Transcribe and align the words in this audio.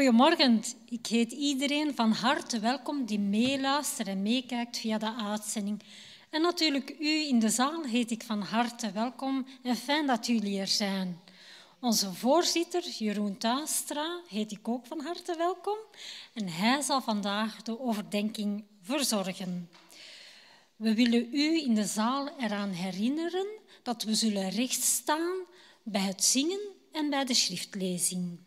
Goedemorgen, 0.00 0.62
ik 0.88 1.06
heet 1.06 1.32
iedereen 1.32 1.94
van 1.94 2.12
harte 2.12 2.58
welkom 2.58 3.04
die 3.04 3.18
meeluistert 3.18 4.08
en 4.08 4.22
meekijkt 4.22 4.78
via 4.78 4.98
de 4.98 5.14
uitzending. 5.14 5.82
En 6.30 6.42
natuurlijk 6.42 6.96
u 6.98 7.26
in 7.26 7.38
de 7.38 7.48
zaal 7.48 7.84
heet 7.84 8.10
ik 8.10 8.22
van 8.22 8.42
harte 8.42 8.92
welkom 8.92 9.46
en 9.62 9.76
fijn 9.76 10.06
dat 10.06 10.26
jullie 10.26 10.60
er 10.60 10.68
zijn. 10.68 11.20
Onze 11.80 12.12
voorzitter, 12.12 12.82
Jeroen 12.98 13.38
Tuistra, 13.38 14.20
heet 14.28 14.52
ik 14.52 14.68
ook 14.68 14.86
van 14.86 15.00
harte 15.00 15.36
welkom. 15.36 15.76
En 16.34 16.48
hij 16.48 16.80
zal 16.80 17.00
vandaag 17.00 17.62
de 17.62 17.80
overdenking 17.80 18.64
verzorgen. 18.82 19.70
We 20.76 20.94
willen 20.94 21.28
u 21.32 21.62
in 21.62 21.74
de 21.74 21.86
zaal 21.86 22.28
eraan 22.38 22.70
herinneren 22.70 23.46
dat 23.82 24.02
we 24.02 24.14
zullen 24.14 24.50
rechtstaan 24.50 25.32
bij 25.82 26.02
het 26.02 26.24
zingen 26.24 26.60
en 26.92 27.10
bij 27.10 27.24
de 27.24 27.34
schriftlezing. 27.34 28.38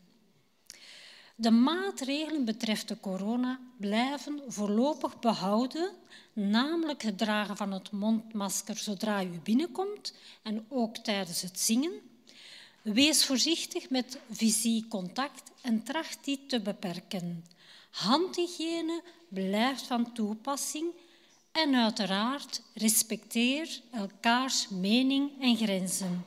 De 1.43 1.51
maatregelen 1.51 2.45
betreft 2.45 2.87
de 2.87 2.99
corona 2.99 3.59
blijven 3.77 4.41
voorlopig 4.47 5.19
behouden, 5.19 5.91
namelijk 6.33 7.01
het 7.01 7.17
dragen 7.17 7.57
van 7.57 7.71
het 7.71 7.91
mondmasker 7.91 8.77
zodra 8.77 9.23
u 9.23 9.39
binnenkomt 9.43 10.13
en 10.43 10.65
ook 10.69 10.97
tijdens 10.97 11.41
het 11.41 11.59
zingen. 11.59 11.91
Wees 12.81 13.25
voorzichtig 13.25 13.89
met 13.89 14.19
fysiek 14.31 14.89
contact 14.89 15.51
en 15.61 15.83
tracht 15.83 16.25
dit 16.25 16.49
te 16.49 16.59
beperken. 16.59 17.45
Handhygiëne 17.89 19.01
blijft 19.27 19.81
van 19.81 20.13
toepassing 20.13 20.85
en 21.51 21.75
uiteraard 21.75 22.61
respecteer 22.73 23.81
elkaars 23.91 24.67
mening 24.69 25.41
en 25.41 25.55
grenzen. 25.55 26.25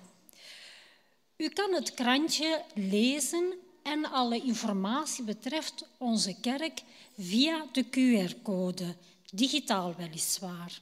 U 1.36 1.48
kan 1.48 1.74
het 1.74 1.94
krantje 1.94 2.64
lezen 2.74 3.54
en 3.86 4.10
alle 4.10 4.42
informatie 4.42 5.24
betreft 5.24 5.88
onze 5.98 6.40
kerk 6.40 6.82
via 7.18 7.66
de 7.72 7.84
QR-code, 7.84 8.96
digitaal 9.32 9.94
weliswaar. 9.94 10.80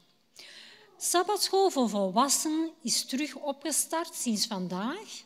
Sabbatschool 0.98 1.70
voor 1.70 1.88
volwassenen 1.88 2.70
is 2.82 3.04
terug 3.04 3.34
opgestart 3.34 4.14
sinds 4.14 4.47
vandaag 4.47 5.22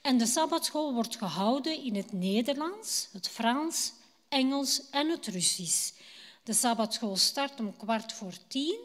en 0.00 0.18
de 0.18 0.26
Sabbatschool 0.26 0.94
wordt 0.94 1.16
gehouden 1.16 1.84
in 1.84 1.94
het 1.94 2.12
Nederlands, 2.12 3.08
het 3.12 3.28
Frans, 3.28 3.92
Engels 4.28 4.82
en 4.90 5.08
het 5.08 5.26
Russisch. 5.26 5.92
De 6.44 6.52
Sabbatschool 6.52 7.16
start 7.16 7.60
om 7.60 7.76
kwart 7.76 8.12
voor 8.12 8.34
tien 8.46 8.78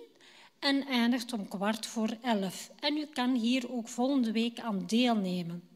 en 0.59 0.88
eindigt 0.88 1.34
om 1.34 1.47
kwart 1.47 1.85
voor 1.85 2.18
elf. 2.22 2.69
En 2.80 2.97
u 2.97 3.06
kan 3.06 3.35
hier 3.35 3.72
ook 3.72 3.88
volgende 3.88 4.31
week 4.31 4.59
aan 4.59 4.84
deelnemen. 4.85 5.75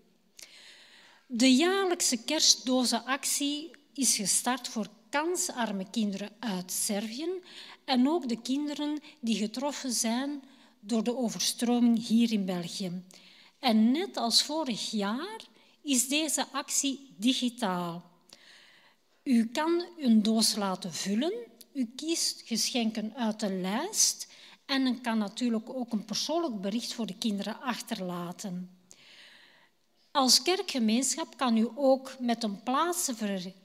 De 1.31 1.55
jaarlijkse 1.55 2.23
kerstdozenactie 2.23 3.71
is 3.93 4.15
gestart 4.15 4.67
voor 4.67 4.87
kansarme 5.09 5.89
kinderen 5.89 6.29
uit 6.39 6.71
Servië 6.71 7.29
en 7.85 8.09
ook 8.09 8.29
de 8.29 8.41
kinderen 8.41 8.99
die 9.19 9.35
getroffen 9.35 9.91
zijn 9.91 10.43
door 10.79 11.03
de 11.03 11.17
overstroming 11.17 12.07
hier 12.07 12.31
in 12.31 12.45
België. 12.45 13.03
En 13.59 13.91
net 13.91 14.17
als 14.17 14.43
vorig 14.43 14.91
jaar 14.91 15.39
is 15.81 16.07
deze 16.07 16.47
actie 16.51 17.15
digitaal. 17.17 18.03
U 19.23 19.47
kan 19.47 19.85
een 19.97 20.23
doos 20.23 20.55
laten 20.55 20.93
vullen, 20.93 21.33
u 21.73 21.91
kiest 21.95 22.41
geschenken 22.45 23.15
uit 23.15 23.39
de 23.39 23.53
lijst 23.53 24.27
en 24.65 24.87
u 24.87 24.99
kan 24.99 25.17
natuurlijk 25.17 25.69
ook 25.69 25.91
een 25.91 26.05
persoonlijk 26.05 26.61
bericht 26.61 26.93
voor 26.93 27.05
de 27.05 27.17
kinderen 27.17 27.61
achterlaten. 27.61 28.78
Als 30.19 30.41
kerkgemeenschap 30.41 31.37
kan 31.37 31.57
u 31.57 31.67
ook 31.75 32.15
met 32.19 32.43
een 32.43 32.61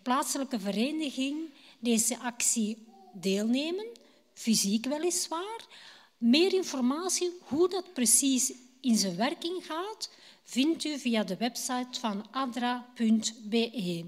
plaatselijke 0.03 0.61
vereniging 0.61 1.51
deze 1.79 2.19
actie 2.19 2.87
deelnemen, 3.13 3.87
fysiek 4.35 4.87
weliswaar. 4.87 5.67
Meer 6.19 6.53
informatie 6.53 7.33
hoe 7.41 7.69
dat 7.69 7.93
precies 7.93 8.53
in 8.81 8.97
zijn 8.97 9.17
werking 9.17 9.67
gaat, 9.67 10.11
vindt 10.43 10.85
u 10.85 10.99
via 10.99 11.25
de 11.25 11.37
website 11.37 12.01
van 12.01 12.27
adra.be. 12.31 14.05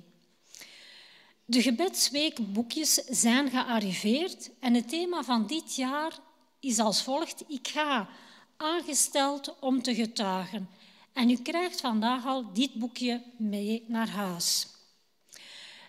De 1.45 1.63
gebedsweekboekjes 1.63 2.95
zijn 2.95 3.51
gearriveerd 3.51 4.51
en 4.61 4.75
het 4.75 4.89
thema 4.89 5.23
van 5.23 5.47
dit 5.47 5.75
jaar 5.75 6.19
is 6.61 6.78
als 6.78 7.03
volgt. 7.03 7.45
Ik 7.49 7.69
ga 7.69 8.09
aangesteld 8.57 9.59
om 9.61 9.83
te 9.83 9.95
getuigen. 9.95 10.69
En 11.16 11.31
u 11.31 11.37
krijgt 11.37 11.80
vandaag 11.80 12.27
al 12.27 12.53
dit 12.53 12.74
boekje 12.74 13.22
mee 13.36 13.84
naar 13.89 14.09
huis. 14.09 14.66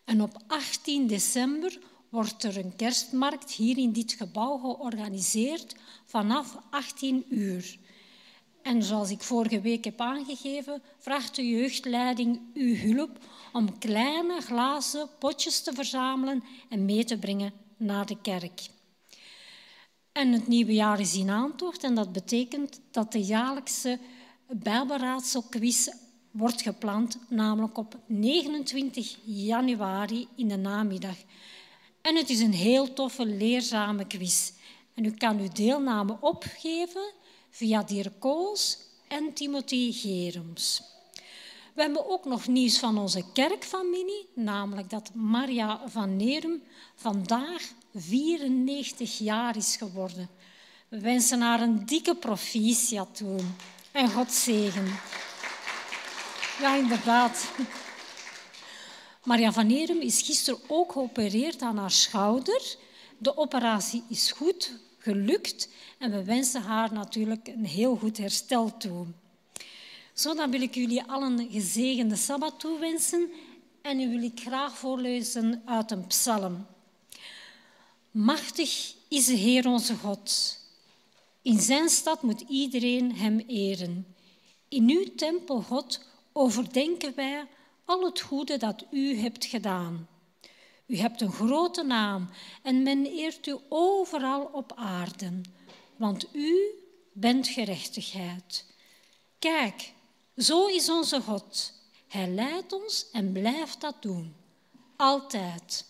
En 0.09 0.23
op 0.23 0.43
18 0.47 1.07
december 1.07 1.79
wordt 2.09 2.45
er 2.45 2.57
een 2.57 2.77
kerstmarkt 2.77 3.53
hier 3.53 3.79
in 3.79 3.93
dit 3.93 4.13
gebouw 4.13 4.59
georganiseerd 4.59 5.75
vanaf 6.05 6.57
18 6.71 7.25
uur. 7.29 7.79
En 8.63 8.83
zoals 8.83 9.11
ik 9.11 9.23
vorige 9.23 9.61
week 9.61 9.85
heb 9.85 10.01
aangegeven, 10.01 10.83
vraagt 10.99 11.37
de 11.37 11.49
jeugdleiding 11.49 12.41
uw 12.55 12.75
hulp 12.75 13.19
om 13.53 13.79
kleine 13.79 14.41
glazen 14.41 15.09
potjes 15.19 15.63
te 15.63 15.73
verzamelen 15.73 16.45
en 16.69 16.85
mee 16.85 17.05
te 17.05 17.19
brengen 17.19 17.53
naar 17.77 18.07
de 18.07 18.21
kerk. 18.21 18.69
En 20.13 20.33
het 20.33 20.47
nieuwe 20.47 20.75
jaar 20.75 21.01
is 21.01 21.15
in 21.15 21.31
aantocht 21.31 21.85
en 21.85 21.95
dat 21.95 22.13
betekent 22.13 22.81
dat 22.91 23.13
de 23.13 23.23
jaarlijkse 23.23 23.99
Bijbelraadselquiz 24.47 25.89
wordt 26.31 26.63
gepland, 26.63 27.19
namelijk 27.29 27.79
op 27.79 27.97
29 28.07 29.17
januari 29.25 30.29
in 30.37 30.49
de 30.49 30.57
namiddag. 30.57 31.17
En 32.01 32.17
het 32.17 32.31
is 32.31 32.41
een 32.41 32.55
heel 32.55 32.93
toffe, 32.93 33.27
leerzame 33.27 34.07
quiz. 34.07 34.53
En 34.95 35.05
u 35.05 35.11
kan 35.11 35.39
uw 35.39 35.49
deelname 35.53 36.17
opgeven 36.21 37.13
via 37.51 37.83
Dirk 37.83 38.21
Kools 38.21 38.79
en 39.09 39.33
Timothy 39.33 39.93
Gerums. 39.93 40.83
We 41.75 41.85
hebben 41.85 42.11
ook 42.11 42.25
nog 42.25 42.47
nieuws 42.47 42.79
van 42.79 42.99
onze 42.99 43.25
kerkfamilie, 43.33 44.29
namelijk 44.35 44.91
dat 44.91 45.15
Maria 45.15 45.81
van 45.87 46.17
Nerum 46.17 46.63
vandaag 46.95 47.63
94 47.95 49.19
jaar 49.19 49.57
is 49.57 49.77
geworden. 49.77 50.29
We 50.89 51.01
wensen 51.01 51.41
haar 51.41 51.61
een 51.61 51.87
dikke 51.87 52.15
proficiat 52.15 53.17
toe 53.17 53.41
en 53.93 54.11
God 54.11 54.33
zegen. 54.33 54.87
Ja, 56.61 56.75
inderdaad. 56.75 57.51
Maria 59.25 59.53
van 59.53 59.67
Nerum 59.67 60.01
is 60.01 60.23
gisteren 60.23 60.61
ook 60.67 60.93
geopereerd 60.93 61.63
aan 61.63 61.77
haar 61.77 61.91
schouder. 61.91 62.77
De 63.19 63.37
operatie 63.37 64.03
is 64.09 64.33
goed 64.33 64.73
gelukt 64.99 65.69
en 65.99 66.11
we 66.11 66.25
wensen 66.25 66.63
haar 66.63 66.93
natuurlijk 66.93 67.49
een 67.49 67.65
heel 67.65 67.97
goed 67.97 68.17
herstel 68.17 68.77
toe. 68.77 69.07
Zo, 70.13 70.35
dan 70.35 70.51
wil 70.51 70.61
ik 70.61 70.75
jullie 70.75 71.03
allen 71.03 71.39
een 71.39 71.51
gezegende 71.51 72.17
Sabbat 72.17 72.61
toewensen 72.61 73.31
en 73.83 73.97
nu 73.97 74.09
wil 74.09 74.23
ik 74.23 74.41
graag 74.41 74.79
voorlezen 74.79 75.63
uit 75.65 75.91
een 75.91 76.07
psalm. 76.07 76.67
Machtig 78.11 78.95
is 79.09 79.27
de 79.27 79.35
Heer 79.35 79.67
onze 79.67 79.95
God. 79.95 80.59
In 81.43 81.61
zijn 81.61 81.89
stad 81.89 82.23
moet 82.23 82.45
iedereen 82.49 83.17
hem 83.17 83.39
eren. 83.47 84.15
In 84.69 84.91
uw 84.91 85.15
tempel, 85.17 85.63
God, 85.63 86.01
overdenken 86.33 87.15
wij 87.15 87.47
al 87.85 88.05
het 88.05 88.21
goede 88.21 88.57
dat 88.57 88.85
u 88.91 89.17
hebt 89.17 89.45
gedaan. 89.45 90.09
U 90.87 90.97
hebt 90.97 91.21
een 91.21 91.33
grote 91.33 91.83
naam 91.83 92.29
en 92.63 92.83
men 92.83 93.07
eert 93.07 93.47
u 93.47 93.57
overal 93.69 94.51
op 94.53 94.73
aarde, 94.77 95.41
want 95.97 96.27
u 96.33 96.71
bent 97.13 97.49
gerechtigheid. 97.49 98.65
Kijk, 99.39 99.93
zo 100.37 100.67
is 100.67 100.91
onze 100.91 101.21
God. 101.21 101.73
Hij 102.09 102.29
leidt 102.29 102.73
ons 102.73 103.07
en 103.13 103.33
blijft 103.33 103.81
dat 103.81 104.03
doen. 104.03 104.35
Altijd. 104.97 105.85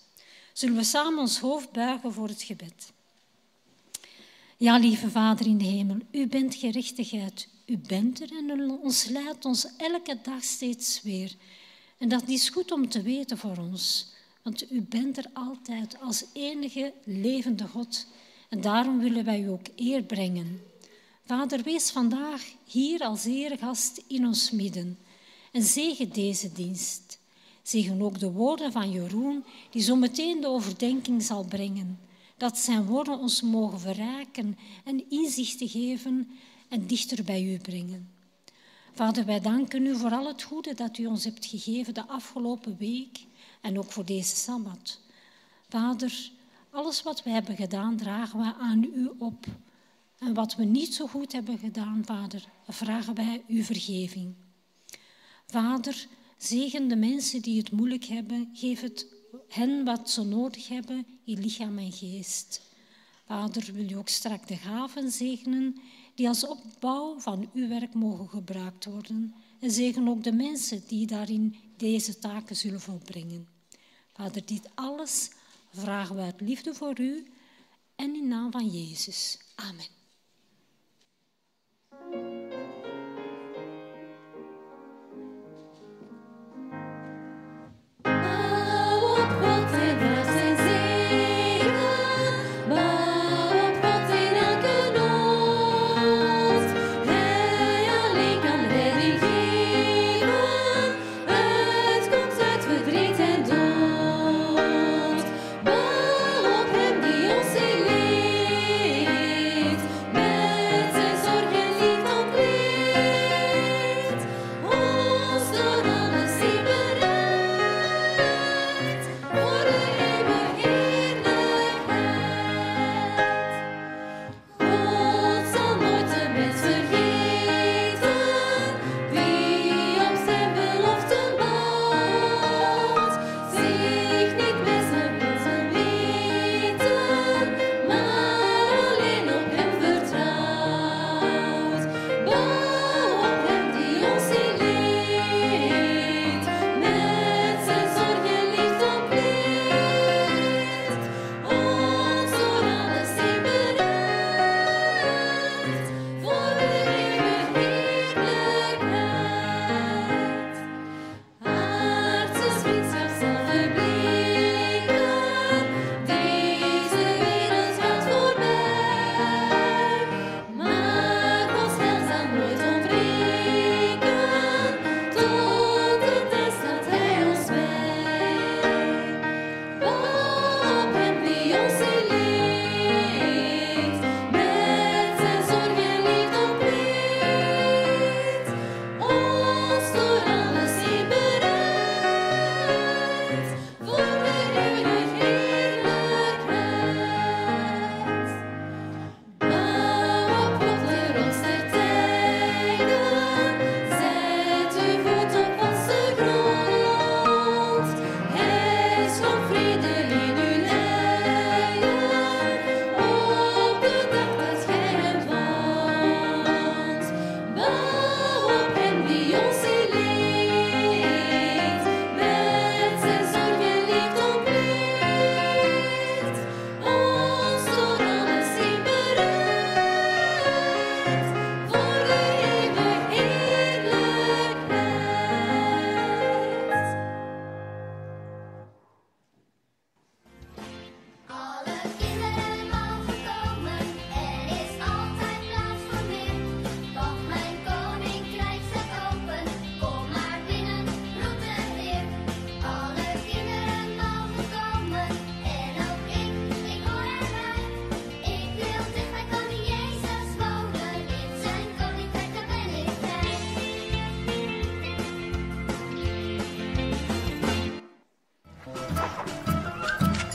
Zullen 0.53 0.77
we 0.77 0.85
samen 0.85 1.19
ons 1.19 1.39
hoofd 1.39 1.73
buigen 1.73 2.13
voor 2.13 2.29
het 2.29 2.43
gebed? 2.43 2.93
Ja, 4.57 4.79
lieve 4.79 5.11
Vader 5.11 5.47
in 5.47 5.59
de 5.59 5.65
hemel, 5.65 5.97
u 6.11 6.27
bent 6.27 6.55
gerechtigheid. 6.55 7.49
U 7.69 7.77
bent 7.77 8.21
er 8.21 8.31
en 8.37 8.71
ons 8.71 9.05
leidt 9.05 9.45
ons 9.45 9.67
elke 9.77 10.19
dag 10.23 10.45
steeds 10.45 11.03
weer. 11.03 11.33
En 11.99 12.09
dat 12.09 12.29
is 12.29 12.49
goed 12.49 12.73
om 12.73 12.89
te 12.89 13.03
weten 13.03 13.39
voor 13.39 13.57
ons. 13.57 14.07
want 14.43 14.73
u 14.73 14.81
bent 14.83 15.19
er 15.19 15.31
altijd 15.33 16.01
als 16.01 16.25
enige 16.33 16.93
levende 17.05 17.67
God. 17.67 18.07
En 18.49 18.61
daarom 18.61 18.99
willen 18.99 19.25
wij 19.25 19.41
u 19.41 19.49
ook 19.49 19.67
eer 19.77 20.03
brengen. 20.03 20.63
Vader, 21.25 21.63
wees 21.63 21.91
vandaag 21.91 22.43
hier 22.65 23.01
als 23.01 23.25
eregast 23.25 24.03
in 24.07 24.27
ons 24.27 24.51
midden 24.51 24.99
en 25.53 25.63
zegen 25.63 26.13
deze 26.13 26.53
dienst. 26.53 27.19
Zegen 27.63 28.03
ook 28.03 28.19
de 28.19 28.31
woorden 28.31 28.73
van 28.73 28.91
Jeroen, 28.91 29.45
die 29.71 29.83
zo 29.83 29.97
meteen 29.97 30.41
de 30.41 30.49
overdenking 30.49 31.23
zal 31.23 31.45
brengen. 31.45 31.99
Dat 32.37 32.59
zijn 32.59 32.85
woorden 32.85 33.19
ons 33.19 33.43
mogen 33.43 33.81
verrijken 33.81 34.59
en 34.85 35.11
inzichten 35.11 35.69
geven 35.69 36.29
en 36.69 36.87
dichter 36.87 37.25
bij 37.25 37.43
u 37.43 37.59
brengen. 37.59 38.09
Vader, 38.95 39.25
wij 39.25 39.41
danken 39.41 39.87
u 39.87 39.97
voor 39.97 40.11
al 40.11 40.27
het 40.27 40.43
goede 40.43 40.75
dat 40.75 40.99
u 40.99 41.07
ons 41.07 41.25
hebt 41.25 41.47
gegeven 41.47 41.95
de 41.95 42.07
afgelopen 42.07 42.77
week 42.79 43.19
en 43.61 43.79
ook 43.79 43.93
voor 43.93 44.05
deze 44.05 44.37
Sabbat. 44.37 45.01
Vader, 45.69 46.31
alles 46.71 47.03
wat 47.03 47.23
we 47.23 47.31
hebben 47.31 47.57
gedaan, 47.57 47.97
dragen 47.97 48.39
we 48.39 48.55
aan 48.55 48.83
u 48.83 49.11
op. 49.19 49.47
En 50.19 50.35
wat 50.35 50.57
we 50.57 50.65
niet 50.65 50.95
zo 50.95 51.07
goed 51.07 51.33
hebben 51.33 51.59
gedaan, 51.59 52.03
Vader, 52.05 52.45
vragen 52.69 53.15
wij 53.15 53.45
uw 53.49 53.63
vergeving. 53.63 54.35
Vader, 55.47 56.07
zegen 56.37 56.89
de 56.89 56.97
mensen 56.97 57.43
die 57.43 57.59
het 57.59 57.73
moeilijk 57.73 58.05
hebben. 58.05 58.51
Geef 58.53 58.81
het 58.81 59.07
hen 59.49 59.85
wat 59.85 60.11
ze 60.11 60.25
nodig 60.25 60.69
hebben 60.69 61.07
in 61.25 61.41
lichaam 61.41 61.79
en 61.79 61.93
geest. 61.93 62.61
Vader, 63.27 63.73
wil 63.73 63.91
u 63.91 63.95
ook 63.95 64.09
strak 64.09 64.49
de 64.49 64.57
gaven 64.57 65.11
zegenen 65.11 65.81
die 66.19 66.29
als 66.29 66.47
opbouw 66.47 67.19
van 67.19 67.51
uw 67.55 67.69
werk 67.69 67.95
mogen 67.95 68.29
gebruikt 68.29 68.85
worden. 68.85 69.35
En 69.61 69.71
zegen 69.71 70.09
ook 70.09 70.25
de 70.25 70.33
mensen 70.33 70.83
die 70.87 71.07
daarin 71.07 71.57
deze 71.77 72.19
taken 72.19 72.57
zullen 72.57 72.81
volbrengen. 72.81 73.49
Vader, 74.13 74.47
dit 74.47 74.69
alles 74.75 75.31
vragen 75.73 76.17
we 76.17 76.23
uit 76.23 76.41
liefde 76.41 76.75
voor 76.75 77.01
u 77.01 77.27
en 77.97 78.15
in 78.15 78.29
naam 78.29 78.51
van 78.51 78.67
Jezus. 78.67 79.39
Amen. 79.55 79.98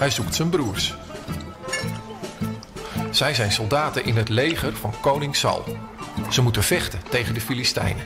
Hij 0.04 0.12
zoekt 0.12 0.36
zijn 0.36 0.50
broers. 0.50 0.94
Zij 3.12 3.34
zijn 3.34 3.52
soldaten 3.52 4.06
in 4.06 4.18
het 4.18 4.30
leger 4.30 4.76
van 4.76 4.94
koning 5.02 5.36
Saul. 5.36 5.78
Ze 6.30 6.42
moeten 6.42 6.64
vechten 6.64 7.00
tegen 7.10 7.34
de 7.34 7.42
Filistijnen. 7.42 8.06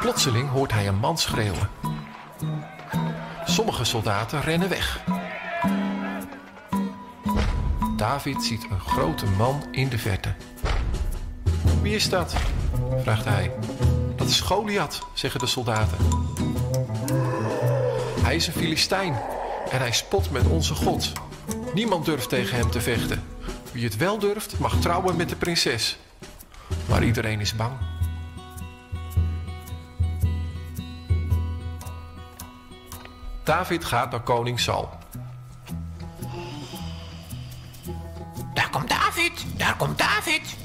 Plotseling 0.00 0.50
hoort 0.50 0.72
hij 0.72 0.88
een 0.88 0.98
man 0.98 1.18
schreeuwen. 1.18 1.68
Sommige 3.44 3.84
soldaten 3.84 4.40
rennen 4.40 4.68
weg. 4.68 5.04
David 7.96 8.42
ziet 8.42 8.66
een 8.70 8.80
grote 8.80 9.26
man 9.26 9.64
in 9.70 9.88
de 9.88 9.98
verte. 9.98 10.34
Wie 11.82 11.94
is 11.94 12.08
dat? 12.08 12.34
vraagt 13.02 13.24
hij. 13.24 13.52
Dat 14.16 14.28
is 14.28 14.40
Goliath, 14.40 15.06
zeggen 15.14 15.40
de 15.40 15.46
soldaten. 15.46 15.98
Hij 18.22 18.34
is 18.34 18.46
een 18.46 18.52
Filistijn, 18.52 19.16
en 19.70 19.78
hij 19.78 19.92
spot 19.92 20.30
met 20.30 20.46
onze 20.46 20.74
God. 20.74 21.12
Niemand 21.74 22.04
durft 22.04 22.28
tegen 22.28 22.56
hem 22.56 22.70
te 22.70 22.80
vechten. 22.80 23.22
Wie 23.72 23.84
het 23.84 23.96
wel 23.96 24.18
durft, 24.18 24.58
mag 24.58 24.80
trouwen 24.80 25.16
met 25.16 25.28
de 25.28 25.36
prinses. 25.36 25.98
Maar 26.88 27.04
iedereen 27.04 27.40
is 27.40 27.56
bang. 27.56 27.72
David 33.44 33.84
gaat 33.84 34.10
naar 34.10 34.20
koning 34.20 34.60
Saul. 34.60 34.88
Daar 38.54 38.70
komt 38.70 38.88
David, 38.88 39.44
daar 39.56 39.76
komt 39.76 39.98
David. 39.98 40.56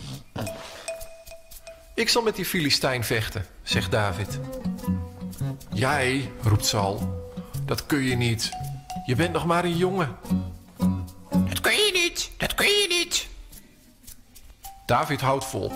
Ik 1.93 2.09
zal 2.09 2.21
met 2.21 2.35
die 2.35 2.45
Filistijn 2.45 3.03
vechten, 3.03 3.45
zegt 3.63 3.91
David. 3.91 4.39
Jij, 5.73 6.31
roept 6.41 6.65
Saul, 6.65 7.27
dat 7.65 7.85
kun 7.85 8.03
je 8.03 8.15
niet. 8.15 8.58
Je 9.09 9.15
bent 9.15 9.33
nog 9.33 9.45
maar 9.45 9.63
een 9.63 9.77
jongen. 9.77 10.17
Dat 11.29 11.61
kun 11.61 11.71
je 11.71 11.91
niet, 11.93 12.31
dat 12.37 12.55
kun 12.55 12.65
je 12.65 12.85
niet. 12.89 13.27
David 14.85 15.21
houdt 15.21 15.45
vol. 15.45 15.71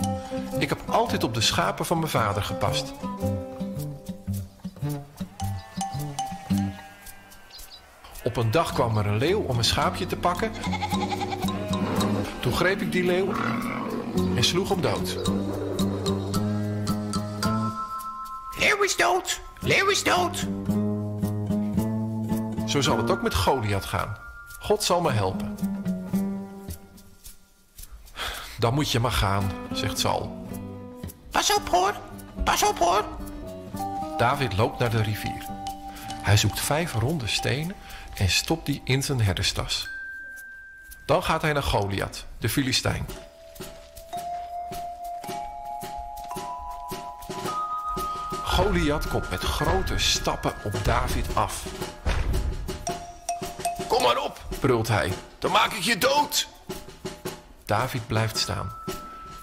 Ik 0.58 0.68
heb 0.68 0.78
altijd 0.86 1.24
op 1.24 1.34
de 1.34 1.40
schapen 1.40 1.86
van 1.86 1.98
mijn 1.98 2.10
vader 2.10 2.42
gepast. 2.42 2.92
Op 8.24 8.36
een 8.36 8.50
dag 8.50 8.72
kwam 8.72 8.96
er 8.96 9.06
een 9.06 9.18
leeuw 9.18 9.40
om 9.40 9.58
een 9.58 9.64
schaapje 9.64 10.06
te 10.06 10.16
pakken. 10.16 10.52
Toen 12.40 12.52
greep 12.52 12.80
ik 12.80 12.92
die 12.92 13.04
leeuw 13.04 13.32
en 14.36 14.44
sloeg 14.44 14.68
hem 14.68 14.80
dood. 14.80 15.18
Leeuw 18.58 18.82
is 18.82 18.96
dood, 18.96 19.40
leeuw 19.60 19.88
is 19.88 20.02
dood. 20.02 20.46
Zo 22.74 22.80
zal 22.80 22.96
het 22.96 23.10
ook 23.10 23.22
met 23.22 23.34
Goliath 23.34 23.84
gaan. 23.84 24.16
God 24.60 24.82
zal 24.82 25.00
me 25.00 25.10
helpen. 25.12 25.58
Dan 28.58 28.74
moet 28.74 28.90
je 28.90 29.00
maar 29.00 29.12
gaan, 29.12 29.52
zegt 29.72 29.98
Saul. 29.98 30.48
Pas 31.30 31.54
op 31.54 31.68
hoor, 31.68 31.94
pas 32.44 32.62
op 32.62 32.78
hoor. 32.78 33.04
David 34.16 34.56
loopt 34.56 34.78
naar 34.78 34.90
de 34.90 35.02
rivier. 35.02 35.46
Hij 36.22 36.36
zoekt 36.36 36.60
vijf 36.60 36.94
ronde 36.94 37.26
stenen 37.26 37.76
en 38.14 38.28
stopt 38.28 38.66
die 38.66 38.80
in 38.84 39.02
zijn 39.02 39.20
herderstas. 39.20 39.88
Dan 41.06 41.22
gaat 41.22 41.42
hij 41.42 41.52
naar 41.52 41.62
Goliath, 41.62 42.24
de 42.38 42.48
Filistijn. 42.48 43.06
Goliath 48.44 49.08
komt 49.08 49.30
met 49.30 49.40
grote 49.40 49.98
stappen 49.98 50.52
op 50.64 50.84
David 50.84 51.34
af. 51.34 51.64
Kom 53.94 54.02
maar 54.02 54.22
op, 54.22 54.40
brult 54.60 54.88
hij. 54.88 55.12
Dan 55.38 55.50
maak 55.50 55.72
ik 55.72 55.82
je 55.82 55.98
dood. 55.98 56.48
David 57.64 58.06
blijft 58.06 58.38
staan. 58.38 58.72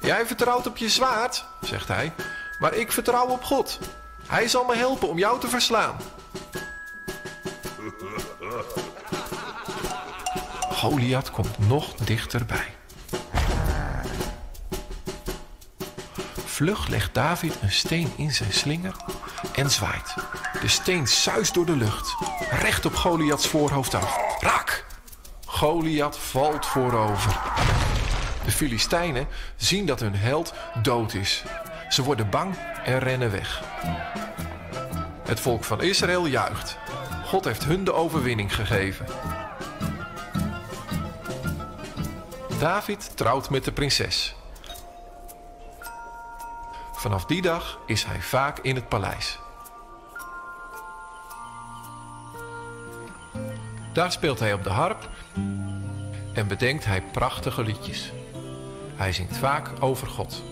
Jij 0.02 0.26
vertrouwt 0.26 0.68
op 0.68 0.78
je 0.78 0.90
zwaard, 0.90 1.46
zegt 1.62 1.88
hij, 1.88 2.14
maar 2.60 2.74
ik 2.74 2.92
vertrouw 2.92 3.28
op 3.28 3.44
God. 3.44 3.80
Hij 4.28 4.48
zal 4.48 4.66
me 4.66 4.76
helpen 4.76 5.10
om 5.10 5.18
jou 5.18 5.40
te 5.40 5.48
verslaan. 5.48 5.96
Goliath 10.72 11.32
komt 11.32 11.68
nog 11.68 11.94
dichterbij. 11.94 12.76
Vlug 16.46 16.88
legt 16.88 17.14
David 17.14 17.58
een 17.62 17.72
steen 17.72 18.14
in 18.16 18.32
zijn 18.32 18.54
slinger 18.54 18.96
en 19.56 19.72
zwaait. 19.72 20.14
De 20.62 20.68
steen 20.68 21.08
suist 21.08 21.54
door 21.54 21.66
de 21.66 21.76
lucht, 21.76 22.16
recht 22.50 22.86
op 22.86 22.96
Goliaths 22.96 23.48
voorhoofd 23.48 23.94
af. 23.94 24.18
Raak! 24.40 24.86
Goliath 25.46 26.18
valt 26.18 26.66
voorover. 26.66 27.42
De 28.46 28.52
Filistijnen 28.52 29.28
zien 29.56 29.86
dat 29.86 30.00
hun 30.00 30.16
held 30.16 30.54
dood 30.82 31.14
is. 31.14 31.44
Ze 31.90 32.04
worden 32.04 32.30
bang 32.30 32.56
en 32.84 33.00
rennen 33.00 33.32
weg. 33.32 33.64
Het 35.24 35.40
volk 35.40 35.64
van 35.64 35.82
Israël 35.82 36.26
juicht. 36.26 36.78
God 37.26 37.46
heeft 37.46 37.64
hun 37.64 37.84
de 37.84 37.94
overwinning 37.94 38.56
gegeven. 38.56 39.06
David 42.60 43.12
trouwt 43.18 43.50
met 43.50 43.64
de 43.64 43.72
prinses. 43.72 44.36
Vanaf 46.94 47.26
die 47.26 47.42
dag 47.42 47.80
is 47.86 48.04
hij 48.04 48.22
vaak 48.22 48.60
in 48.60 48.76
het 48.76 48.90
paleis. 48.90 49.41
Daar 53.94 54.12
speelt 54.12 54.40
hij 54.40 54.54
op 54.54 54.64
de 54.64 54.70
harp 54.70 55.10
en 56.34 56.48
bedenkt 56.48 56.86
hij 56.86 57.02
prachtige 57.12 57.64
liedjes. 57.64 58.12
Hij 58.96 59.14
zingt 59.14 59.38
vaak 59.38 59.70
over 59.80 60.08
God. 60.08 60.44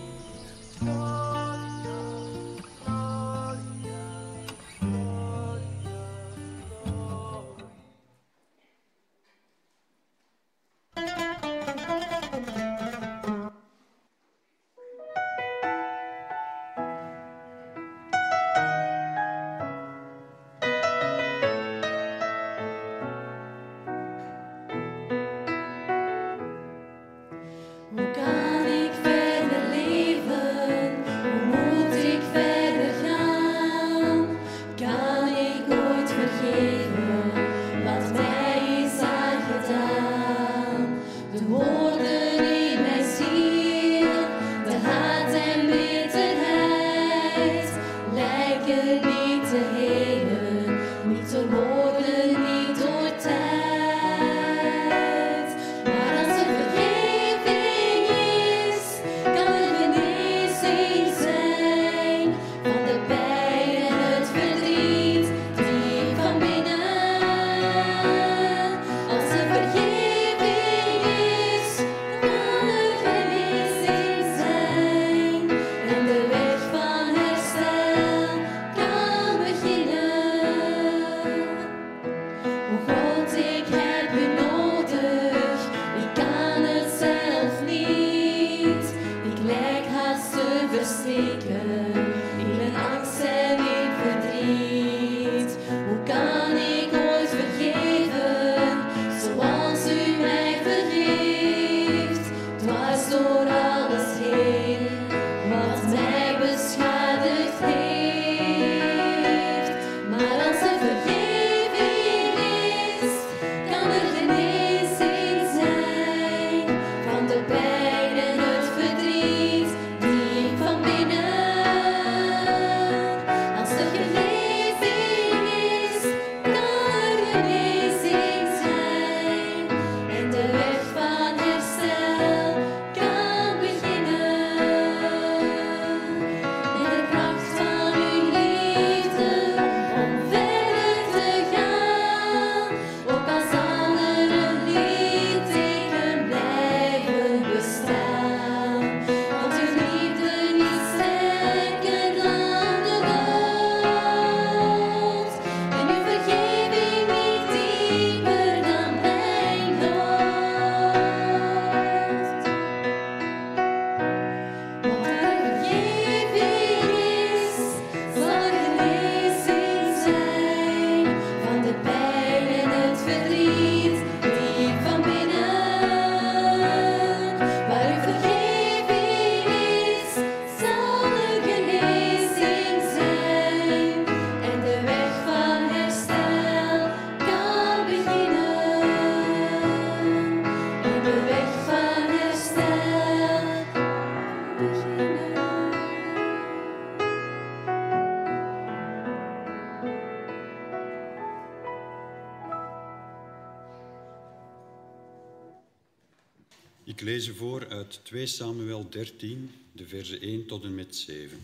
Voor 207.34 207.68
uit 207.68 208.00
2 208.02 208.26
Samuel 208.26 208.88
13, 208.90 209.50
de 209.72 209.86
verse 209.86 210.18
1 210.18 210.46
tot 210.46 210.64
en 210.64 210.74
met 210.74 210.96
7. 210.96 211.38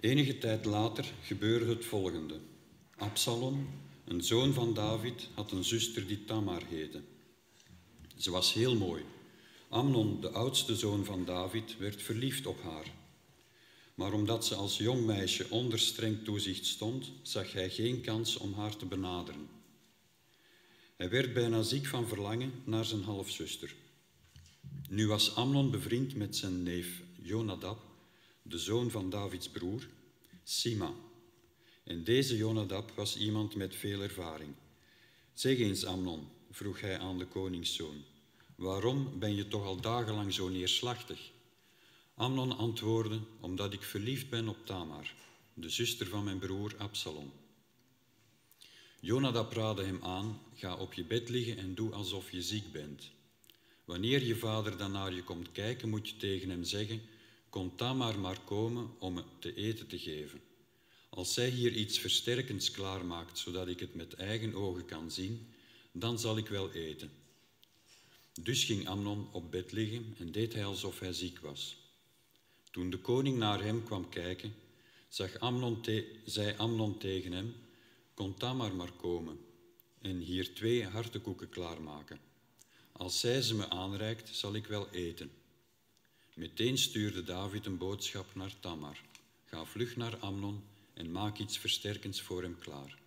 Enige 0.00 0.38
tijd 0.38 0.64
later 0.64 1.12
gebeurde 1.22 1.66
het 1.66 1.84
volgende. 1.84 2.38
Absalom, 2.96 3.68
een 4.04 4.22
zoon 4.22 4.52
van 4.52 4.74
David, 4.74 5.28
had 5.34 5.52
een 5.52 5.64
zuster 5.64 6.06
die 6.06 6.24
Tamar 6.24 6.62
heette. 6.68 7.00
Ze 8.16 8.30
was 8.30 8.52
heel 8.52 8.76
mooi. 8.76 9.02
Amnon, 9.68 10.20
de 10.20 10.30
oudste 10.30 10.76
zoon 10.76 11.04
van 11.04 11.24
David, 11.24 11.76
werd 11.78 12.02
verliefd 12.02 12.46
op 12.46 12.62
haar. 12.62 12.86
Maar 13.94 14.12
omdat 14.12 14.46
ze 14.46 14.54
als 14.54 14.76
jong 14.76 15.04
meisje 15.04 15.46
onder 15.50 15.78
streng 15.78 16.24
toezicht 16.24 16.66
stond, 16.66 17.12
zag 17.22 17.52
hij 17.52 17.70
geen 17.70 18.00
kans 18.00 18.36
om 18.36 18.54
haar 18.54 18.76
te 18.76 18.86
benaderen. 18.86 19.48
Hij 20.96 21.10
werd 21.10 21.32
bijna 21.32 21.62
ziek 21.62 21.86
van 21.86 22.08
verlangen 22.08 22.52
naar 22.64 22.84
zijn 22.84 23.02
halfzuster. 23.02 23.74
Nu 24.92 25.06
was 25.06 25.34
Amnon 25.34 25.70
bevriend 25.70 26.14
met 26.14 26.36
zijn 26.36 26.62
neef 26.62 27.02
Jonadab, 27.22 27.80
de 28.42 28.58
zoon 28.58 28.90
van 28.90 29.10
Davids 29.10 29.48
broer, 29.48 29.88
Sima. 30.44 30.94
En 31.84 32.04
deze 32.04 32.36
Jonadab 32.36 32.90
was 32.90 33.16
iemand 33.16 33.54
met 33.54 33.76
veel 33.76 34.02
ervaring. 34.02 34.54
Zeg 35.34 35.58
eens, 35.58 35.84
Amnon, 35.84 36.28
vroeg 36.50 36.80
hij 36.80 36.98
aan 36.98 37.18
de 37.18 37.26
koningszoon, 37.26 38.04
waarom 38.56 39.18
ben 39.18 39.34
je 39.34 39.48
toch 39.48 39.64
al 39.64 39.80
dagenlang 39.80 40.32
zo 40.32 40.48
neerslachtig? 40.48 41.30
Amnon 42.14 42.56
antwoordde, 42.56 43.20
omdat 43.40 43.72
ik 43.72 43.82
verliefd 43.82 44.30
ben 44.30 44.48
op 44.48 44.66
Tamar, 44.66 45.14
de 45.54 45.68
zuster 45.68 46.06
van 46.06 46.24
mijn 46.24 46.38
broer 46.38 46.74
Absalom. 46.78 47.32
Jonadab 49.00 49.52
raadde 49.52 49.84
hem 49.84 49.98
aan, 50.02 50.40
ga 50.54 50.76
op 50.76 50.92
je 50.92 51.04
bed 51.04 51.28
liggen 51.28 51.56
en 51.56 51.74
doe 51.74 51.92
alsof 51.92 52.30
je 52.30 52.42
ziek 52.42 52.72
bent. 52.72 53.10
Wanneer 53.84 54.22
je 54.22 54.36
vader 54.36 54.76
dan 54.76 54.92
naar 54.92 55.14
je 55.14 55.24
komt 55.24 55.52
kijken, 55.52 55.88
moet 55.88 56.08
je 56.08 56.16
tegen 56.16 56.50
hem 56.50 56.64
zeggen, 56.64 57.02
kom 57.48 57.76
Tamar 57.76 58.18
maar 58.18 58.40
komen 58.40 58.90
om 58.98 59.14
me 59.14 59.22
te 59.38 59.54
eten 59.54 59.86
te 59.86 59.98
geven. 59.98 60.40
Als 61.08 61.34
zij 61.34 61.48
hier 61.48 61.72
iets 61.72 61.98
versterkends 61.98 62.70
klaarmaakt, 62.70 63.38
zodat 63.38 63.68
ik 63.68 63.80
het 63.80 63.94
met 63.94 64.14
eigen 64.14 64.54
ogen 64.54 64.84
kan 64.84 65.10
zien, 65.10 65.48
dan 65.92 66.18
zal 66.18 66.36
ik 66.36 66.48
wel 66.48 66.72
eten. 66.72 67.10
Dus 68.40 68.64
ging 68.64 68.88
Amnon 68.88 69.28
op 69.32 69.50
bed 69.50 69.72
liggen 69.72 70.14
en 70.18 70.32
deed 70.32 70.52
hij 70.52 70.64
alsof 70.64 71.00
hij 71.00 71.12
ziek 71.12 71.38
was. 71.38 71.76
Toen 72.70 72.90
de 72.90 72.98
koning 72.98 73.38
naar 73.38 73.62
hem 73.62 73.84
kwam 73.84 74.08
kijken, 74.08 74.54
zag 75.08 75.38
Amnon 75.38 75.84
zei 76.24 76.56
Amnon 76.56 76.98
tegen 76.98 77.32
hem, 77.32 77.54
kom 78.14 78.38
Tamar 78.38 78.74
maar 78.74 78.92
komen 78.92 79.38
en 80.00 80.18
hier 80.18 80.54
twee 80.54 80.86
hartekoeken 80.86 81.48
klaarmaken. 81.48 82.31
Als 83.02 83.20
zij 83.20 83.42
ze 83.42 83.54
me 83.54 83.68
aanreikt, 83.68 84.36
zal 84.36 84.54
ik 84.54 84.66
wel 84.66 84.88
eten. 84.90 85.30
Meteen 86.34 86.78
stuurde 86.78 87.24
David 87.24 87.66
een 87.66 87.78
boodschap 87.78 88.34
naar 88.34 88.52
Tamar. 88.60 88.96
Ga 89.44 89.64
vlug 89.64 89.96
naar 89.96 90.16
Amnon 90.16 90.62
en 90.94 91.12
maak 91.12 91.38
iets 91.38 91.58
versterkends 91.58 92.20
voor 92.20 92.42
hem 92.42 92.58
klaar. 92.58 92.98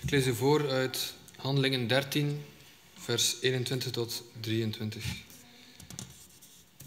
Ik 0.00 0.10
lees 0.10 0.26
u 0.26 0.34
voor 0.34 0.70
uit 0.70 1.14
Handelingen 1.36 1.86
13, 1.86 2.44
vers 2.94 3.40
21 3.40 3.90
tot 3.90 4.22
23. 4.40 5.04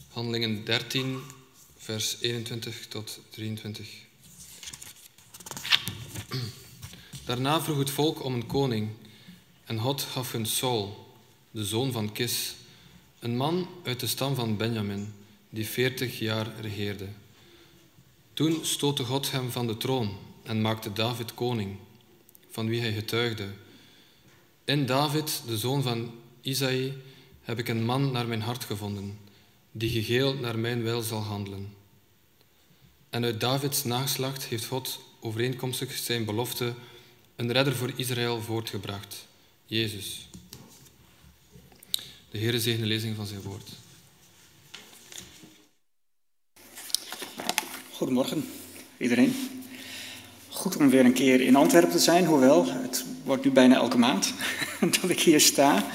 Handelingen 0.10 0.66
13, 0.66 1.22
vers 1.78 2.18
21 2.22 2.88
tot 2.88 3.20
23. 3.30 3.90
Daarna 7.26 7.62
vroeg 7.62 7.78
het 7.78 7.90
volk 7.90 8.24
om 8.24 8.34
een 8.34 8.48
koning 8.48 8.90
en 9.66 9.80
God 9.80 10.02
gaf 10.02 10.32
hun 10.32 10.46
Saul, 10.46 11.03
de 11.54 11.66
zoon 11.66 11.92
van 11.92 12.12
Kis, 12.12 12.56
een 13.20 13.38
man 13.38 13.68
uit 13.84 14.00
de 14.00 14.08
stam 14.08 14.36
van 14.36 14.58
Benjamin, 14.58 15.14
die 15.50 15.66
veertig 15.66 16.20
jaar 16.20 16.60
regeerde. 16.62 17.08
Toen 18.34 18.66
stootte 18.66 19.04
God 19.04 19.32
hem 19.32 19.52
van 19.52 19.68
de 19.68 19.78
troon 19.78 20.18
en 20.44 20.62
maakte 20.62 20.94
David 20.94 21.34
koning, 21.34 21.78
van 22.50 22.68
wie 22.68 22.82
hij 22.82 22.94
getuigde. 22.94 23.48
In 24.66 24.86
David, 24.86 25.42
de 25.48 25.58
zoon 25.58 25.82
van 25.82 26.12
Isaï, 26.42 26.94
heb 27.42 27.60
ik 27.60 27.68
een 27.68 27.86
man 27.86 28.12
naar 28.12 28.28
mijn 28.28 28.42
hart 28.42 28.64
gevonden, 28.64 29.20
die 29.72 29.90
geheel 29.90 30.34
naar 30.34 30.60
mijn 30.60 30.84
wil 30.84 31.02
zal 31.02 31.22
handelen. 31.22 31.74
En 33.10 33.24
uit 33.24 33.40
Davids 33.40 33.84
nageslacht 33.84 34.44
heeft 34.44 34.66
God 34.66 35.00
overeenkomstig 35.20 35.98
zijn 35.98 36.26
belofte 36.26 36.74
een 37.36 37.52
redder 37.52 37.76
voor 37.76 37.92
Israël 37.96 38.42
voortgebracht, 38.42 39.28
Jezus. 39.66 40.28
De 42.34 42.40
Heer 42.40 42.60
zegen 42.60 42.82
de 42.82 42.88
lezing 42.88 43.16
van 43.16 43.26
zijn 43.26 43.42
woord. 43.42 43.70
Goedemorgen, 47.92 48.46
iedereen. 48.98 49.36
Goed 50.50 50.78
om 50.78 50.90
weer 50.90 51.06
een 51.06 51.14
keer 51.14 51.42
in 51.42 51.56
Antwerpen 51.56 51.92
te 51.92 52.00
zijn, 52.00 52.26
hoewel 52.26 52.66
het 52.68 53.06
wordt 53.24 53.44
nu 53.44 53.52
bijna 53.52 53.76
elke 53.76 53.98
maand 53.98 54.34
dat 55.02 55.10
ik 55.10 55.20
hier 55.20 55.40
sta. 55.40 55.86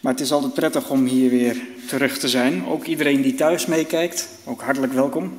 Maar 0.00 0.12
het 0.12 0.20
is 0.20 0.32
altijd 0.32 0.54
prettig 0.54 0.90
om 0.90 1.06
hier 1.06 1.30
weer 1.30 1.56
terug 1.88 2.18
te 2.18 2.28
zijn. 2.28 2.66
Ook 2.66 2.84
iedereen 2.84 3.22
die 3.22 3.34
thuis 3.34 3.66
meekijkt, 3.66 4.28
ook 4.44 4.62
hartelijk 4.62 4.92
welkom. 4.92 5.38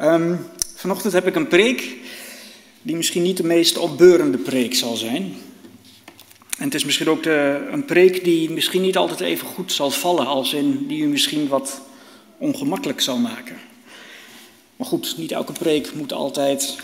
Um, 0.00 0.46
vanochtend 0.74 1.12
heb 1.12 1.26
ik 1.26 1.34
een 1.34 1.48
preek 1.48 1.96
die 2.82 2.96
misschien 2.96 3.22
niet 3.22 3.36
de 3.36 3.44
meest 3.44 3.78
opbeurende 3.78 4.38
preek 4.38 4.74
zal 4.74 4.96
zijn. 4.96 5.34
En 6.56 6.64
het 6.64 6.74
is 6.74 6.84
misschien 6.84 7.08
ook 7.08 7.22
de, 7.22 7.68
een 7.70 7.84
preek 7.84 8.24
die 8.24 8.50
misschien 8.50 8.82
niet 8.82 8.96
altijd 8.96 9.20
even 9.20 9.46
goed 9.46 9.72
zal 9.72 9.90
vallen, 9.90 10.26
als 10.26 10.52
in 10.52 10.86
die 10.86 11.02
u 11.02 11.06
misschien 11.06 11.48
wat 11.48 11.80
ongemakkelijk 12.38 13.00
zal 13.00 13.18
maken. 13.18 13.56
Maar 14.76 14.86
goed, 14.86 15.14
niet 15.16 15.32
elke 15.32 15.52
preek 15.52 15.94
moet 15.94 16.12
altijd 16.12 16.76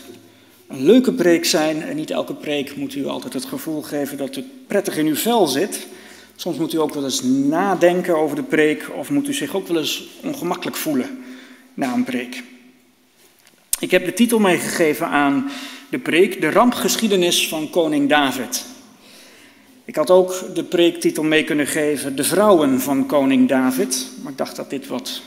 een 0.68 0.84
leuke 0.84 1.12
preek 1.12 1.44
zijn 1.44 1.82
en 1.82 1.96
niet 1.96 2.10
elke 2.10 2.34
preek 2.34 2.76
moet 2.76 2.94
u 2.94 3.06
altijd 3.06 3.32
het 3.32 3.44
gevoel 3.44 3.82
geven 3.82 4.16
dat 4.16 4.34
het 4.34 4.66
prettig 4.66 4.96
in 4.96 5.06
uw 5.06 5.16
vel 5.16 5.46
zit. 5.46 5.86
Soms 6.36 6.56
moet 6.56 6.72
u 6.72 6.78
ook 6.78 6.94
wel 6.94 7.04
eens 7.04 7.22
nadenken 7.22 8.18
over 8.18 8.36
de 8.36 8.42
preek 8.42 8.90
of 8.96 9.10
moet 9.10 9.28
u 9.28 9.32
zich 9.32 9.54
ook 9.54 9.68
wel 9.68 9.78
eens 9.78 10.04
ongemakkelijk 10.22 10.76
voelen 10.76 11.24
na 11.74 11.92
een 11.92 12.04
preek. 12.04 12.42
Ik 13.78 13.90
heb 13.90 14.04
de 14.04 14.12
titel 14.12 14.38
meegegeven 14.38 15.06
aan 15.06 15.50
de 15.90 15.98
preek, 15.98 16.40
de 16.40 16.50
rampgeschiedenis 16.50 17.48
van 17.48 17.70
koning 17.70 18.08
David. 18.08 18.64
Ik 19.84 19.96
had 19.96 20.10
ook 20.10 20.54
de 20.54 20.64
preektitel 20.64 21.22
mee 21.22 21.44
kunnen 21.44 21.66
geven, 21.66 22.16
de 22.16 22.24
vrouwen 22.24 22.80
van 22.80 23.06
koning 23.06 23.48
David, 23.48 24.06
maar 24.22 24.32
ik 24.32 24.38
dacht 24.38 24.56
dat 24.56 24.70
dit 24.70 24.86
wat 24.86 25.22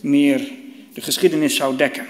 meer 0.00 0.52
de 0.92 1.00
geschiedenis 1.00 1.56
zou 1.56 1.76
dekken. 1.76 2.06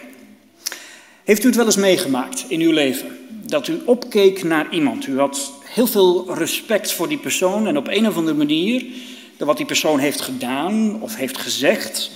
Heeft 1.24 1.42
u 1.42 1.46
het 1.46 1.56
wel 1.56 1.64
eens 1.64 1.76
meegemaakt 1.76 2.44
in 2.48 2.60
uw 2.60 2.72
leven? 2.72 3.18
Dat 3.46 3.68
u 3.68 3.80
opkeek 3.84 4.42
naar 4.42 4.72
iemand. 4.72 5.06
U 5.06 5.18
had 5.18 5.52
heel 5.64 5.86
veel 5.86 6.34
respect 6.34 6.92
voor 6.92 7.08
die 7.08 7.18
persoon 7.18 7.66
en 7.66 7.76
op 7.76 7.88
een 7.88 8.06
of 8.08 8.16
andere 8.16 8.36
manier, 8.36 8.84
door 9.36 9.46
wat 9.46 9.56
die 9.56 9.66
persoon 9.66 9.98
heeft 9.98 10.20
gedaan 10.20 11.02
of 11.02 11.16
heeft 11.16 11.38
gezegd, 11.38 12.10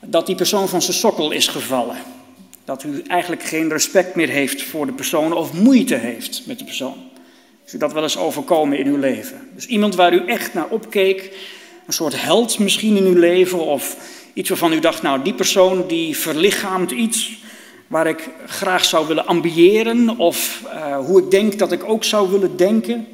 dat 0.00 0.26
die 0.26 0.34
persoon 0.34 0.68
van 0.68 0.82
zijn 0.82 0.96
sokkel 0.96 1.30
is 1.30 1.48
gevallen. 1.48 1.96
Dat 2.64 2.82
u 2.82 3.02
eigenlijk 3.06 3.42
geen 3.42 3.68
respect 3.68 4.14
meer 4.14 4.28
heeft 4.28 4.62
voor 4.62 4.86
de 4.86 4.92
persoon 4.92 5.32
of 5.32 5.52
moeite 5.52 5.94
heeft 5.94 6.42
met 6.46 6.58
de 6.58 6.64
persoon. 6.64 6.96
Dat 7.78 7.92
wel 7.92 8.02
eens 8.02 8.18
overkomen 8.18 8.78
in 8.78 8.86
uw 8.86 8.96
leven? 8.96 9.48
Dus 9.54 9.66
iemand 9.66 9.94
waar 9.94 10.14
u 10.14 10.26
echt 10.26 10.54
naar 10.54 10.68
opkeek, 10.68 11.36
een 11.86 11.92
soort 11.92 12.22
held 12.22 12.58
misschien 12.58 12.96
in 12.96 13.04
uw 13.04 13.18
leven 13.18 13.58
of 13.58 13.96
iets 14.32 14.48
waarvan 14.48 14.72
u 14.72 14.78
dacht, 14.78 15.02
nou 15.02 15.22
die 15.22 15.34
persoon 15.34 15.86
die 15.86 16.16
verlichaamt 16.16 16.90
iets 16.90 17.42
waar 17.86 18.06
ik 18.06 18.30
graag 18.46 18.84
zou 18.84 19.06
willen 19.06 19.26
ambiëren 19.26 20.18
of 20.18 20.62
uh, 20.64 20.98
hoe 20.98 21.22
ik 21.22 21.30
denk 21.30 21.58
dat 21.58 21.72
ik 21.72 21.84
ook 21.84 22.04
zou 22.04 22.30
willen 22.30 22.56
denken. 22.56 23.06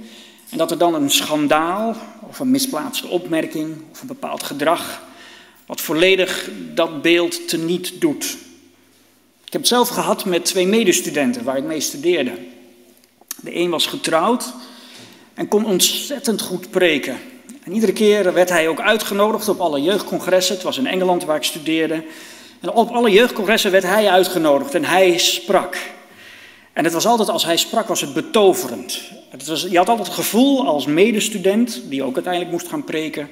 En 0.51 0.59
dat 0.59 0.71
er 0.71 0.79
dan 0.79 0.95
een 0.95 1.11
schandaal 1.11 1.97
of 2.29 2.39
een 2.39 2.51
misplaatste 2.51 3.09
opmerking 3.09 3.75
of 3.93 4.01
een 4.01 4.07
bepaald 4.07 4.43
gedrag 4.43 5.03
wat 5.67 5.81
volledig 5.81 6.51
dat 6.75 7.03
beeld 7.03 7.49
teniet 7.49 8.01
doet. 8.01 8.25
Ik 9.45 9.53
heb 9.53 9.61
het 9.61 9.71
zelf 9.71 9.89
gehad 9.89 10.25
met 10.25 10.45
twee 10.45 10.67
medestudenten 10.67 11.45
waar 11.45 11.57
ik 11.57 11.65
mee 11.65 11.81
studeerde. 11.81 12.33
De 13.43 13.57
een 13.57 13.71
was 13.71 13.87
getrouwd 13.87 14.53
en 15.35 15.49
kon 15.49 15.65
ontzettend 15.65 16.41
goed 16.41 16.71
preken. 16.71 17.19
En 17.63 17.73
iedere 17.73 17.93
keer 17.93 18.33
werd 18.33 18.49
hij 18.49 18.69
ook 18.69 18.81
uitgenodigd 18.81 19.49
op 19.49 19.61
alle 19.61 19.83
jeugdcongressen. 19.83 20.55
Het 20.55 20.65
was 20.65 20.79
in 20.79 20.87
Engeland 20.87 21.25
waar 21.25 21.37
ik 21.37 21.43
studeerde. 21.43 22.05
En 22.61 22.71
op 22.71 22.91
alle 22.91 23.11
jeugdcongressen 23.11 23.71
werd 23.71 23.85
hij 23.85 24.11
uitgenodigd 24.11 24.75
en 24.75 24.85
hij 24.85 25.19
sprak. 25.19 25.77
En 26.73 26.85
het 26.85 26.93
was 26.93 27.07
altijd, 27.07 27.29
als 27.29 27.45
hij 27.45 27.57
sprak, 27.57 27.87
was 27.89 28.01
het 28.01 28.13
betoverend. 28.13 29.01
Het 29.29 29.47
was, 29.47 29.63
je 29.71 29.77
had 29.77 29.89
altijd 29.89 30.07
het 30.07 30.17
gevoel 30.17 30.67
als 30.67 30.87
medestudent, 30.87 31.83
die 31.89 32.03
ook 32.03 32.15
uiteindelijk 32.15 32.53
moest 32.53 32.69
gaan 32.69 32.85
preken, 32.85 33.29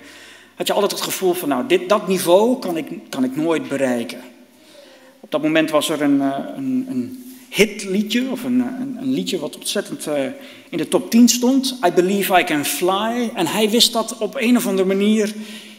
had 0.55 0.67
je 0.67 0.73
altijd 0.73 0.93
het 0.93 1.01
gevoel 1.01 1.33
van, 1.33 1.49
nou, 1.49 1.67
dit, 1.67 1.89
dat 1.89 2.09
niveau 2.09 2.59
kan 2.59 2.77
ik, 2.77 2.87
kan 3.09 3.25
ik 3.25 3.37
nooit 3.37 3.69
bereiken. 3.69 4.21
Op 5.21 5.31
dat 5.31 5.43
moment 5.43 5.71
was 5.71 5.89
er 5.89 6.03
een, 6.03 6.21
eh, 6.21 6.39
een, 6.57 6.87
een 6.91 7.28
hitliedje, 7.49 8.31
of 8.31 8.45
een, 8.45 8.61
een, 8.61 8.97
een 9.01 9.13
liedje 9.13 9.39
wat 9.39 9.57
ontzettend 9.57 10.07
uh, 10.07 10.15
in 10.69 10.79
de 10.79 10.89
top 10.89 11.11
10 11.11 11.29
stond. 11.29 11.79
I 11.87 11.93
Believe 11.93 12.41
I 12.41 12.45
Can 12.45 12.65
Fly. 12.65 13.31
En 13.35 13.47
hij 13.47 13.71
wist 13.71 13.93
dat 13.93 14.19
op 14.19 14.35
een 14.39 14.57
of 14.57 14.67
andere 14.67 14.89
manier 14.89 15.35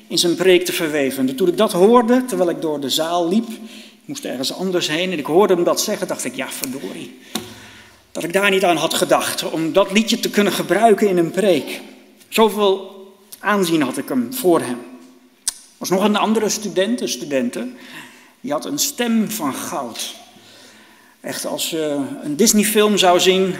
in 0.07 0.17
zijn 0.17 0.35
preek 0.35 0.65
te 0.65 0.73
verweven. 0.73 1.27
En 1.27 1.35
toen 1.35 1.47
ik 1.47 1.57
dat 1.57 1.71
hoorde, 1.71 2.25
terwijl 2.25 2.49
ik 2.49 2.61
door 2.61 2.79
de 2.79 2.89
zaal 2.89 3.27
liep, 3.27 3.49
ik 3.49 4.05
moest 4.05 4.25
ergens 4.25 4.53
anders 4.53 4.87
heen, 4.87 5.11
en 5.11 5.17
ik 5.17 5.25
hoorde 5.25 5.53
hem 5.53 5.63
dat 5.63 5.81
zeggen, 5.81 6.07
dacht 6.07 6.25
ik, 6.25 6.35
ja 6.35 6.49
verdorie. 6.49 7.17
Dat 8.11 8.23
ik 8.23 8.33
daar 8.33 8.51
niet 8.51 8.63
aan 8.63 8.77
had 8.77 8.93
gedacht, 8.93 9.51
om 9.51 9.73
dat 9.73 9.91
liedje 9.91 10.19
te 10.19 10.29
kunnen 10.29 10.53
gebruiken 10.53 11.09
in 11.09 11.17
een 11.17 11.31
preek. 11.31 11.81
Zoveel 12.29 12.97
aanzien 13.39 13.81
had 13.81 13.97
ik 13.97 14.09
hem 14.09 14.33
voor 14.33 14.59
hem. 14.59 14.79
Er 15.45 15.85
was 15.85 15.89
nog 15.89 16.03
een 16.03 16.15
andere 16.15 16.49
student, 16.49 17.01
een 17.01 17.09
studente, 17.09 17.67
die 18.41 18.51
had 18.51 18.65
een 18.65 18.79
stem 18.79 19.29
van 19.29 19.53
goud. 19.53 20.15
Echt 21.21 21.45
als 21.45 21.69
je 21.69 21.99
een 22.23 22.35
Disney-film 22.35 22.97
zou 22.97 23.19
zien 23.19 23.55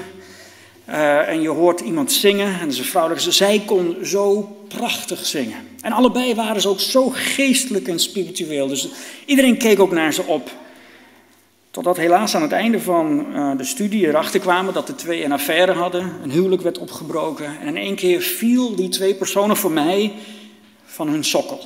uh, 0.90 1.30
en 1.30 1.42
je 1.42 1.50
hoort 1.50 1.80
iemand 1.80 2.12
zingen, 2.12 2.60
en 2.60 2.74
zijn 2.74 2.88
vrouwelijke, 2.88 3.32
zij 3.32 3.64
kon 3.66 3.98
zo 4.04 4.58
prachtig 4.68 5.26
zingen. 5.26 5.68
En 5.82 5.92
allebei 5.92 6.36
waren 6.36 6.62
ze 6.62 6.68
ook 6.68 6.80
zo 6.80 7.10
geestelijk 7.10 7.88
en 7.88 8.00
spiritueel. 8.00 8.68
Dus 8.68 8.90
iedereen 9.26 9.58
keek 9.58 9.80
ook 9.80 9.92
naar 9.92 10.14
ze 10.14 10.24
op. 10.24 10.52
Totdat 11.72 11.98
helaas 11.98 12.36
aan 12.36 12.42
het 12.42 12.52
einde 12.52 12.82
van 12.82 13.26
uh, 13.34 13.58
de 13.58 13.64
studie 13.64 14.08
erachter 14.08 14.40
kwamen 14.40 14.74
dat 14.74 14.88
de 14.88 14.96
twee 14.96 15.24
een 15.24 15.32
affaire 15.32 15.74
hadden, 15.74 16.12
een 16.24 16.32
huwelijk 16.32 16.62
werd 16.62 16.78
opgebroken. 16.78 17.60
En 17.62 17.68
in 17.68 17.78
één 17.78 17.96
keer 17.96 18.22
viel 18.22 18.76
die 18.76 18.90
twee 18.90 19.16
personen 19.16 19.58
voor 19.58 19.72
mij 19.72 20.14
van 20.86 21.08
hun 21.08 21.24
sokkel. 21.24 21.60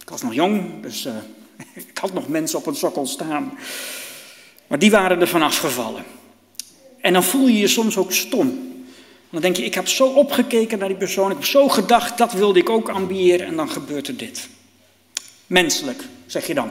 Ik 0.00 0.10
was 0.10 0.22
nog 0.22 0.34
jong, 0.34 0.82
dus 0.82 1.06
uh, 1.06 1.12
ik 1.90 1.98
had 1.98 2.12
nog 2.12 2.28
mensen 2.28 2.58
op 2.58 2.66
een 2.66 2.76
sokkel 2.76 3.06
staan. 3.06 3.52
Maar 4.70 4.78
die 4.78 4.90
waren 4.90 5.20
er 5.20 5.28
vanaf 5.28 5.56
gevallen. 5.58 6.04
En 7.00 7.12
dan 7.12 7.24
voel 7.24 7.46
je 7.46 7.58
je 7.58 7.68
soms 7.68 7.96
ook 7.96 8.12
stom. 8.12 8.74
Dan 9.30 9.40
denk 9.40 9.56
je, 9.56 9.64
ik 9.64 9.74
heb 9.74 9.88
zo 9.88 10.06
opgekeken 10.06 10.78
naar 10.78 10.88
die 10.88 10.96
persoon, 10.96 11.30
ik 11.30 11.36
heb 11.36 11.46
zo 11.46 11.68
gedacht, 11.68 12.18
dat 12.18 12.32
wilde 12.32 12.58
ik 12.58 12.70
ook 12.70 12.88
ambiëren 12.88 13.46
en 13.46 13.56
dan 13.56 13.70
gebeurt 13.70 14.08
er 14.08 14.16
dit. 14.16 14.48
Menselijk, 15.46 16.02
zeg 16.26 16.46
je 16.46 16.54
dan. 16.54 16.70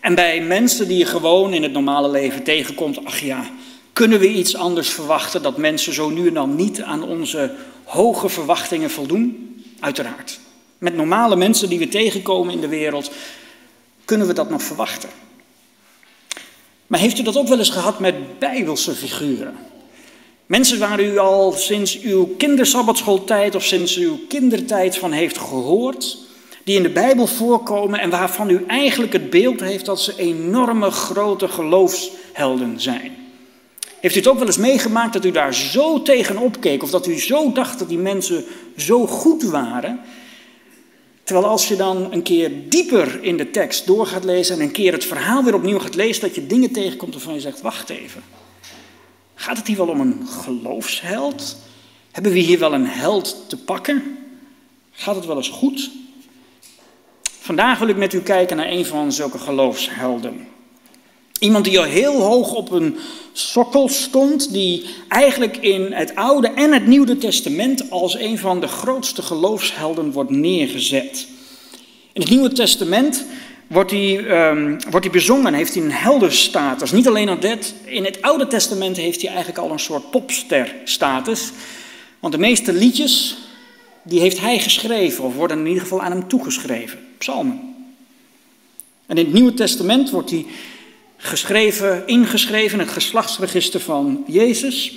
En 0.00 0.14
bij 0.14 0.42
mensen 0.42 0.88
die 0.88 0.98
je 0.98 1.06
gewoon 1.06 1.52
in 1.52 1.62
het 1.62 1.72
normale 1.72 2.10
leven 2.10 2.42
tegenkomt, 2.42 3.04
ach 3.04 3.18
ja, 3.18 3.50
kunnen 3.92 4.18
we 4.18 4.28
iets 4.28 4.56
anders 4.56 4.88
verwachten 4.88 5.42
dat 5.42 5.56
mensen 5.56 5.92
zo 5.92 6.08
nu 6.08 6.26
en 6.26 6.34
dan 6.34 6.54
niet 6.54 6.82
aan 6.82 7.02
onze 7.02 7.54
hoge 7.84 8.28
verwachtingen 8.28 8.90
voldoen? 8.90 9.54
Uiteraard. 9.80 10.40
Met 10.78 10.94
normale 10.94 11.36
mensen 11.36 11.68
die 11.68 11.78
we 11.78 11.88
tegenkomen 11.88 12.54
in 12.54 12.60
de 12.60 12.68
wereld, 12.68 13.10
kunnen 14.04 14.26
we 14.26 14.32
dat 14.32 14.50
nog 14.50 14.62
verwachten. 14.62 15.08
Maar 16.90 17.00
heeft 17.00 17.18
u 17.18 17.22
dat 17.22 17.36
ook 17.36 17.48
wel 17.48 17.58
eens 17.58 17.70
gehad 17.70 17.98
met 17.98 18.38
bijbelse 18.38 18.94
figuren? 18.94 19.54
Mensen 20.46 20.78
waar 20.78 21.00
u 21.00 21.18
al 21.18 21.52
sinds 21.52 22.00
uw 22.00 22.26
kindersabbatschooltijd 22.38 23.54
of 23.54 23.64
sinds 23.64 23.96
uw 23.96 24.18
kindertijd 24.28 24.98
van 24.98 25.12
heeft 25.12 25.38
gehoord, 25.38 26.18
die 26.64 26.76
in 26.76 26.82
de 26.82 26.90
Bijbel 26.90 27.26
voorkomen 27.26 28.00
en 28.00 28.10
waarvan 28.10 28.50
u 28.50 28.64
eigenlijk 28.66 29.12
het 29.12 29.30
beeld 29.30 29.60
heeft 29.60 29.84
dat 29.86 30.00
ze 30.00 30.14
enorme 30.16 30.90
grote 30.90 31.48
geloofshelden 31.48 32.80
zijn. 32.80 33.16
Heeft 34.00 34.14
u 34.14 34.18
het 34.18 34.28
ook 34.28 34.38
wel 34.38 34.46
eens 34.46 34.56
meegemaakt 34.56 35.12
dat 35.12 35.24
u 35.24 35.30
daar 35.30 35.54
zo 35.54 36.02
tegenop 36.02 36.60
keek 36.60 36.82
of 36.82 36.90
dat 36.90 37.06
u 37.06 37.20
zo 37.20 37.52
dacht 37.52 37.78
dat 37.78 37.88
die 37.88 37.98
mensen 37.98 38.44
zo 38.76 39.06
goed 39.06 39.42
waren? 39.42 40.00
Terwijl 41.30 41.50
als 41.50 41.68
je 41.68 41.76
dan 41.76 42.12
een 42.12 42.22
keer 42.22 42.68
dieper 42.68 43.22
in 43.22 43.36
de 43.36 43.50
tekst 43.50 43.86
door 43.86 44.06
gaat 44.06 44.24
lezen 44.24 44.54
en 44.54 44.62
een 44.62 44.70
keer 44.70 44.92
het 44.92 45.04
verhaal 45.04 45.44
weer 45.44 45.54
opnieuw 45.54 45.78
gaat 45.78 45.94
lezen, 45.94 46.22
dat 46.22 46.34
je 46.34 46.46
dingen 46.46 46.72
tegenkomt 46.72 47.12
waarvan 47.12 47.34
je 47.34 47.40
zegt, 47.40 47.60
wacht 47.60 47.90
even. 47.90 48.22
Gaat 49.34 49.56
het 49.56 49.66
hier 49.66 49.76
wel 49.76 49.88
om 49.88 50.00
een 50.00 50.26
geloofsheld? 50.28 51.56
Hebben 52.10 52.32
we 52.32 52.38
hier 52.38 52.58
wel 52.58 52.74
een 52.74 52.86
held 52.86 53.44
te 53.48 53.56
pakken? 53.56 54.18
Gaat 54.90 55.16
het 55.16 55.26
wel 55.26 55.36
eens 55.36 55.48
goed? 55.48 55.90
Vandaag 57.40 57.78
wil 57.78 57.88
ik 57.88 57.96
met 57.96 58.12
u 58.12 58.20
kijken 58.20 58.56
naar 58.56 58.70
een 58.70 58.86
van 58.86 59.12
zulke 59.12 59.38
geloofshelden. 59.38 60.48
Iemand 61.40 61.64
die 61.64 61.78
al 61.78 61.84
heel 61.84 62.20
hoog 62.20 62.52
op 62.52 62.70
een 62.70 62.96
sokkel 63.32 63.88
stond, 63.88 64.52
die 64.52 64.84
eigenlijk 65.08 65.56
in 65.56 65.92
het 65.92 66.14
Oude 66.14 66.48
en 66.48 66.72
het 66.72 66.86
Nieuwe 66.86 67.18
Testament 67.18 67.90
als 67.90 68.18
een 68.18 68.38
van 68.38 68.60
de 68.60 68.66
grootste 68.66 69.22
geloofshelden 69.22 70.12
wordt 70.12 70.30
neergezet. 70.30 71.26
In 72.12 72.20
het 72.20 72.30
Nieuwe 72.30 72.52
Testament 72.52 73.24
wordt 73.66 73.90
hij, 73.90 74.16
um, 74.50 74.78
wordt 74.90 75.06
hij 75.06 75.14
bezongen, 75.14 75.54
heeft 75.54 75.74
hij 75.74 75.82
een 75.82 75.92
helderstatus. 75.92 76.92
Niet 76.92 77.08
alleen 77.08 77.40
dat, 77.40 77.74
in 77.84 78.04
het 78.04 78.22
Oude 78.22 78.46
Testament 78.46 78.96
heeft 78.96 79.20
hij 79.20 79.30
eigenlijk 79.30 79.58
al 79.58 79.70
een 79.70 79.78
soort 79.78 80.10
popsterstatus. 80.10 81.50
Want 82.18 82.32
de 82.32 82.40
meeste 82.40 82.72
liedjes, 82.72 83.36
die 84.02 84.20
heeft 84.20 84.40
hij 84.40 84.58
geschreven, 84.58 85.24
of 85.24 85.34
worden 85.34 85.58
in 85.58 85.66
ieder 85.66 85.82
geval 85.82 86.02
aan 86.02 86.12
hem 86.12 86.28
toegeschreven. 86.28 86.98
Psalmen. 87.18 87.60
En 89.06 89.16
in 89.16 89.24
het 89.24 89.34
Nieuwe 89.34 89.54
Testament 89.54 90.10
wordt 90.10 90.30
hij 90.30 90.46
geschreven, 91.20 92.06
ingeschreven 92.06 92.78
in 92.78 92.84
het 92.84 92.94
geslachtsregister 92.94 93.80
van 93.80 94.24
Jezus. 94.26 94.94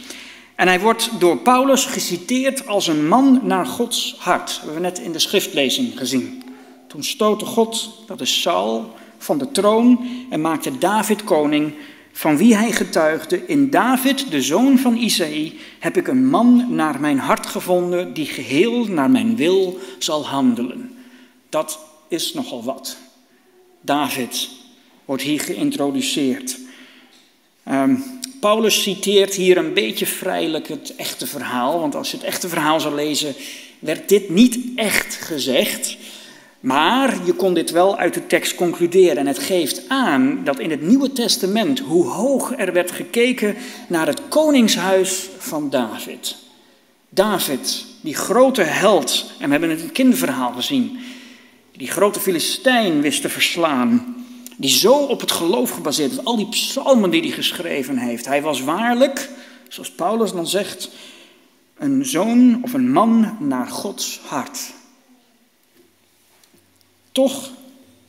En 0.55 0.67
hij 0.67 0.79
wordt 0.79 1.09
door 1.19 1.37
Paulus 1.37 1.85
geciteerd 1.85 2.67
als 2.67 2.87
een 2.87 3.07
man 3.07 3.39
naar 3.43 3.65
Gods 3.65 4.15
hart. 4.19 4.47
Dat 4.47 4.57
hebben 4.57 4.75
we 4.75 4.81
net 4.81 4.99
in 4.99 5.11
de 5.11 5.19
schriftlezing 5.19 5.97
gezien. 5.97 6.43
Toen 6.87 7.03
stootte 7.03 7.45
God, 7.45 7.89
dat 8.07 8.21
is 8.21 8.41
Saul, 8.41 8.93
van 9.17 9.37
de 9.37 9.51
troon 9.51 10.07
en 10.29 10.41
maakte 10.41 10.77
David 10.77 11.23
koning, 11.23 11.73
van 12.11 12.37
wie 12.37 12.55
hij 12.55 12.71
getuigde, 12.71 13.45
in 13.45 13.69
David, 13.69 14.31
de 14.31 14.41
zoon 14.41 14.77
van 14.77 14.95
Isaïe, 14.95 15.59
heb 15.79 15.97
ik 15.97 16.07
een 16.07 16.29
man 16.29 16.65
naar 16.69 16.99
mijn 16.99 17.19
hart 17.19 17.45
gevonden, 17.45 18.13
die 18.13 18.25
geheel 18.25 18.85
naar 18.85 19.09
mijn 19.09 19.35
wil 19.35 19.79
zal 19.97 20.27
handelen. 20.27 20.97
Dat 21.49 21.79
is 22.07 22.33
nogal 22.33 22.63
wat. 22.63 22.97
David 23.81 24.49
wordt 25.05 25.23
hier 25.23 25.39
geïntroduceerd. 25.39 26.57
Um, 27.71 28.03
Paulus 28.39 28.81
citeert 28.81 29.35
hier 29.35 29.57
een 29.57 29.73
beetje 29.73 30.05
vrijelijk 30.05 30.67
het 30.67 30.95
echte 30.95 31.27
verhaal, 31.27 31.79
want 31.79 31.95
als 31.95 32.11
je 32.11 32.17
het 32.17 32.25
echte 32.25 32.49
verhaal 32.49 32.79
zou 32.79 32.95
lezen, 32.95 33.35
werd 33.79 34.09
dit 34.09 34.29
niet 34.29 34.59
echt 34.75 35.15
gezegd. 35.15 35.97
Maar 36.59 37.25
je 37.25 37.33
kon 37.33 37.53
dit 37.53 37.71
wel 37.71 37.97
uit 37.97 38.13
de 38.13 38.27
tekst 38.27 38.55
concluderen. 38.55 39.17
En 39.17 39.27
het 39.27 39.39
geeft 39.39 39.81
aan 39.87 40.41
dat 40.43 40.59
in 40.59 40.71
het 40.71 40.81
Nieuwe 40.81 41.11
Testament 41.11 41.79
hoe 41.79 42.07
hoog 42.07 42.53
er 42.57 42.73
werd 42.73 42.91
gekeken 42.91 43.55
naar 43.87 44.07
het 44.07 44.21
koningshuis 44.29 45.29
van 45.37 45.69
David. 45.69 46.35
David, 47.09 47.85
die 48.01 48.15
grote 48.15 48.61
held, 48.61 49.31
en 49.39 49.45
we 49.45 49.51
hebben 49.51 49.69
het 49.69 49.79
in 49.79 49.85
het 49.85 49.93
kinderverhaal 49.93 50.51
gezien, 50.51 50.99
die 51.77 51.91
grote 51.91 52.19
Filistijn 52.19 53.01
wist 53.01 53.21
te 53.21 53.29
verslaan, 53.29 54.12
die 54.57 54.69
zo 54.69 54.93
op 54.93 55.21
het 55.21 55.31
geloof 55.31 55.71
gebaseerd 55.71 56.11
is, 56.11 56.25
al 56.25 56.35
die 56.35 56.49
psalmen 56.49 57.09
die 57.09 57.21
hij 57.21 57.31
geschreven 57.31 57.97
heeft. 57.97 58.25
Hij 58.25 58.41
was 58.41 58.61
waarlijk, 58.61 59.29
zoals 59.67 59.91
Paulus 59.91 60.31
dan 60.31 60.47
zegt, 60.47 60.89
een 61.77 62.05
zoon 62.05 62.63
of 62.63 62.73
een 62.73 62.91
man 62.91 63.37
naar 63.39 63.67
Gods 63.67 64.19
hart. 64.25 64.59
Toch 67.11 67.51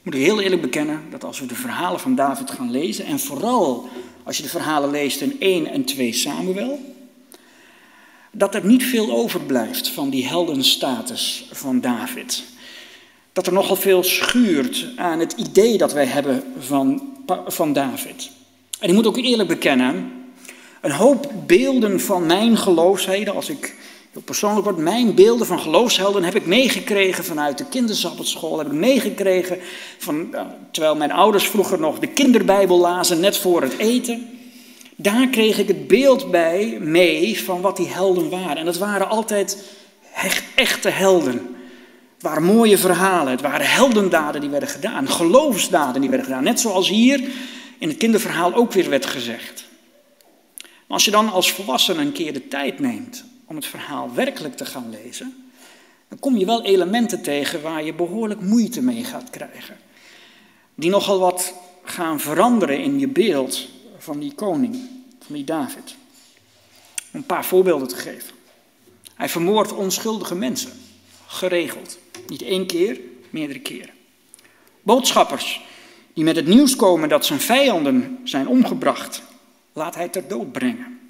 moet 0.02 0.14
ik 0.14 0.20
heel 0.20 0.40
eerlijk 0.40 0.62
bekennen 0.62 1.02
dat 1.10 1.24
als 1.24 1.40
we 1.40 1.46
de 1.46 1.54
verhalen 1.54 2.00
van 2.00 2.14
David 2.14 2.50
gaan 2.50 2.70
lezen, 2.70 3.04
en 3.04 3.20
vooral 3.20 3.88
als 4.22 4.36
je 4.36 4.42
de 4.42 4.48
verhalen 4.48 4.90
leest 4.90 5.20
in 5.20 5.40
1 5.40 5.66
en 5.66 5.84
2 5.84 6.12
Samuel, 6.12 6.94
dat 8.30 8.54
er 8.54 8.64
niet 8.64 8.84
veel 8.84 9.10
overblijft 9.10 9.88
van 9.88 10.10
die 10.10 10.26
heldenstatus 10.26 11.48
van 11.52 11.80
David. 11.80 12.44
Dat 13.34 13.46
er 13.46 13.52
nogal 13.52 13.76
veel 13.76 14.02
schuurt 14.02 14.86
aan 14.96 15.20
het 15.20 15.32
idee 15.32 15.78
dat 15.78 15.92
wij 15.92 16.06
hebben 16.06 16.42
van, 16.58 17.12
van 17.46 17.72
David. 17.72 18.30
En 18.80 18.88
ik 18.88 18.94
moet 18.94 19.06
ook 19.06 19.16
eerlijk 19.16 19.48
bekennen, 19.48 20.12
een 20.80 20.90
hoop 20.90 21.32
beelden 21.46 22.00
van 22.00 22.26
mijn 22.26 22.56
geloofsheden, 22.56 23.34
als 23.34 23.48
ik 23.48 23.74
Heel 24.14 24.22
persoonlijk 24.22 24.64
wordt 24.64 24.78
mijn 24.78 25.14
beelden 25.14 25.46
van 25.46 25.60
geloofshelden 25.60 26.24
heb 26.24 26.34
ik 26.34 26.46
meegekregen 26.46 27.24
vanuit 27.24 27.58
de 27.58 27.64
kindersabbatschool. 27.64 28.58
Heb 28.58 28.66
ik 28.66 28.72
meegekregen 28.72 29.58
van, 29.98 30.34
terwijl 30.70 30.96
mijn 30.96 31.12
ouders 31.12 31.48
vroeger 31.48 31.80
nog 31.80 31.98
de 31.98 32.06
kinderbijbel 32.06 32.78
lazen 32.78 33.20
net 33.20 33.36
voor 33.36 33.62
het 33.62 33.78
eten. 33.78 34.28
Daar 34.96 35.28
kreeg 35.28 35.58
ik 35.58 35.68
het 35.68 35.86
beeld 35.86 36.30
bij 36.30 36.78
mee 36.80 37.44
van 37.44 37.60
wat 37.60 37.76
die 37.76 37.88
helden 37.88 38.30
waren. 38.30 38.56
En 38.56 38.64
dat 38.64 38.78
waren 38.78 39.08
altijd 39.08 39.64
echt, 40.14 40.44
echte 40.54 40.88
helden. 40.88 41.53
Het 42.14 42.22
waren 42.22 42.42
mooie 42.42 42.78
verhalen. 42.78 43.32
Het 43.32 43.40
waren 43.40 43.70
heldendaden 43.70 44.40
die 44.40 44.50
werden 44.50 44.68
gedaan. 44.68 45.08
Geloofsdaden 45.08 46.00
die 46.00 46.10
werden 46.10 46.26
gedaan. 46.26 46.44
Net 46.44 46.60
zoals 46.60 46.88
hier 46.88 47.30
in 47.78 47.88
het 47.88 47.96
kinderverhaal 47.96 48.54
ook 48.54 48.72
weer 48.72 48.90
werd 48.90 49.06
gezegd. 49.06 49.64
Maar 50.60 50.96
als 50.96 51.04
je 51.04 51.10
dan 51.10 51.32
als 51.32 51.52
volwassene 51.52 52.00
een 52.00 52.12
keer 52.12 52.32
de 52.32 52.48
tijd 52.48 52.78
neemt 52.78 53.24
om 53.44 53.56
het 53.56 53.66
verhaal 53.66 54.14
werkelijk 54.14 54.56
te 54.56 54.64
gaan 54.64 54.90
lezen, 54.90 55.50
dan 56.08 56.18
kom 56.18 56.36
je 56.36 56.46
wel 56.46 56.62
elementen 56.62 57.22
tegen 57.22 57.62
waar 57.62 57.84
je 57.84 57.94
behoorlijk 57.94 58.40
moeite 58.40 58.82
mee 58.82 59.04
gaat 59.04 59.30
krijgen. 59.30 59.76
Die 60.74 60.90
nogal 60.90 61.18
wat 61.18 61.54
gaan 61.84 62.20
veranderen 62.20 62.82
in 62.82 62.98
je 62.98 63.08
beeld 63.08 63.68
van 63.98 64.18
die 64.18 64.34
koning. 64.34 64.92
van 65.24 65.34
die 65.34 65.44
David. 65.44 65.94
Om 67.12 67.20
een 67.20 67.26
paar 67.26 67.44
voorbeelden 67.44 67.88
te 67.88 67.96
geven. 67.96 68.34
Hij 69.14 69.28
vermoordt 69.28 69.72
onschuldige 69.72 70.34
mensen, 70.34 70.72
geregeld. 71.26 71.98
Niet 72.26 72.42
één 72.42 72.66
keer, 72.66 73.00
meerdere 73.30 73.60
keren. 73.60 73.94
Boodschappers 74.82 75.60
die 76.12 76.24
met 76.24 76.36
het 76.36 76.46
nieuws 76.46 76.76
komen 76.76 77.08
dat 77.08 77.26
zijn 77.26 77.40
vijanden 77.40 78.18
zijn 78.24 78.48
omgebracht, 78.48 79.22
laat 79.72 79.94
hij 79.94 80.08
ter 80.08 80.28
dood 80.28 80.52
brengen. 80.52 81.00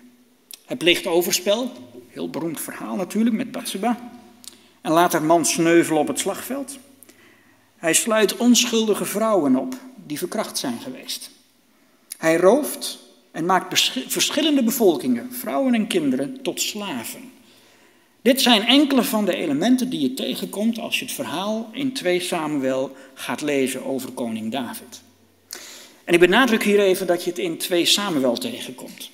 Hij 0.65 0.77
pleegt 0.77 1.07
overspel, 1.07 1.73
heel 2.09 2.31
beroemd 2.31 2.61
verhaal 2.61 2.97
natuurlijk 2.97 3.37
met 3.37 3.51
Bathsheba, 3.51 4.13
en 4.81 4.93
laat 4.93 5.13
haar 5.13 5.23
man 5.23 5.45
sneuvelen 5.45 6.01
op 6.01 6.09
het 6.09 6.19
slagveld. 6.19 6.79
Hij 7.77 7.95
sluit 7.95 8.37
onschuldige 8.37 9.05
vrouwen 9.05 9.57
op 9.57 9.75
die 10.07 10.19
verkracht 10.19 10.59
zijn 10.59 10.81
geweest. 10.81 11.31
Hij 12.19 12.37
rooft 12.37 12.99
en 13.31 13.47
maakt 13.47 13.93
verschillende 14.07 14.63
bevolkingen, 14.63 15.33
vrouwen 15.33 15.75
en 15.75 15.87
kinderen, 15.87 16.43
tot 16.43 16.61
slaven. 16.61 17.33
Dit 18.25 18.41
zijn 18.41 18.67
enkele 18.67 19.03
van 19.03 19.25
de 19.25 19.35
elementen 19.35 19.91
die 19.91 20.01
je 20.01 20.15
tegenkomt 20.15 20.79
als 20.79 20.99
je 20.99 21.05
het 21.05 21.15
verhaal 21.15 21.69
in 21.73 21.93
2 21.93 22.21
Samuel 22.21 22.97
gaat 23.15 23.41
lezen 23.41 23.85
over 23.85 24.11
koning 24.11 24.53
David. 24.53 25.03
En 26.05 26.15
ik 26.15 26.21
benadruk 26.21 26.63
hier 26.63 26.81
even 26.81 27.07
dat 27.07 27.25
je 27.25 27.31
het 27.31 27.39
in 27.39 27.59
2 27.59 27.85
Samuel 27.85 28.37
tegenkomt. 28.39 29.11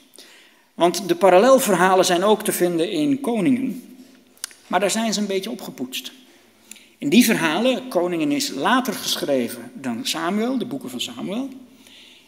Want 0.75 1.09
de 1.09 1.15
parallelverhalen 1.15 2.05
zijn 2.05 2.25
ook 2.25 2.45
te 2.45 2.53
vinden 2.53 2.91
in 2.91 3.21
Koningen, 3.21 3.97
maar 4.67 4.81
daar 4.81 4.91
zijn 4.91 5.13
ze 5.13 5.21
een 5.21 5.27
beetje 5.27 5.51
opgepoetst. 5.51 6.13
In 6.99 7.09
die 7.09 7.25
verhalen, 7.25 7.89
Koningen 7.89 8.33
is 8.33 8.49
later 8.49 8.93
geschreven 8.93 9.71
dan 9.75 10.07
Samuel, 10.07 10.59
de 10.59 10.67
boeken 10.67 10.91
van 10.91 11.01
Samuel. 11.01 11.49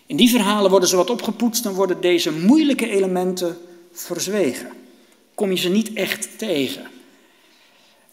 In 0.07 0.17
die 0.17 0.31
verhalen 0.31 0.71
worden 0.71 0.89
ze 0.89 0.97
wat 0.97 1.11
opgepoetst 1.11 1.67
en 1.67 1.73
worden 1.73 2.01
deze 2.01 2.33
moeilijke 2.33 2.91
elementen 2.91 3.57
verzwegen. 3.93 4.82
Kom 5.35 5.51
je 5.51 5.57
ze 5.57 5.69
niet 5.69 5.93
echt 5.93 6.39
tegen. 6.39 6.87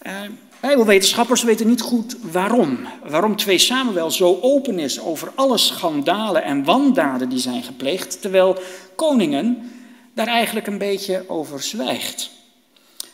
Uh, 0.07 0.13
Bijbelwetenschappers 0.59 1.43
weten 1.43 1.67
niet 1.67 1.81
goed 1.81 2.15
waarom. 2.31 2.79
Waarom 3.03 3.35
2 3.35 3.57
Samuel 3.57 4.11
zo 4.11 4.39
open 4.41 4.79
is 4.79 5.01
over 5.01 5.31
alle 5.35 5.57
schandalen 5.57 6.43
en 6.43 6.63
wandaden 6.63 7.29
die 7.29 7.39
zijn 7.39 7.63
gepleegd, 7.63 8.21
terwijl 8.21 8.57
Koningen 8.95 9.71
daar 10.13 10.27
eigenlijk 10.27 10.67
een 10.67 10.77
beetje 10.77 11.23
over 11.27 11.63
zwijgt. 11.63 12.29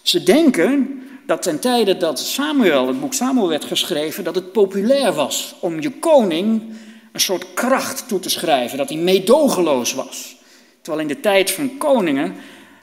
Ze 0.02 0.24
denken 0.24 1.04
dat 1.26 1.42
ten 1.42 1.60
tijde 1.60 1.98
dat 1.98 2.20
Samuel, 2.20 2.88
het 2.88 3.00
boek 3.00 3.14
Samuel 3.14 3.50
werd 3.50 3.66
geschreven, 3.66 4.24
dat 4.24 4.36
het 4.36 4.52
populair 4.52 5.14
was 5.14 5.56
om 5.60 5.82
je 5.82 5.92
koning 5.92 6.64
een 7.12 7.20
soort 7.20 7.54
kracht 7.54 8.08
toe 8.08 8.20
te 8.20 8.30
schrijven, 8.30 8.78
dat 8.78 8.90
hij 8.90 8.98
meedogenloos 8.98 9.94
was. 9.94 10.36
Terwijl 10.82 11.08
in 11.08 11.16
de 11.16 11.20
tijd 11.20 11.52
van 11.52 11.78
koningen 11.78 12.36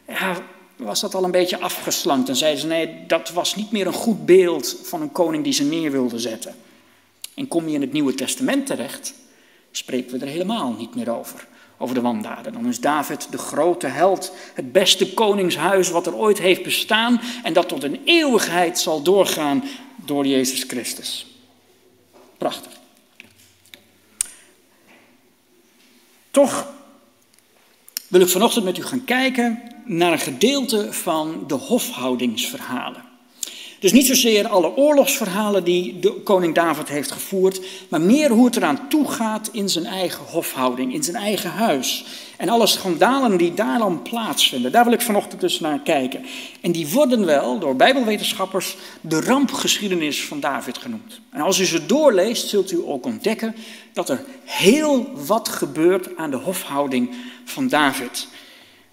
ja, 0.09 0.37
was 0.83 1.01
dat 1.01 1.15
al 1.15 1.25
een 1.25 1.31
beetje 1.31 1.61
afgeslankt 1.61 2.29
en 2.29 2.37
zeiden 2.37 2.61
ze 2.61 2.67
nee, 2.67 3.07
dat 3.07 3.31
was 3.31 3.55
niet 3.55 3.71
meer 3.71 3.87
een 3.87 3.93
goed 3.93 4.27
beeld 4.27 4.77
van 4.83 5.01
een 5.01 5.13
koning 5.13 5.45
die 5.45 5.53
ze 5.53 5.65
neer 5.65 5.91
wilde 5.91 6.19
zetten. 6.19 6.55
En 7.35 7.49
kom 7.49 7.69
je 7.69 7.75
in 7.75 7.81
het 7.81 7.93
Nieuwe 7.93 8.15
Testament 8.15 8.67
terecht, 8.67 9.15
spreken 9.71 10.19
we 10.19 10.25
er 10.25 10.33
helemaal 10.33 10.75
niet 10.79 10.95
meer 10.95 11.19
over 11.19 11.47
over 11.83 11.95
de 11.95 12.01
wandaden. 12.01 12.53
Dan 12.53 12.67
is 12.67 12.81
David 12.81 13.27
de 13.31 13.39
grote 13.39 13.87
held, 13.87 14.33
het 14.55 14.73
beste 14.73 15.15
koningshuis 15.15 15.91
wat 15.91 16.07
er 16.07 16.17
ooit 16.17 16.39
heeft 16.39 16.63
bestaan 16.63 17.21
en 17.43 17.53
dat 17.53 17.69
tot 17.69 17.83
een 17.83 18.01
eeuwigheid 18.05 18.79
zal 18.79 19.03
doorgaan 19.03 19.65
door 19.97 20.27
Jezus 20.27 20.63
Christus. 20.63 21.27
Prachtig. 22.39 22.73
Toch 26.31 26.73
wil 28.09 28.21
ik 28.21 28.29
vanochtend 28.29 28.65
met 28.65 28.79
u 28.79 28.83
gaan 28.83 29.05
kijken 29.05 29.63
naar 29.85 30.13
een 30.13 30.19
gedeelte 30.19 30.93
van 30.93 31.45
de 31.47 31.55
hofhoudingsverhalen. 31.55 33.11
Dus 33.83 33.93
niet 33.93 34.07
zozeer 34.07 34.49
alle 34.49 34.77
oorlogsverhalen 34.77 35.65
die 35.65 35.99
de 35.99 36.13
koning 36.13 36.55
David 36.55 36.89
heeft 36.89 37.11
gevoerd, 37.11 37.61
maar 37.89 38.01
meer 38.01 38.31
hoe 38.31 38.45
het 38.45 38.57
eraan 38.57 38.89
toe 38.89 39.11
gaat 39.11 39.49
in 39.53 39.69
zijn 39.69 39.87
eigen 39.87 40.25
hofhouding, 40.25 40.95
in 40.95 41.03
zijn 41.03 41.17
eigen 41.17 41.51
huis. 41.51 42.05
En 42.37 42.49
alle 42.49 42.67
schandalen 42.67 43.37
die 43.37 43.55
daar 43.55 43.79
dan 43.79 44.03
plaatsvinden. 44.03 44.73
Daar 44.73 44.85
wil 44.85 44.93
ik 44.93 45.01
vanochtend 45.01 45.41
dus 45.41 45.61
naar 45.61 45.81
kijken. 45.81 46.25
En 46.61 46.73
die 46.73 46.89
worden 46.89 47.27
wel 47.27 47.59
door 47.59 47.77
bijbelwetenschappers 47.77 48.77
de 49.01 49.21
rampgeschiedenis 49.21 50.25
van 50.25 50.41
David 50.41 50.79
genoemd. 50.79 51.21
En 51.31 51.41
als 51.41 51.59
u 51.59 51.65
ze 51.65 51.87
doorleest, 51.87 52.49
zult 52.49 52.73
u 52.73 52.83
ook 52.87 53.07
ontdekken 53.07 53.55
dat 53.93 54.09
er 54.09 54.25
heel 54.45 55.11
wat 55.27 55.49
gebeurt 55.49 56.17
aan 56.17 56.31
de 56.31 56.37
hofhouding 56.37 57.15
van 57.45 57.69
David. 57.69 58.29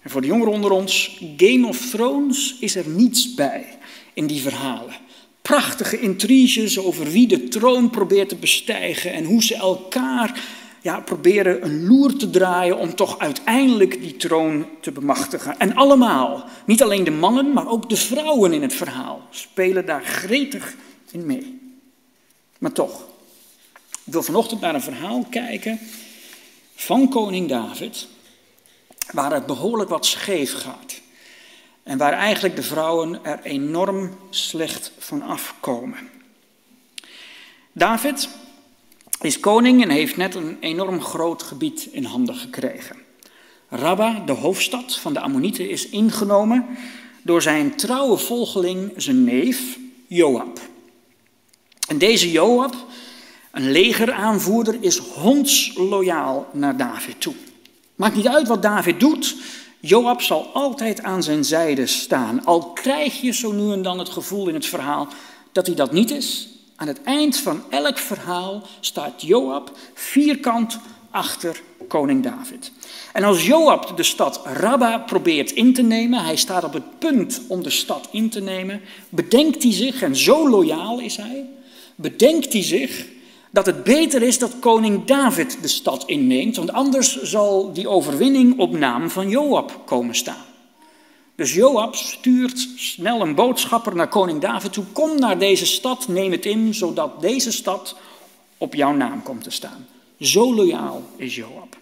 En 0.02 0.10
voor 0.10 0.20
de 0.20 0.26
jongeren 0.26 0.52
onder 0.52 0.70
ons, 0.70 1.20
Game 1.36 1.66
of 1.66 1.90
Thrones 1.90 2.56
is 2.60 2.74
er 2.74 2.88
niets 2.88 3.34
bij 3.34 3.66
in 4.14 4.26
die 4.26 4.40
verhalen. 4.40 4.94
Prachtige 5.42 6.00
intriges 6.00 6.78
over 6.78 7.10
wie 7.10 7.26
de 7.26 7.48
troon 7.48 7.90
probeert 7.90 8.28
te 8.28 8.36
bestijgen 8.36 9.12
en 9.12 9.24
hoe 9.24 9.42
ze 9.42 9.54
elkaar 9.54 10.40
ja, 10.82 11.00
proberen 11.00 11.64
een 11.64 11.86
loer 11.86 12.16
te 12.16 12.30
draaien 12.30 12.78
om 12.78 12.94
toch 12.94 13.18
uiteindelijk 13.18 14.00
die 14.00 14.16
troon 14.16 14.66
te 14.80 14.92
bemachtigen. 14.92 15.58
En 15.58 15.74
allemaal, 15.74 16.44
niet 16.66 16.82
alleen 16.82 17.04
de 17.04 17.10
mannen, 17.10 17.52
maar 17.52 17.68
ook 17.68 17.88
de 17.88 17.96
vrouwen 17.96 18.52
in 18.52 18.62
het 18.62 18.74
verhaal, 18.74 19.22
spelen 19.30 19.86
daar 19.86 20.04
gretig 20.04 20.74
in 21.10 21.26
mee. 21.26 21.58
Maar 22.58 22.72
toch, 22.72 23.06
ik 24.04 24.12
wil 24.12 24.22
vanochtend 24.22 24.60
naar 24.60 24.74
een 24.74 24.82
verhaal 24.82 25.26
kijken 25.30 25.78
van 26.74 27.08
koning 27.08 27.48
David, 27.48 28.08
waar 29.12 29.32
het 29.32 29.46
behoorlijk 29.46 29.90
wat 29.90 30.06
scheef 30.06 30.52
gaat. 30.52 31.00
En 31.82 31.98
waar 31.98 32.12
eigenlijk 32.12 32.56
de 32.56 32.62
vrouwen 32.62 33.24
er 33.24 33.40
enorm 33.42 34.16
slecht 34.30 34.92
van 34.98 35.22
afkomen. 35.22 36.08
David 37.72 38.28
is 39.20 39.40
koning 39.40 39.82
en 39.82 39.90
heeft 39.90 40.16
net 40.16 40.34
een 40.34 40.56
enorm 40.60 41.00
groot 41.00 41.42
gebied 41.42 41.88
in 41.92 42.04
handen 42.04 42.34
gekregen. 42.34 42.96
Rabba, 43.68 44.22
de 44.26 44.32
hoofdstad 44.32 44.96
van 44.96 45.12
de 45.12 45.20
Ammonieten, 45.20 45.70
is 45.70 45.88
ingenomen 45.88 46.66
door 47.22 47.42
zijn 47.42 47.76
trouwe 47.76 48.18
volgeling, 48.18 48.92
zijn 48.96 49.24
neef 49.24 49.78
Joab. 50.06 50.60
En 51.88 51.98
deze 51.98 52.30
Joab, 52.30 52.74
een 53.50 53.70
legeraanvoerder, 53.70 54.76
is 54.80 54.98
hondsloyaal 54.98 56.48
naar 56.52 56.76
David 56.76 57.20
toe. 57.20 57.34
Maakt 58.00 58.16
niet 58.16 58.28
uit 58.28 58.48
wat 58.48 58.62
David 58.62 59.00
doet, 59.00 59.36
Joab 59.80 60.22
zal 60.22 60.50
altijd 60.52 61.02
aan 61.02 61.22
zijn 61.22 61.44
zijde 61.44 61.86
staan. 61.86 62.44
Al 62.44 62.72
krijg 62.72 63.20
je 63.20 63.32
zo 63.32 63.52
nu 63.52 63.72
en 63.72 63.82
dan 63.82 63.98
het 63.98 64.08
gevoel 64.08 64.48
in 64.48 64.54
het 64.54 64.66
verhaal 64.66 65.08
dat 65.52 65.66
hij 65.66 65.76
dat 65.76 65.92
niet 65.92 66.10
is. 66.10 66.48
Aan 66.76 66.86
het 66.86 67.02
eind 67.02 67.36
van 67.36 67.62
elk 67.70 67.98
verhaal 67.98 68.62
staat 68.80 69.22
Joab 69.22 69.76
vierkant 69.94 70.78
achter 71.10 71.62
koning 71.88 72.22
David. 72.22 72.72
En 73.12 73.24
als 73.24 73.46
Joab 73.46 73.96
de 73.96 74.02
stad 74.02 74.40
Rabba 74.44 74.98
probeert 74.98 75.50
in 75.50 75.74
te 75.74 75.82
nemen, 75.82 76.24
hij 76.24 76.36
staat 76.36 76.64
op 76.64 76.72
het 76.72 76.98
punt 76.98 77.40
om 77.48 77.62
de 77.62 77.70
stad 77.70 78.08
in 78.10 78.30
te 78.30 78.40
nemen, 78.40 78.80
bedenkt 79.08 79.62
hij 79.62 79.72
zich, 79.72 80.02
en 80.02 80.16
zo 80.16 80.48
loyaal 80.48 81.00
is 81.00 81.16
hij, 81.16 81.46
bedenkt 81.94 82.52
hij 82.52 82.62
zich 82.62 83.06
dat 83.50 83.66
het 83.66 83.84
beter 83.84 84.22
is 84.22 84.38
dat 84.38 84.58
koning 84.58 85.04
David 85.04 85.58
de 85.62 85.68
stad 85.68 86.04
inneemt, 86.06 86.56
want 86.56 86.72
anders 86.72 87.22
zal 87.22 87.72
die 87.72 87.88
overwinning 87.88 88.58
op 88.58 88.72
naam 88.72 89.10
van 89.10 89.28
Joab 89.28 89.80
komen 89.84 90.14
staan. 90.14 90.44
Dus 91.34 91.54
Joab 91.54 91.94
stuurt 91.94 92.68
snel 92.76 93.20
een 93.20 93.34
boodschapper 93.34 93.94
naar 93.96 94.08
koning 94.08 94.40
David 94.40 94.72
toe: 94.72 94.84
Kom 94.92 95.18
naar 95.18 95.38
deze 95.38 95.66
stad, 95.66 96.08
neem 96.08 96.32
het 96.32 96.46
in, 96.46 96.74
zodat 96.74 97.20
deze 97.20 97.52
stad 97.52 97.96
op 98.58 98.74
jouw 98.74 98.92
naam 98.92 99.22
komt 99.22 99.42
te 99.42 99.50
staan. 99.50 99.86
Zo 100.20 100.54
loyaal 100.54 101.02
is 101.16 101.34
Joab. 101.34 101.76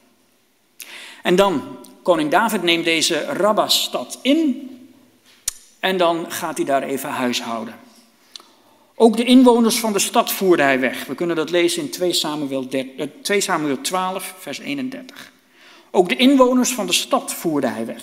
En 1.22 1.37
dan, 1.37 1.62
koning 2.02 2.31
David 2.31 2.62
neemt 2.62 2.85
deze 2.85 3.24
Rabba-stad 3.24 4.18
in 4.22 4.70
en 5.81 5.96
dan 5.96 6.33
gaat 6.33 6.57
hij 6.57 6.66
daar 6.66 6.83
even 6.83 7.11
huishouden. 7.11 7.74
Ook 9.00 9.16
de 9.16 9.24
inwoners 9.24 9.78
van 9.78 9.92
de 9.92 9.98
stad 9.98 10.32
voerde 10.32 10.62
hij 10.62 10.80
weg. 10.80 11.06
We 11.06 11.14
kunnen 11.14 11.37
dat 11.37 11.50
lezen 11.50 11.82
in 11.82 11.90
2 11.90 12.12
Samuel, 12.12 12.68
2 13.22 13.40
Samuel 13.40 13.80
12, 13.80 14.34
vers 14.38 14.58
31. 14.58 15.32
Ook 15.90 16.08
de 16.08 16.16
inwoners 16.16 16.74
van 16.74 16.87
de 16.87 16.92
stad 16.92 17.34
voerde 17.34 17.66
hij 17.66 17.87
weg. 17.87 18.02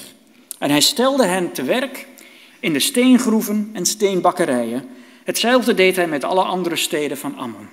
En 0.59 0.69
hij 0.69 0.81
stelde 0.81 1.25
hen 1.25 1.51
te 1.51 1.63
werk 1.63 2.07
in 2.59 2.73
de 2.73 2.79
steengroeven 2.79 3.69
en 3.73 3.85
steenbakkerijen. 3.85 4.89
Hetzelfde 5.23 5.73
deed 5.73 5.95
hij 5.95 6.07
met 6.07 6.23
alle 6.23 6.43
andere 6.43 6.75
steden 6.75 7.17
van 7.17 7.37
Ammon. 7.37 7.67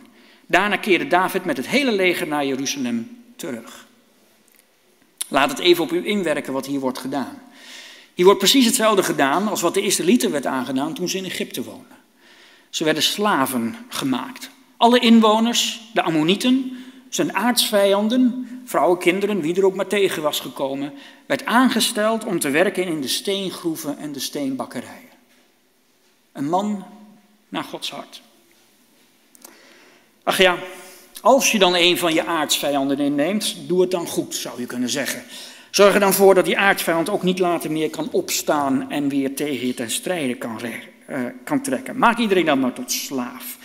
Daarna 0.47 0.77
keerde 0.77 1.07
David 1.07 1.45
met 1.45 1.57
het 1.57 1.69
hele 1.69 1.93
leger 1.93 2.27
naar 2.27 2.47
Jeruzalem 2.47 3.23
terug. 3.37 3.87
Laat 5.29 5.51
het 5.51 5.59
even 5.59 5.85
op 5.85 5.93
u 5.93 6.07
inwerken 6.07 6.53
wat 6.53 6.67
hier 6.67 6.81
wordt 6.81 6.99
gedaan. 6.99 7.43
Hier 8.15 8.25
wordt 8.25 8.41
precies 8.41 8.67
hetzelfde 8.67 9.03
gedaan 9.03 9.49
als 9.49 9.61
wat 9.61 9.75
de 9.75 9.83
Israëlieten 9.83 10.31
werd 10.31 10.47
aangedaan 10.47 10.95
toen 10.95 11.09
ze 11.09 11.17
in 11.17 11.25
Egypte 11.25 11.63
woonden. 11.63 12.02
Ze 12.73 12.85
werden 12.85 13.03
slaven 13.03 13.77
gemaakt. 13.89 14.51
Alle 14.77 14.99
inwoners, 14.99 15.81
de 15.95 16.03
Ammonieten, 16.03 16.85
zijn 17.09 17.35
aardsvijanden, 17.35 18.49
vrouwen, 18.65 18.99
kinderen, 18.99 19.41
wie 19.41 19.57
er 19.57 19.65
ook 19.65 19.75
maar 19.75 19.87
tegen 19.87 20.23
was 20.23 20.41
gekomen, 20.41 20.93
werd 21.27 21.45
aangesteld 21.45 22.25
om 22.25 22.39
te 22.39 22.51
werken 22.51 22.87
in 22.87 23.01
de 23.01 23.09
steengroeven 23.09 23.99
en 23.99 24.13
de 24.13 24.21
steenbakkerijen. 24.21 25.11
Een 26.33 26.49
man 26.49 26.85
naar 27.49 27.65
Gods 27.65 27.91
hart. 27.91 28.23
Ach 30.23 30.39
ja, 30.39 30.57
als 31.21 31.53
je 31.53 31.59
dan 31.59 31.75
een 31.75 31.99
van 31.99 32.15
je 32.15 32.25
aardsvijanden 32.25 32.99
inneemt, 32.99 33.57
doe 33.67 33.81
het 33.81 33.91
dan 33.91 34.07
goed, 34.07 34.35
zou 34.35 34.61
je 34.61 34.67
kunnen 34.67 34.91
zeggen. 34.91 35.23
Zorg 35.71 35.95
er 35.95 36.01
dan 36.01 36.13
voor 36.13 36.35
dat 36.35 36.45
die 36.45 36.59
aardsvijand 36.59 37.09
ook 37.09 37.23
niet 37.23 37.39
later 37.39 37.71
meer 37.71 37.91
kan 37.91 38.09
opstaan 38.11 38.91
en 38.91 39.09
weer 39.09 39.35
tegen 39.35 39.67
je 39.67 39.75
ten 39.75 39.91
strijde 39.91 40.35
kan, 40.35 40.61
uh, 41.13 41.19
kan 41.45 41.63
trekken. 41.63 41.99
Maak 41.99 42.19
iedereen 42.19 42.45
dan 42.45 42.61
maar 42.61 42.73
tot 42.73 42.93
slaaf. 42.93 43.59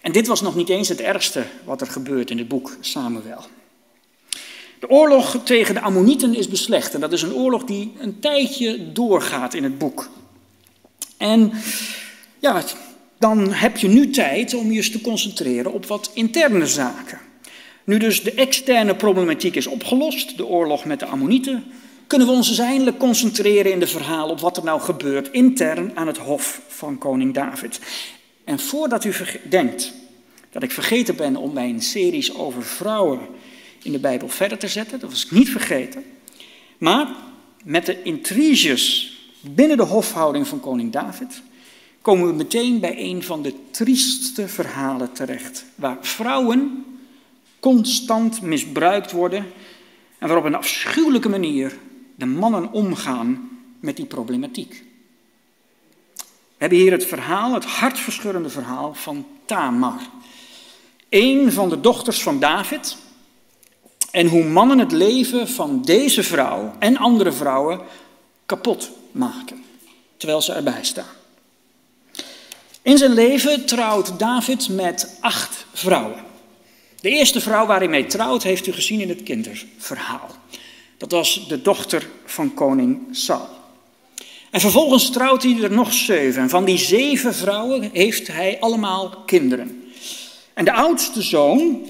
En 0.00 0.12
dit 0.12 0.26
was 0.26 0.40
nog 0.40 0.54
niet 0.56 0.68
eens 0.68 0.88
het 0.88 1.00
ergste 1.00 1.44
wat 1.64 1.80
er 1.80 1.86
gebeurt 1.86 2.30
in 2.30 2.38
het 2.38 2.48
boek 2.48 2.76
Samuel. 2.80 3.44
De 4.80 4.88
oorlog 4.88 5.36
tegen 5.44 5.74
de 5.74 5.80
Ammonieten 5.80 6.34
is 6.34 6.48
beslecht. 6.48 6.94
En 6.94 7.00
dat 7.00 7.12
is 7.12 7.22
een 7.22 7.34
oorlog 7.34 7.64
die 7.64 7.92
een 7.98 8.20
tijdje 8.20 8.92
doorgaat 8.92 9.54
in 9.54 9.62
het 9.62 9.78
boek. 9.78 10.08
En 11.16 11.52
ja, 12.38 12.62
dan 13.18 13.52
heb 13.52 13.76
je 13.76 13.88
nu 13.88 14.10
tijd 14.10 14.54
om 14.54 14.70
je 14.70 14.76
eens 14.76 14.90
te 14.90 15.00
concentreren 15.00 15.72
op 15.72 15.86
wat 15.86 16.10
interne 16.14 16.66
zaken. 16.66 17.18
Nu 17.84 17.98
dus 17.98 18.22
de 18.22 18.34
externe 18.34 18.96
problematiek 18.96 19.56
is 19.56 19.66
opgelost, 19.66 20.36
de 20.36 20.46
oorlog 20.46 20.84
met 20.84 20.98
de 20.98 21.06
Ammonieten, 21.06 21.64
kunnen 22.10 22.28
we 22.28 22.34
ons 22.34 22.48
dus 22.48 22.58
eindelijk 22.58 22.98
concentreren 22.98 23.72
in 23.72 23.80
de 23.80 23.86
verhaal 23.86 24.28
op 24.28 24.40
wat 24.40 24.56
er 24.56 24.64
nou 24.64 24.80
gebeurt 24.80 25.30
intern 25.30 25.92
aan 25.94 26.06
het 26.06 26.18
hof 26.18 26.60
van 26.68 26.98
koning 26.98 27.34
David. 27.34 27.80
En 28.44 28.58
voordat 28.58 29.04
u 29.04 29.12
denkt 29.48 29.92
dat 30.50 30.62
ik 30.62 30.70
vergeten 30.70 31.16
ben 31.16 31.36
om 31.36 31.52
mijn 31.52 31.82
series 31.82 32.34
over 32.34 32.62
vrouwen 32.62 33.20
in 33.82 33.92
de 33.92 33.98
Bijbel 33.98 34.28
verder 34.28 34.58
te 34.58 34.68
zetten, 34.68 35.00
dat 35.00 35.10
was 35.10 35.24
ik 35.24 35.30
niet 35.30 35.48
vergeten. 35.48 36.04
Maar 36.78 37.08
met 37.64 37.86
de 37.86 38.02
intriges 38.02 39.12
binnen 39.40 39.76
de 39.76 39.82
hofhouding 39.82 40.46
van 40.46 40.60
koning 40.60 40.92
David 40.92 41.42
komen 42.02 42.26
we 42.26 42.32
meteen 42.32 42.80
bij 42.80 42.98
een 42.98 43.22
van 43.22 43.42
de 43.42 43.54
triestste 43.70 44.48
verhalen 44.48 45.12
terecht, 45.12 45.64
waar 45.74 45.98
vrouwen 46.00 46.84
constant 47.60 48.42
misbruikt 48.42 49.12
worden 49.12 49.46
en 50.18 50.26
waarop 50.28 50.44
een 50.44 50.54
afschuwelijke 50.54 51.28
manier 51.28 51.72
de 52.20 52.26
mannen 52.26 52.72
omgaan 52.72 53.48
met 53.80 53.96
die 53.96 54.06
problematiek. 54.06 54.84
We 56.16 56.66
hebben 56.66 56.78
hier 56.78 56.92
het 56.92 57.06
verhaal, 57.06 57.54
het 57.54 57.64
hartverscheurende 57.64 58.48
verhaal 58.48 58.94
van 58.94 59.26
Tamar. 59.44 60.00
Een 61.08 61.52
van 61.52 61.68
de 61.68 61.80
dochters 61.80 62.22
van 62.22 62.40
David. 62.40 62.96
En 64.10 64.26
hoe 64.26 64.44
mannen 64.44 64.78
het 64.78 64.92
leven 64.92 65.48
van 65.48 65.82
deze 65.82 66.22
vrouw 66.22 66.74
en 66.78 66.96
andere 66.96 67.32
vrouwen 67.32 67.80
kapot 68.46 68.90
maken, 69.12 69.64
terwijl 70.16 70.42
ze 70.42 70.52
erbij 70.52 70.84
staan. 70.84 71.14
In 72.82 72.98
zijn 72.98 73.12
leven 73.12 73.66
trouwt 73.66 74.18
David 74.18 74.68
met 74.68 75.16
acht 75.20 75.66
vrouwen. 75.72 76.24
De 77.00 77.10
eerste 77.10 77.40
vrouw 77.40 77.66
waar 77.66 77.78
hij 77.78 77.88
mee 77.88 78.06
trouwt, 78.06 78.42
heeft 78.42 78.66
u 78.66 78.72
gezien 78.72 79.00
in 79.00 79.08
het 79.08 79.22
kinderverhaal. 79.22 80.30
Dat 81.00 81.10
was 81.10 81.48
de 81.48 81.62
dochter 81.62 82.08
van 82.24 82.54
koning 82.54 82.98
Saul. 83.10 83.48
En 84.50 84.60
vervolgens 84.60 85.10
trouwt 85.10 85.42
hij 85.42 85.62
er 85.62 85.72
nog 85.72 85.92
zeven. 85.92 86.42
En 86.42 86.48
van 86.48 86.64
die 86.64 86.78
zeven 86.78 87.34
vrouwen 87.34 87.90
heeft 87.92 88.26
hij 88.26 88.56
allemaal 88.60 89.14
kinderen. 89.26 89.92
En 90.54 90.64
de 90.64 90.72
oudste 90.72 91.22
zoon 91.22 91.86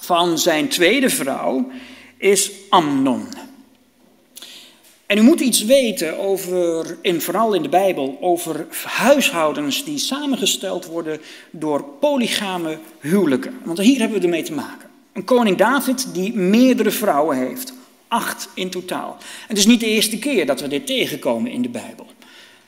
van 0.00 0.38
zijn 0.38 0.68
tweede 0.68 1.10
vrouw 1.10 1.70
is 2.16 2.50
Amnon. 2.68 3.26
En 5.06 5.18
u 5.18 5.22
moet 5.22 5.40
iets 5.40 5.64
weten 5.64 6.18
over, 6.18 6.98
en 7.02 7.22
vooral 7.22 7.54
in 7.54 7.62
de 7.62 7.68
Bijbel, 7.68 8.18
over 8.20 8.66
huishoudens 8.84 9.84
die 9.84 9.98
samengesteld 9.98 10.86
worden 10.86 11.20
door 11.50 11.84
polygame 12.00 12.78
huwelijken. 13.00 13.54
Want 13.64 13.78
hier 13.78 13.98
hebben 13.98 14.18
we 14.18 14.24
ermee 14.24 14.42
te 14.42 14.52
maken. 14.52 14.88
Een 15.12 15.24
koning 15.24 15.56
David 15.56 16.14
die 16.14 16.34
meerdere 16.34 16.90
vrouwen 16.90 17.36
heeft. 17.36 17.73
Acht 18.08 18.48
in 18.54 18.70
totaal. 18.70 19.16
En 19.20 19.48
het 19.48 19.58
is 19.58 19.66
niet 19.66 19.80
de 19.80 19.86
eerste 19.86 20.18
keer 20.18 20.46
dat 20.46 20.60
we 20.60 20.68
dit 20.68 20.86
tegenkomen 20.86 21.50
in 21.50 21.62
de 21.62 21.68
Bijbel. 21.68 22.06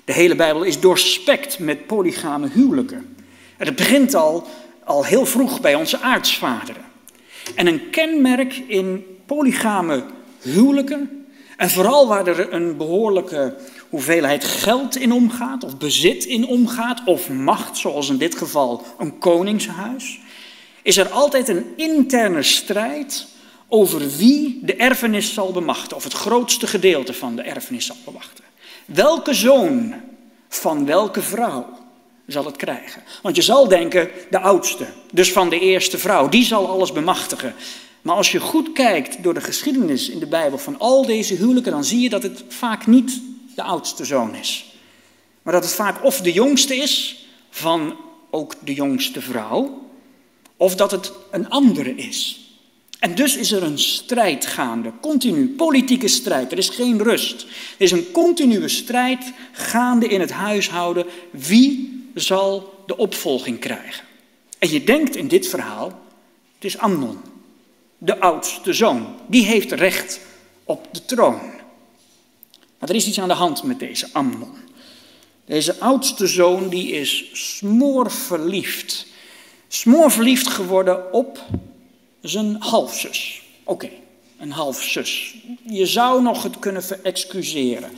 De 0.04 0.12
hele 0.12 0.34
Bijbel 0.34 0.62
is 0.62 0.80
doorspekt 0.80 1.58
met 1.58 1.86
polygame 1.86 2.48
huwelijken. 2.48 3.16
En 3.56 3.66
het 3.66 3.76
begint 3.76 4.14
al, 4.14 4.46
al 4.84 5.04
heel 5.04 5.26
vroeg 5.26 5.60
bij 5.60 5.74
onze 5.74 6.00
aartsvaderen. 6.00 6.84
En 7.54 7.66
een 7.66 7.90
kenmerk 7.90 8.56
in 8.66 9.04
polygame 9.26 10.04
huwelijken, 10.40 11.26
en 11.56 11.70
vooral 11.70 12.08
waar 12.08 12.26
er 12.26 12.52
een 12.52 12.76
behoorlijke 12.76 13.56
hoeveelheid 13.88 14.44
geld 14.44 14.96
in 14.96 15.12
omgaat, 15.12 15.64
of 15.64 15.76
bezit 15.76 16.24
in 16.24 16.46
omgaat, 16.46 17.02
of 17.04 17.30
macht, 17.30 17.76
zoals 17.76 18.08
in 18.08 18.16
dit 18.16 18.36
geval 18.36 18.84
een 18.98 19.18
koningshuis, 19.18 20.20
is 20.82 20.96
er 20.96 21.08
altijd 21.08 21.48
een 21.48 21.64
interne 21.76 22.42
strijd 22.42 23.26
over 23.68 24.16
wie 24.16 24.58
de 24.62 24.76
erfenis 24.76 25.34
zal 25.34 25.52
bemachten, 25.52 25.96
of 25.96 26.04
het 26.04 26.12
grootste 26.12 26.66
gedeelte 26.66 27.12
van 27.12 27.36
de 27.36 27.42
erfenis 27.42 27.86
zal 27.86 27.96
bemachten. 28.04 28.44
Welke 28.84 29.34
zoon 29.34 29.94
van 30.48 30.86
welke 30.86 31.22
vrouw 31.22 31.66
zal 32.26 32.44
het 32.44 32.56
krijgen? 32.56 33.02
Want 33.22 33.36
je 33.36 33.42
zal 33.42 33.68
denken, 33.68 34.10
de 34.30 34.40
oudste, 34.40 34.86
dus 35.12 35.32
van 35.32 35.48
de 35.48 35.58
eerste 35.58 35.98
vrouw, 35.98 36.28
die 36.28 36.44
zal 36.44 36.68
alles 36.68 36.92
bemachtigen. 36.92 37.54
Maar 38.02 38.16
als 38.16 38.32
je 38.32 38.40
goed 38.40 38.72
kijkt 38.72 39.22
door 39.22 39.34
de 39.34 39.40
geschiedenis 39.40 40.08
in 40.08 40.18
de 40.18 40.26
Bijbel 40.26 40.58
van 40.58 40.78
al 40.78 41.06
deze 41.06 41.34
huwelijken, 41.34 41.72
dan 41.72 41.84
zie 41.84 42.00
je 42.00 42.08
dat 42.08 42.22
het 42.22 42.44
vaak 42.48 42.86
niet 42.86 43.20
de 43.54 43.62
oudste 43.62 44.04
zoon 44.04 44.34
is. 44.34 44.74
Maar 45.42 45.52
dat 45.52 45.64
het 45.64 45.74
vaak 45.74 46.04
of 46.04 46.20
de 46.20 46.32
jongste 46.32 46.76
is 46.76 47.26
van 47.50 47.96
ook 48.30 48.54
de 48.64 48.74
jongste 48.74 49.20
vrouw, 49.20 49.82
of 50.56 50.74
dat 50.74 50.90
het 50.90 51.12
een 51.30 51.50
andere 51.50 51.94
is. 51.94 52.45
En 52.98 53.14
dus 53.14 53.36
is 53.36 53.52
er 53.52 53.62
een 53.62 53.78
strijd 53.78 54.46
gaande, 54.46 54.92
continu, 55.00 55.48
politieke 55.48 56.08
strijd. 56.08 56.52
Er 56.52 56.58
is 56.58 56.68
geen 56.68 57.02
rust. 57.02 57.42
Er 57.42 57.48
is 57.84 57.90
een 57.90 58.10
continue 58.10 58.68
strijd 58.68 59.32
gaande 59.52 60.06
in 60.06 60.20
het 60.20 60.30
huishouden. 60.30 61.06
Wie 61.30 62.04
zal 62.14 62.82
de 62.86 62.96
opvolging 62.96 63.58
krijgen? 63.58 64.04
En 64.58 64.70
je 64.70 64.84
denkt 64.84 65.16
in 65.16 65.28
dit 65.28 65.48
verhaal, 65.48 65.86
het 66.54 66.64
is 66.64 66.78
Amnon, 66.78 67.18
de 67.98 68.20
oudste 68.20 68.72
zoon. 68.72 69.06
Die 69.26 69.44
heeft 69.44 69.72
recht 69.72 70.20
op 70.64 70.88
de 70.92 71.04
troon. 71.04 71.40
Maar 72.78 72.88
er 72.88 72.94
is 72.94 73.06
iets 73.06 73.20
aan 73.20 73.28
de 73.28 73.34
hand 73.34 73.62
met 73.62 73.78
deze 73.78 74.08
Amnon. 74.12 74.54
Deze 75.44 75.78
oudste 75.78 76.26
zoon 76.26 76.68
die 76.68 76.92
is 76.92 77.30
smoorverliefd. 77.32 79.06
Smoorverliefd 79.68 80.48
geworden 80.48 81.12
op 81.12 81.44
zijn 82.28 82.56
halfzus. 82.58 83.42
Oké, 83.64 83.90
een 84.38 84.50
halfzus. 84.50 85.34
Je 85.62 85.86
zou 85.86 86.22
nog 86.22 86.42
het 86.42 86.58
kunnen 86.58 86.82
verexcuseren. 86.82 87.90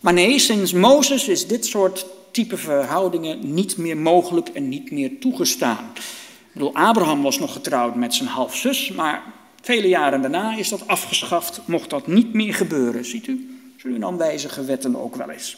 Maar 0.00 0.12
nee, 0.12 0.38
sinds 0.38 0.72
Mozes 0.72 1.28
is 1.28 1.46
dit 1.46 1.66
soort 1.66 2.06
type 2.30 2.56
verhoudingen 2.56 3.54
niet 3.54 3.76
meer 3.76 3.96
mogelijk 3.96 4.48
en 4.48 4.68
niet 4.68 4.90
meer 4.90 5.18
toegestaan. 5.20 5.90
Ik 5.96 6.52
bedoel, 6.52 6.74
Abraham 6.74 7.22
was 7.22 7.38
nog 7.38 7.52
getrouwd 7.52 7.94
met 7.94 8.14
zijn 8.14 8.28
halfzus, 8.28 8.90
maar 8.90 9.22
vele 9.60 9.88
jaren 9.88 10.20
daarna 10.20 10.56
is 10.56 10.68
dat 10.68 10.86
afgeschaft, 10.86 11.60
mocht 11.64 11.90
dat 11.90 12.06
niet 12.06 12.32
meer 12.32 12.54
gebeuren. 12.54 13.04
Ziet 13.04 13.26
u? 13.26 13.58
Zullen 13.76 14.00
dan 14.00 14.16
wijzige 14.16 14.64
wetten 14.64 14.96
ook 14.96 15.16
wel 15.16 15.30
eens. 15.30 15.56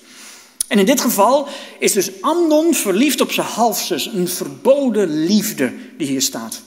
En 0.68 0.78
in 0.78 0.86
dit 0.86 1.00
geval 1.00 1.48
is 1.78 1.92
dus 1.92 2.22
Amnon 2.22 2.74
verliefd 2.74 3.20
op 3.20 3.32
zijn 3.32 3.46
halfzus, 3.46 4.06
een 4.06 4.28
verboden 4.28 5.24
liefde 5.24 5.72
die 5.96 6.06
hier 6.06 6.22
staat. 6.22 6.62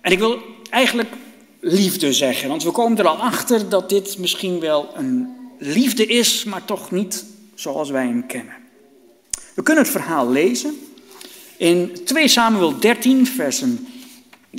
En 0.00 0.12
ik 0.12 0.18
wil 0.18 0.42
eigenlijk 0.74 1.12
liefde 1.60 2.12
zeggen, 2.12 2.48
want 2.48 2.62
we 2.62 2.70
komen 2.70 2.98
er 2.98 3.06
al 3.06 3.16
achter 3.16 3.68
dat 3.68 3.88
dit 3.88 4.18
misschien 4.18 4.60
wel 4.60 4.90
een 4.94 5.28
liefde 5.58 6.06
is, 6.06 6.44
maar 6.44 6.64
toch 6.64 6.90
niet 6.90 7.24
zoals 7.54 7.90
wij 7.90 8.06
hem 8.06 8.26
kennen. 8.26 8.54
We 9.54 9.62
kunnen 9.62 9.82
het 9.82 9.92
verhaal 9.92 10.30
lezen 10.30 10.74
in 11.56 12.04
2 12.04 12.28
Samuel 12.28 12.78
13, 12.78 13.26
versen, 13.26 13.86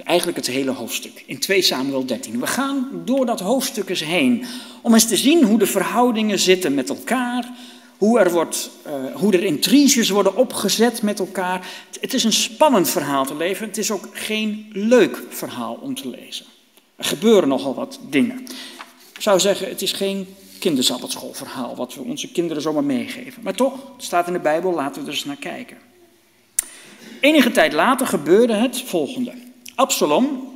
eigenlijk 0.03 0.38
het 0.38 0.47
hele 0.47 0.72
hoofdstuk, 0.72 1.24
in 1.26 1.39
2 1.39 1.61
Samuel 1.61 2.05
13. 2.05 2.39
We 2.39 2.47
gaan 2.47 3.01
door 3.05 3.26
dat 3.26 3.39
hoofdstuk 3.39 3.89
eens 3.89 4.03
heen, 4.03 4.45
om 4.82 4.93
eens 4.93 5.07
te 5.07 5.18
zien 5.18 5.43
hoe 5.43 5.59
de 5.59 5.66
verhoudingen 5.68 6.39
zitten 6.39 6.74
met 6.74 6.89
elkaar, 6.89 7.51
hoe 7.98 8.20
er, 8.20 8.32
wordt, 8.32 8.70
uh, 8.88 9.16
hoe 9.16 9.34
er 9.34 9.43
intriges 9.43 10.10
worden 10.10 10.36
opgezet 10.36 11.02
met 11.02 11.20
elkaar. 11.20 11.68
Het 12.02 12.14
is 12.14 12.24
een 12.24 12.34
spannend 12.34 12.89
verhaal 12.89 13.26
te 13.26 13.36
leven. 13.36 13.68
Het 13.68 13.78
is 13.78 13.91
ook 13.91 14.08
geen 14.12 14.70
leuk 14.72 15.24
verhaal 15.30 15.80
om 15.82 15.96
te 15.96 16.10
lezen. 16.10 16.46
Er 16.96 17.06
gebeuren 17.06 17.50
nogal 17.50 17.76
wat 17.76 18.00
dingen. 18.10 18.39
Ik 19.14 19.22
zou 19.22 19.39
zeggen, 19.39 19.70
het 19.70 19.82
is 19.82 19.91
geen 19.91 20.36
kinderzabbatschoolverhaal 20.60 21.76
wat 21.76 21.93
we 21.93 22.02
onze 22.02 22.32
kinderen 22.32 22.62
zomaar 22.62 22.84
meegeven. 22.84 23.43
Maar 23.43 23.56
toch, 23.56 23.74
het 23.74 24.04
staat 24.04 24.28
in 24.28 24.34
de 24.34 24.39
Bijbel, 24.39 24.74
laten 24.74 25.02
we 25.02 25.08
er 25.08 25.14
eens 25.14 25.26
naar 25.26 25.36
kijken. 25.36 25.78
Enige 27.20 27.52
tijd 27.52 27.74
later 27.74 28.08
gebeurde 28.08 28.54
het 28.54 28.82
volgende. 28.82 29.34
Absalom, 29.76 30.54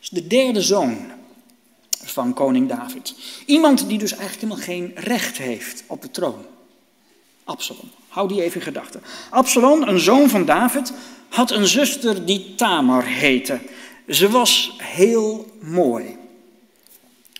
is 0.00 0.08
de 0.08 0.26
derde 0.26 0.62
zoon 0.62 0.98
van 1.90 2.34
koning 2.34 2.68
David. 2.68 3.14
Iemand 3.46 3.88
die 3.88 3.98
dus 3.98 4.12
eigenlijk 4.12 4.40
helemaal 4.40 4.64
geen 4.64 4.92
recht 4.94 5.38
heeft 5.38 5.84
op 5.86 6.02
de 6.02 6.10
troon. 6.10 6.44
Absalom. 7.50 7.90
Hou 8.08 8.28
die 8.28 8.42
even 8.42 8.60
in 8.60 8.66
gedachten. 8.66 9.02
Absalom, 9.30 9.82
een 9.82 10.00
zoon 10.00 10.28
van 10.28 10.44
David, 10.44 10.92
had 11.28 11.50
een 11.50 11.66
zuster 11.66 12.26
die 12.26 12.54
Tamar 12.54 13.04
heette. 13.04 13.58
Ze 14.08 14.28
was 14.28 14.74
heel 14.78 15.46
mooi. 15.60 16.16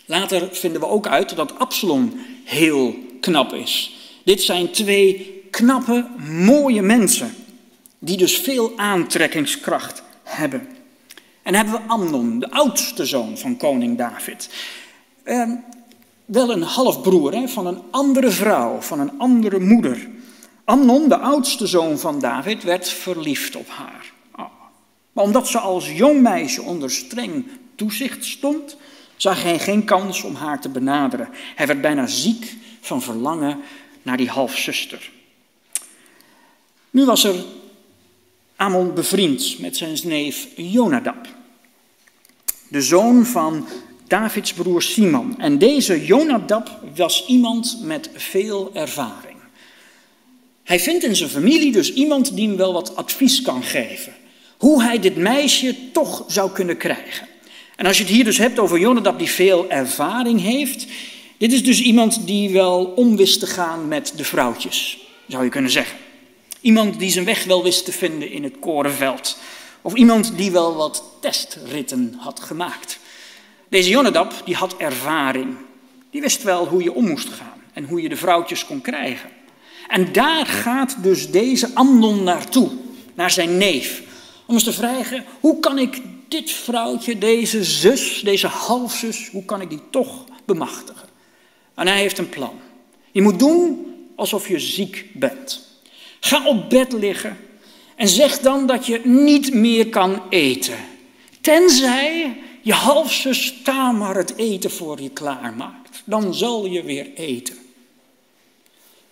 Later 0.05 0.49
vinden 0.53 0.81
we 0.81 0.87
ook 0.87 1.07
uit 1.07 1.37
dat 1.37 1.59
Absalom 1.59 2.13
heel 2.45 2.95
knap 3.21 3.53
is. 3.53 3.97
Dit 4.25 4.43
zijn 4.43 4.71
twee 4.71 5.43
knappe, 5.51 6.07
mooie 6.27 6.83
mensen, 6.83 7.35
die 7.99 8.17
dus 8.17 8.39
veel 8.39 8.73
aantrekkingskracht 8.77 10.03
hebben. 10.23 10.69
En 11.43 11.55
hebben 11.55 11.75
we 11.75 11.81
Amnon, 11.87 12.39
de 12.39 12.51
oudste 12.51 13.07
zoon 13.07 13.39
van 13.39 13.57
koning 13.57 13.99
David. 13.99 14.49
Wel 16.31 16.51
een 16.51 16.63
halfbroer 16.63 17.33
hè, 17.33 17.49
van 17.49 17.67
een 17.67 17.83
andere 17.91 18.31
vrouw, 18.31 18.81
van 18.81 19.01
een 19.01 19.19
andere 19.19 19.61
moeder. 19.61 20.09
Amnon, 20.65 21.09
de 21.09 21.19
oudste 21.19 21.67
zoon 21.67 21.99
van 21.99 22.21
David, 22.21 22.63
werd 22.63 22.89
verliefd 22.89 23.57
op 23.57 23.69
haar. 23.69 24.13
Oh. 24.37 24.51
Maar 25.13 25.25
omdat 25.25 25.49
ze 25.49 25.59
als 25.59 25.91
jong 25.93 26.21
meisje 26.21 26.63
onder 26.63 26.91
streng 26.91 27.47
toezicht 27.75 28.25
stond, 28.25 28.77
zag 29.17 29.43
hij 29.43 29.59
geen 29.59 29.85
kans 29.85 30.23
om 30.23 30.35
haar 30.35 30.61
te 30.61 30.69
benaderen. 30.69 31.29
Hij 31.55 31.67
werd 31.67 31.81
bijna 31.81 32.07
ziek 32.07 32.57
van 32.81 33.03
verlangen 33.03 33.61
naar 34.03 34.17
die 34.17 34.31
halfzuster. 34.31 35.11
Nu 36.91 37.05
was 37.05 37.25
er 37.25 37.45
Amon 38.57 38.95
bevriend 38.95 39.59
met 39.59 39.77
zijn 39.77 39.99
neef 40.05 40.49
Jonadab, 40.57 41.29
de 42.69 42.83
zoon 42.83 43.27
van 43.27 43.67
Davids 44.11 44.53
broer 44.53 44.83
Simon. 44.83 45.35
En 45.39 45.59
deze 45.59 46.05
Jonadab 46.05 46.81
was 46.95 47.25
iemand 47.27 47.79
met 47.83 48.11
veel 48.15 48.71
ervaring. 48.75 49.37
Hij 50.65 50.81
vindt 50.81 51.05
in 51.05 51.17
zijn 51.17 51.31
familie 51.31 51.73
dus 51.73 51.93
iemand 51.93 52.37
die 52.37 52.49
hem 52.49 52.57
wel 52.57 52.73
wat 52.73 52.97
advies 52.97 53.43
kan 53.43 53.63
geven. 53.63 54.15
Hoe 54.59 54.83
hij 54.83 54.99
dit 54.99 55.17
meisje 55.17 55.75
toch 55.93 56.25
zou 56.27 56.51
kunnen 56.51 56.77
krijgen. 56.77 57.27
En 57.77 57.87
als 57.87 57.97
je 57.97 58.03
het 58.03 58.13
hier 58.13 58.25
dus 58.25 58.39
hebt 58.39 58.59
over 58.59 58.79
Jonadab 58.79 59.19
die 59.19 59.31
veel 59.31 59.71
ervaring 59.71 60.41
heeft. 60.41 60.87
Dit 61.39 61.53
is 61.53 61.65
dus 61.65 61.81
iemand 61.81 62.27
die 62.27 62.51
wel 62.51 62.85
om 62.85 63.17
wist 63.17 63.41
te 63.41 63.47
gaan 63.47 63.89
met 63.89 64.13
de 64.17 64.25
vrouwtjes, 64.25 64.99
zou 65.29 65.45
je 65.45 65.51
kunnen 65.51 65.71
zeggen. 65.71 65.99
Iemand 66.61 66.99
die 66.99 67.11
zijn 67.11 67.25
weg 67.25 67.45
wel 67.45 67.63
wist 67.63 67.85
te 67.85 67.93
vinden 67.93 68.31
in 68.31 68.45
het 68.45 68.59
korenveld. 68.61 69.37
Of 69.83 69.95
iemand 69.95 70.33
die 70.37 70.51
wel 70.51 70.75
wat 70.75 71.05
testritten 71.21 72.15
had 72.19 72.41
gemaakt. 72.41 72.99
Deze 73.71 73.91
Jonadab 73.91 74.43
die 74.45 74.55
had 74.55 74.77
ervaring. 74.77 75.57
Die 76.11 76.21
wist 76.21 76.43
wel 76.43 76.67
hoe 76.67 76.83
je 76.83 76.93
om 76.93 77.09
moest 77.09 77.29
gaan 77.29 77.63
en 77.73 77.85
hoe 77.85 78.03
je 78.03 78.09
de 78.09 78.17
vrouwtjes 78.17 78.67
kon 78.67 78.81
krijgen. 78.81 79.31
En 79.89 80.13
daar 80.13 80.47
gaat 80.47 81.03
dus 81.03 81.31
deze 81.31 81.71
Amnon 81.75 82.23
naartoe, 82.23 82.71
naar 83.15 83.31
zijn 83.31 83.57
neef. 83.57 84.03
Om 84.47 84.55
eens 84.55 84.65
te 84.65 84.73
vragen, 84.73 85.25
hoe 85.41 85.61
kan 85.61 85.79
ik 85.79 86.01
dit 86.29 86.51
vrouwtje, 86.51 87.19
deze 87.19 87.65
zus, 87.65 88.21
deze 88.25 88.47
halfzus, 88.47 89.29
hoe 89.33 89.45
kan 89.45 89.61
ik 89.61 89.71
die 89.71 89.83
toch 89.91 90.25
bemachtigen? 90.45 91.09
En 91.75 91.87
hij 91.87 91.99
heeft 91.99 92.19
een 92.19 92.29
plan. 92.29 92.61
Je 93.13 93.23
moet 93.23 93.39
doen 93.39 93.87
alsof 94.17 94.49
je 94.49 94.59
ziek 94.59 95.07
bent. 95.13 95.69
Ga 96.21 96.47
op 96.47 96.71
bed 96.71 96.93
liggen 96.93 97.37
en 97.97 98.09
zeg 98.09 98.39
dan 98.39 98.67
dat 98.67 98.87
je 98.87 99.01
niet 99.05 99.55
meer 99.55 99.89
kan 99.89 100.23
eten. 100.29 100.77
Tenzij 101.41 102.37
je 102.63 102.73
halfzus 102.73 103.55
Tamar 103.63 104.17
het 104.17 104.37
eten 104.37 104.71
voor 104.71 105.01
je 105.01 105.11
klaarmaakt. 105.11 106.03
Dan 106.05 106.35
zal 106.35 106.67
je 106.67 106.83
weer 106.83 107.15
eten. 107.15 107.59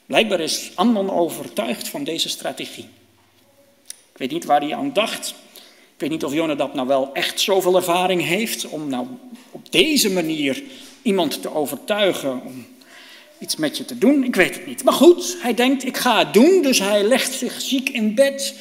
Blijkbaar 0.06 0.40
is 0.40 0.70
Amnon 0.74 1.10
overtuigd 1.10 1.88
van 1.88 2.04
deze 2.04 2.28
strategie. 2.28 2.88
Ik 3.86 4.18
weet 4.18 4.30
niet 4.30 4.44
waar 4.44 4.60
hij 4.60 4.74
aan 4.74 4.92
dacht. 4.92 5.34
Ik 5.94 6.04
weet 6.04 6.10
niet 6.10 6.24
of 6.24 6.32
Jonadab 6.32 6.74
nou 6.74 6.86
wel 6.86 7.10
echt 7.12 7.40
zoveel 7.40 7.76
ervaring 7.76 8.22
heeft 8.22 8.68
om 8.68 8.88
nou 8.88 9.06
op 9.50 9.72
deze 9.72 10.10
manier 10.10 10.62
iemand 11.02 11.42
te 11.42 11.54
overtuigen 11.54 12.42
om 12.44 12.66
iets 13.38 13.56
met 13.56 13.76
je 13.76 13.84
te 13.84 13.98
doen. 13.98 14.24
Ik 14.24 14.36
weet 14.36 14.54
het 14.54 14.66
niet. 14.66 14.84
Maar 14.84 14.92
goed, 14.92 15.36
hij 15.40 15.54
denkt, 15.54 15.84
ik 15.84 15.96
ga 15.96 16.18
het 16.18 16.34
doen. 16.34 16.62
Dus 16.62 16.78
hij 16.78 17.02
legt 17.02 17.32
zich 17.32 17.60
ziek 17.60 17.88
in 17.88 18.14
bed, 18.14 18.54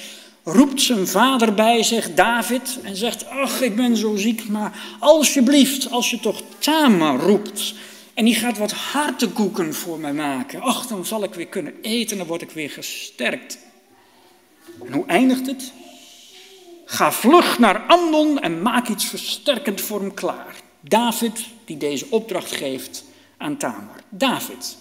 roept 0.47 0.81
zijn 0.81 1.07
vader 1.07 1.53
bij 1.53 1.83
zich, 1.83 2.13
David, 2.13 2.79
en 2.83 2.95
zegt, 2.95 3.29
ach, 3.29 3.61
ik 3.61 3.75
ben 3.75 3.97
zo 3.97 4.15
ziek, 4.15 4.47
maar 4.47 4.97
alsjeblieft, 4.99 5.91
als 5.91 6.09
je 6.09 6.19
toch 6.19 6.41
Tamar 6.57 7.19
roept, 7.19 7.73
en 8.13 8.25
die 8.25 8.35
gaat 8.35 8.57
wat 8.57 8.71
hartekoeken 8.71 9.73
voor 9.73 9.99
mij 9.99 10.13
maken. 10.13 10.61
Ach, 10.61 10.87
dan 10.87 11.05
zal 11.05 11.23
ik 11.23 11.33
weer 11.33 11.47
kunnen 11.47 11.73
eten, 11.81 12.17
dan 12.17 12.27
word 12.27 12.41
ik 12.41 12.51
weer 12.51 12.69
gesterkt. 12.69 13.57
En 14.85 14.93
hoe 14.93 15.05
eindigt 15.05 15.47
het? 15.47 15.71
Ga 16.85 17.11
vlug 17.11 17.59
naar 17.59 17.85
Amnon 17.87 18.39
en 18.39 18.61
maak 18.61 18.87
iets 18.87 19.05
versterkend 19.05 19.81
voor 19.81 19.99
hem 19.99 20.13
klaar. 20.13 20.55
David, 20.81 21.45
die 21.65 21.77
deze 21.77 22.05
opdracht 22.09 22.51
geeft 22.51 23.03
aan 23.37 23.57
Tamar. 23.57 24.01
David, 24.09 24.77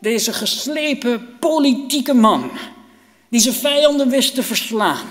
deze 0.00 0.32
geslepen 0.32 1.38
politieke 1.38 2.14
man, 2.14 2.50
die 3.28 3.40
zijn 3.40 3.54
vijanden 3.54 4.08
wist 4.08 4.34
te 4.34 4.42
verslaan, 4.42 5.08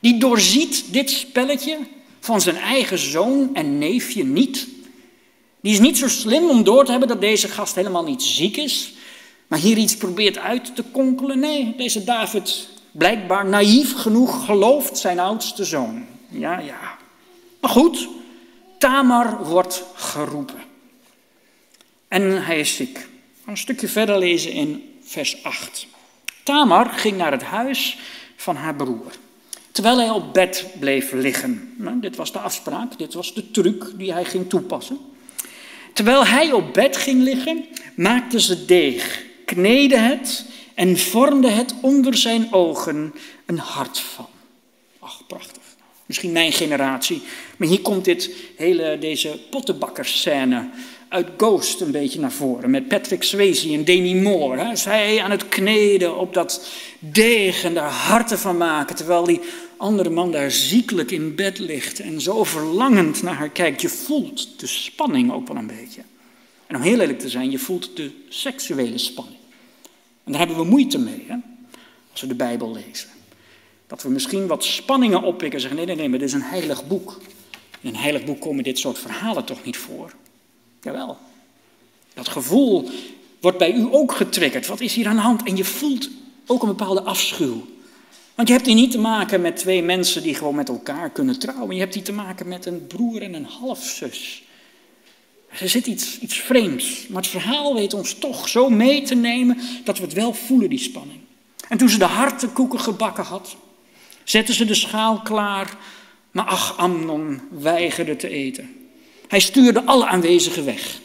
die 0.00 0.18
doorziet 0.18 0.92
dit 0.92 1.10
spelletje 1.10 1.78
van 2.20 2.40
zijn 2.40 2.56
eigen 2.56 2.98
zoon 2.98 3.50
en 3.54 3.78
neefje 3.78 4.24
niet. 4.24 4.66
Die 5.60 5.72
is 5.72 5.80
niet 5.80 5.98
zo 5.98 6.08
slim 6.08 6.48
om 6.48 6.64
door 6.64 6.84
te 6.84 6.90
hebben 6.90 7.08
dat 7.08 7.20
deze 7.20 7.48
gast 7.48 7.74
helemaal 7.74 8.04
niet 8.04 8.22
ziek 8.22 8.56
is, 8.56 8.92
maar 9.46 9.58
hier 9.58 9.76
iets 9.76 9.96
probeert 9.96 10.38
uit 10.38 10.74
te 10.76 10.82
konkelen. 10.82 11.38
Nee, 11.38 11.74
deze 11.76 12.04
David, 12.04 12.68
blijkbaar 12.92 13.46
naïef 13.46 13.94
genoeg, 13.94 14.44
gelooft 14.44 14.98
zijn 14.98 15.18
oudste 15.18 15.64
zoon. 15.64 16.04
Ja, 16.28 16.58
ja. 16.58 16.96
Maar 17.60 17.70
goed, 17.70 18.08
Tamar 18.78 19.44
wordt 19.44 19.84
geroepen. 19.94 20.62
En 22.08 22.44
hij 22.44 22.58
is 22.58 22.76
ziek. 22.76 23.08
Een 23.46 23.56
stukje 23.56 23.88
verder 23.88 24.18
lezen 24.18 24.52
in 24.52 24.98
vers 25.02 25.42
8. 25.42 25.86
Tamar 26.46 26.86
ging 26.86 27.16
naar 27.16 27.32
het 27.32 27.42
huis 27.42 27.98
van 28.36 28.56
haar 28.56 28.74
broer. 28.74 29.12
Terwijl 29.70 29.98
hij 29.98 30.10
op 30.10 30.34
bed 30.34 30.66
bleef 30.80 31.12
liggen. 31.12 31.74
Nou, 31.76 32.00
dit 32.00 32.16
was 32.16 32.32
de 32.32 32.38
afspraak, 32.38 32.98
dit 32.98 33.14
was 33.14 33.34
de 33.34 33.50
truc 33.50 33.92
die 33.96 34.12
hij 34.12 34.24
ging 34.24 34.48
toepassen. 34.48 34.98
Terwijl 35.92 36.26
hij 36.26 36.52
op 36.52 36.74
bed 36.74 36.96
ging 36.96 37.22
liggen, 37.22 37.64
maakte 37.96 38.40
ze 38.40 38.64
deeg, 38.64 39.24
kneden 39.44 40.04
het 40.04 40.46
en 40.74 40.98
vormde 40.98 41.48
het 41.48 41.74
onder 41.80 42.16
zijn 42.16 42.52
ogen 42.52 43.14
een 43.46 43.58
hart 43.58 43.98
van. 43.98 44.28
Ach, 44.98 45.26
prachtig. 45.26 45.62
Misschien 46.06 46.32
mijn 46.32 46.52
generatie. 46.52 47.22
Maar 47.56 47.68
hier 47.68 47.80
komt 47.80 48.04
dit 48.04 48.30
hele, 48.56 48.96
deze 49.00 49.40
pottenbakkerscène 49.50 50.68
uit 51.08 51.28
Ghost 51.36 51.80
een 51.80 51.90
beetje 51.90 52.20
naar 52.20 52.32
voren. 52.32 52.70
Met 52.70 52.88
Patrick 52.88 53.22
Swayze 53.22 53.72
en 53.72 53.84
Demi 53.84 54.14
Moore. 54.14 54.64
Hè. 54.64 54.76
Zij 54.76 55.22
aan 55.22 55.30
het 55.30 55.48
kneden 55.48 56.18
op 56.18 56.34
dat 56.34 56.68
deeg 56.98 57.64
en 57.64 57.74
daar 57.74 57.90
harten 57.90 58.38
van 58.38 58.56
maken. 58.56 58.96
Terwijl 58.96 59.24
die 59.24 59.40
andere 59.76 60.10
man 60.10 60.32
daar 60.32 60.50
ziekelijk 60.50 61.10
in 61.10 61.34
bed 61.34 61.58
ligt 61.58 62.00
en 62.00 62.20
zo 62.20 62.44
verlangend 62.44 63.22
naar 63.22 63.34
haar 63.34 63.50
kijkt. 63.50 63.80
Je 63.80 63.88
voelt 63.88 64.60
de 64.60 64.66
spanning 64.66 65.32
ook 65.32 65.48
wel 65.48 65.56
een 65.56 65.66
beetje. 65.66 66.02
En 66.66 66.76
om 66.76 66.82
heel 66.82 67.00
eerlijk 67.00 67.18
te 67.18 67.28
zijn, 67.28 67.50
je 67.50 67.58
voelt 67.58 67.96
de 67.96 68.10
seksuele 68.28 68.98
spanning. 68.98 69.36
En 70.24 70.32
daar 70.32 70.40
hebben 70.40 70.58
we 70.58 70.64
moeite 70.64 70.98
mee, 70.98 71.24
hè? 71.28 71.36
als 72.12 72.20
we 72.20 72.26
de 72.26 72.34
Bijbel 72.34 72.72
lezen. 72.72 73.08
Dat 73.86 74.02
we 74.02 74.08
misschien 74.08 74.46
wat 74.46 74.64
spanningen 74.64 75.22
oppikken 75.22 75.52
en 75.52 75.60
zeggen, 75.60 75.76
nee, 75.78 75.86
nee, 75.86 75.96
nee, 75.96 76.08
maar 76.08 76.18
dit 76.18 76.28
is 76.28 76.34
een 76.34 76.42
heilig 76.42 76.86
boek. 76.86 77.20
In 77.80 77.88
een 77.88 77.96
heilig 77.96 78.24
boek 78.24 78.40
komen 78.40 78.64
dit 78.64 78.78
soort 78.78 78.98
verhalen 78.98 79.44
toch 79.44 79.64
niet 79.64 79.76
voor? 79.76 80.12
Jawel. 80.86 81.18
Dat 82.14 82.28
gevoel 82.28 82.90
wordt 83.40 83.58
bij 83.58 83.72
u 83.72 83.86
ook 83.90 84.12
getriggerd. 84.12 84.66
Wat 84.66 84.80
is 84.80 84.94
hier 84.94 85.06
aan 85.06 85.16
de 85.16 85.22
hand? 85.22 85.42
En 85.42 85.56
je 85.56 85.64
voelt 85.64 86.08
ook 86.46 86.62
een 86.62 86.68
bepaalde 86.68 87.02
afschuw. 87.02 87.66
Want 88.34 88.48
je 88.48 88.54
hebt 88.54 88.66
hier 88.66 88.74
niet 88.74 88.90
te 88.90 88.98
maken 88.98 89.40
met 89.40 89.56
twee 89.56 89.82
mensen 89.82 90.22
die 90.22 90.34
gewoon 90.34 90.54
met 90.54 90.68
elkaar 90.68 91.10
kunnen 91.10 91.38
trouwen. 91.38 91.74
Je 91.74 91.80
hebt 91.80 91.94
hier 91.94 92.04
te 92.04 92.12
maken 92.12 92.48
met 92.48 92.66
een 92.66 92.86
broer 92.86 93.22
en 93.22 93.34
een 93.34 93.44
halfzus. 93.44 94.42
Er 95.48 95.68
zit 95.68 95.86
iets, 95.86 96.18
iets 96.18 96.40
vreemds. 96.40 97.06
Maar 97.08 97.22
het 97.22 97.30
verhaal 97.30 97.74
weet 97.74 97.94
ons 97.94 98.14
toch 98.14 98.48
zo 98.48 98.68
mee 98.70 99.02
te 99.02 99.14
nemen 99.14 99.58
dat 99.84 99.98
we 99.98 100.04
het 100.04 100.12
wel 100.12 100.32
voelen, 100.32 100.70
die 100.70 100.78
spanning. 100.78 101.20
En 101.68 101.78
toen 101.78 101.88
ze 101.88 101.98
de 101.98 102.04
hartenkoeken 102.04 102.80
gebakken 102.80 103.24
had, 103.24 103.56
zette 104.24 104.52
ze 104.52 104.64
de 104.64 104.74
schaal 104.74 105.20
klaar. 105.20 105.76
Maar 106.30 106.44
ach, 106.44 106.76
Amnon 106.76 107.40
weigerde 107.50 108.16
te 108.16 108.28
eten. 108.28 108.85
Hij 109.28 109.40
stuurde 109.40 109.84
alle 109.84 110.06
aanwezigen 110.06 110.64
weg. 110.64 111.00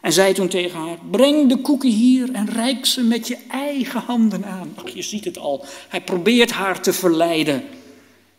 En 0.00 0.12
zei 0.12 0.32
toen 0.32 0.48
tegen 0.48 0.78
haar: 0.78 0.98
Breng 1.10 1.48
de 1.48 1.56
koeken 1.56 1.90
hier 1.90 2.32
en 2.32 2.50
reik 2.50 2.86
ze 2.86 3.02
met 3.02 3.28
je 3.28 3.36
eigen 3.48 4.00
handen 4.00 4.44
aan. 4.44 4.72
Ach, 4.74 4.88
je 4.88 5.02
ziet 5.02 5.24
het 5.24 5.38
al. 5.38 5.64
Hij 5.88 6.00
probeert 6.00 6.50
haar 6.50 6.80
te 6.80 6.92
verleiden. 6.92 7.64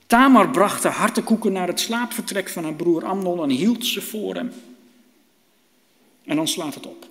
Tamar 0.08 0.50
bracht 0.50 0.82
de 0.82 0.88
hartekoeken 0.88 1.52
naar 1.52 1.68
het 1.68 1.80
slaapvertrek 1.80 2.50
van 2.50 2.64
haar 2.64 2.74
broer 2.74 3.06
Amnon 3.06 3.44
en 3.44 3.50
hield 3.50 3.86
ze 3.86 4.02
voor 4.02 4.36
hem. 4.36 4.52
En 6.26 6.36
dan 6.36 6.48
slaat 6.48 6.74
het 6.74 6.88
op. 6.88 7.06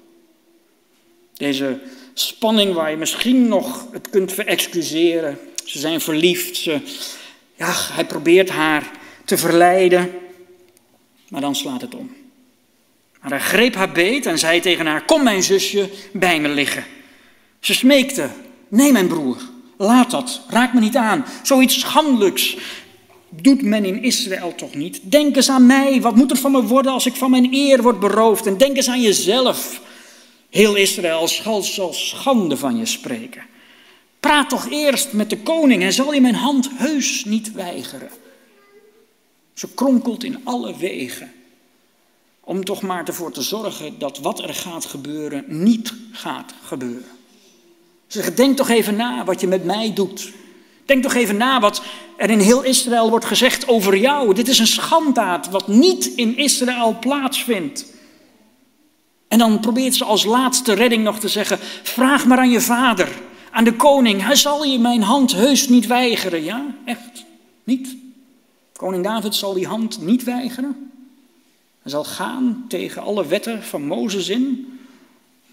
Deze 1.35 1.81
spanning 2.15 2.75
waar 2.75 2.91
je 2.91 2.97
misschien 2.97 3.49
nog 3.49 3.87
het 3.93 4.11
kunt 4.11 4.33
verexcuseren. 4.33 5.39
Ze 5.65 5.79
zijn 5.79 6.01
verliefd. 6.01 6.57
Ze, 6.57 6.81
ja, 7.55 7.73
hij 7.75 8.07
probeert 8.07 8.49
haar 8.49 8.91
te 9.25 9.39
verleiden. 9.39 10.11
Maar 11.31 11.41
dan 11.41 11.57
slaat 11.57 11.81
het 11.81 11.95
om. 11.95 12.11
Maar 13.21 13.31
hij 13.31 13.41
greep 13.41 13.75
haar 13.75 13.93
beet 13.93 14.27
en 14.27 14.39
zei 14.39 14.61
tegen 14.61 14.87
haar: 14.87 15.05
Kom, 15.05 15.23
mijn 15.23 15.43
zusje, 15.43 15.91
bij 16.13 16.41
me 16.41 16.49
liggen. 16.49 16.85
Ze 17.61 17.75
smeekte: 17.75 18.29
Nee, 18.69 18.93
mijn 18.93 19.09
broer, 19.09 19.37
laat 19.77 20.11
dat, 20.11 20.41
raak 20.49 20.73
me 20.73 20.81
niet 20.81 20.97
aan. 20.97 21.25
Zoiets 21.43 21.81
schandelijks 21.81 22.57
doet 23.29 23.63
men 23.63 23.85
in 23.85 24.03
Israël 24.03 24.55
toch 24.55 24.75
niet? 24.75 25.01
Denk 25.03 25.37
eens 25.37 25.51
aan 25.51 25.67
mij, 25.67 26.01
wat 26.01 26.17
moet 26.17 26.31
er 26.31 26.37
van 26.37 26.53
me 26.53 26.63
worden 26.63 26.93
als 26.93 27.07
ik 27.07 27.15
van 27.15 27.31
mijn 27.31 27.55
eer 27.55 27.83
word 27.83 28.01
beroofd? 28.01 28.47
En 28.47 28.59
denk 28.59 28.77
eens 28.77 28.89
aan 28.89 29.03
jezelf. 29.03 29.81
Heel 30.51 30.75
Israël 30.75 31.29
zal 31.63 31.93
schande 31.93 32.57
van 32.57 32.77
je 32.77 32.87
spreken. 32.87 33.43
Praat 34.21 34.49
toch 34.49 34.71
eerst 34.71 35.13
met 35.13 35.31
de 35.31 35.39
koning 35.39 35.83
en 35.83 35.93
zal 35.93 36.13
je 36.15 36.21
mijn 36.21 36.35
hand 36.35 36.71
heus 36.77 37.25
niet 37.25 37.53
weigeren. 37.53 38.11
Ze 39.55 39.69
kronkelt 39.75 40.25
in 40.25 40.41
alle 40.45 40.77
wegen 40.77 41.33
om 42.41 42.65
toch 42.65 42.83
maar 42.83 43.05
ervoor 43.05 43.33
te 43.33 43.43
zorgen 43.43 43.99
dat 43.99 44.19
wat 44.19 44.43
er 44.43 44.55
gaat 44.55 44.85
gebeuren 44.85 45.45
niet 45.47 45.95
gaat 46.13 46.55
gebeuren. 46.63 47.19
Ze 48.07 48.23
zegt, 48.23 48.37
denk 48.37 48.57
toch 48.57 48.69
even 48.69 48.97
na 48.97 49.25
wat 49.25 49.41
je 49.41 49.47
met 49.47 49.65
mij 49.65 49.93
doet. 49.95 50.33
Denk 50.85 51.03
toch 51.03 51.15
even 51.15 51.37
na 51.37 51.61
wat 51.61 51.83
er 52.17 52.31
in 52.31 52.39
heel 52.39 52.63
Israël 52.63 53.11
wordt 53.11 53.25
gezegd 53.25 53.69
over 53.69 53.97
jou. 53.97 54.35
Dit 54.35 54.49
is 54.49 54.59
een 54.59 54.67
schandaad 54.67 55.51
wat 55.51 55.69
niet 55.69 56.07
in 56.07 56.37
Israël 56.37 56.97
plaatsvindt. 57.01 57.85
En 59.29 59.39
dan 59.39 59.61
probeert 59.61 59.95
ze 59.95 60.05
als 60.05 60.25
laatste 60.25 60.73
redding 60.73 61.05
nog 61.05 61.19
te 61.19 61.29
zeggen: 61.29 61.59
vraag 61.83 62.27
maar 62.27 62.39
aan 62.39 62.51
je 62.51 62.61
vader, 62.61 63.09
aan 63.51 63.65
de 63.65 63.75
koning. 63.75 64.23
Hij 64.23 64.37
zal 64.37 64.65
je 64.65 64.79
mijn 64.79 65.03
hand 65.03 65.33
heus 65.33 65.69
niet 65.69 65.87
weigeren. 65.87 66.45
Ja, 66.45 66.75
echt 66.85 67.25
niet. 67.65 67.97
Koning 68.81 69.05
David 69.05 69.35
zal 69.35 69.53
die 69.53 69.67
hand 69.67 70.01
niet 70.01 70.25
weigeren. 70.25 70.93
Hij 71.83 71.91
zal 71.91 72.05
gaan 72.05 72.65
tegen 72.69 73.03
alle 73.03 73.27
wetten 73.27 73.63
van 73.63 73.83
Mozes 73.83 74.29
in, 74.29 74.79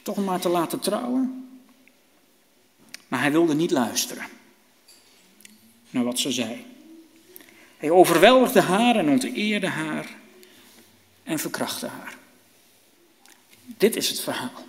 toch 0.01 0.17
maar 0.17 0.39
te 0.39 0.49
laten 0.49 0.79
trouwen. 0.79 1.49
Maar 3.07 3.19
hij 3.19 3.31
wilde 3.31 3.53
niet 3.53 3.71
luisteren 3.71 4.25
naar 5.89 6.03
wat 6.03 6.19
ze 6.19 6.31
zei. 6.31 6.65
Hij 7.77 7.89
overweldigde 7.89 8.61
haar 8.61 8.95
en 8.95 9.09
onteerde 9.09 9.67
haar 9.67 10.15
en 11.23 11.39
verkrachtte 11.39 11.87
haar. 11.87 12.17
Dit 13.65 13.95
is 13.95 14.09
het 14.09 14.19
verhaal. 14.19 14.65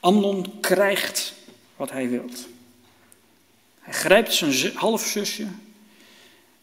Amnon 0.00 0.60
krijgt 0.60 1.34
wat 1.76 1.90
hij 1.90 2.08
wilt. 2.08 2.48
Hij 3.80 3.94
grijpt 3.94 4.34
zijn 4.34 4.76
halfzusje 4.76 5.46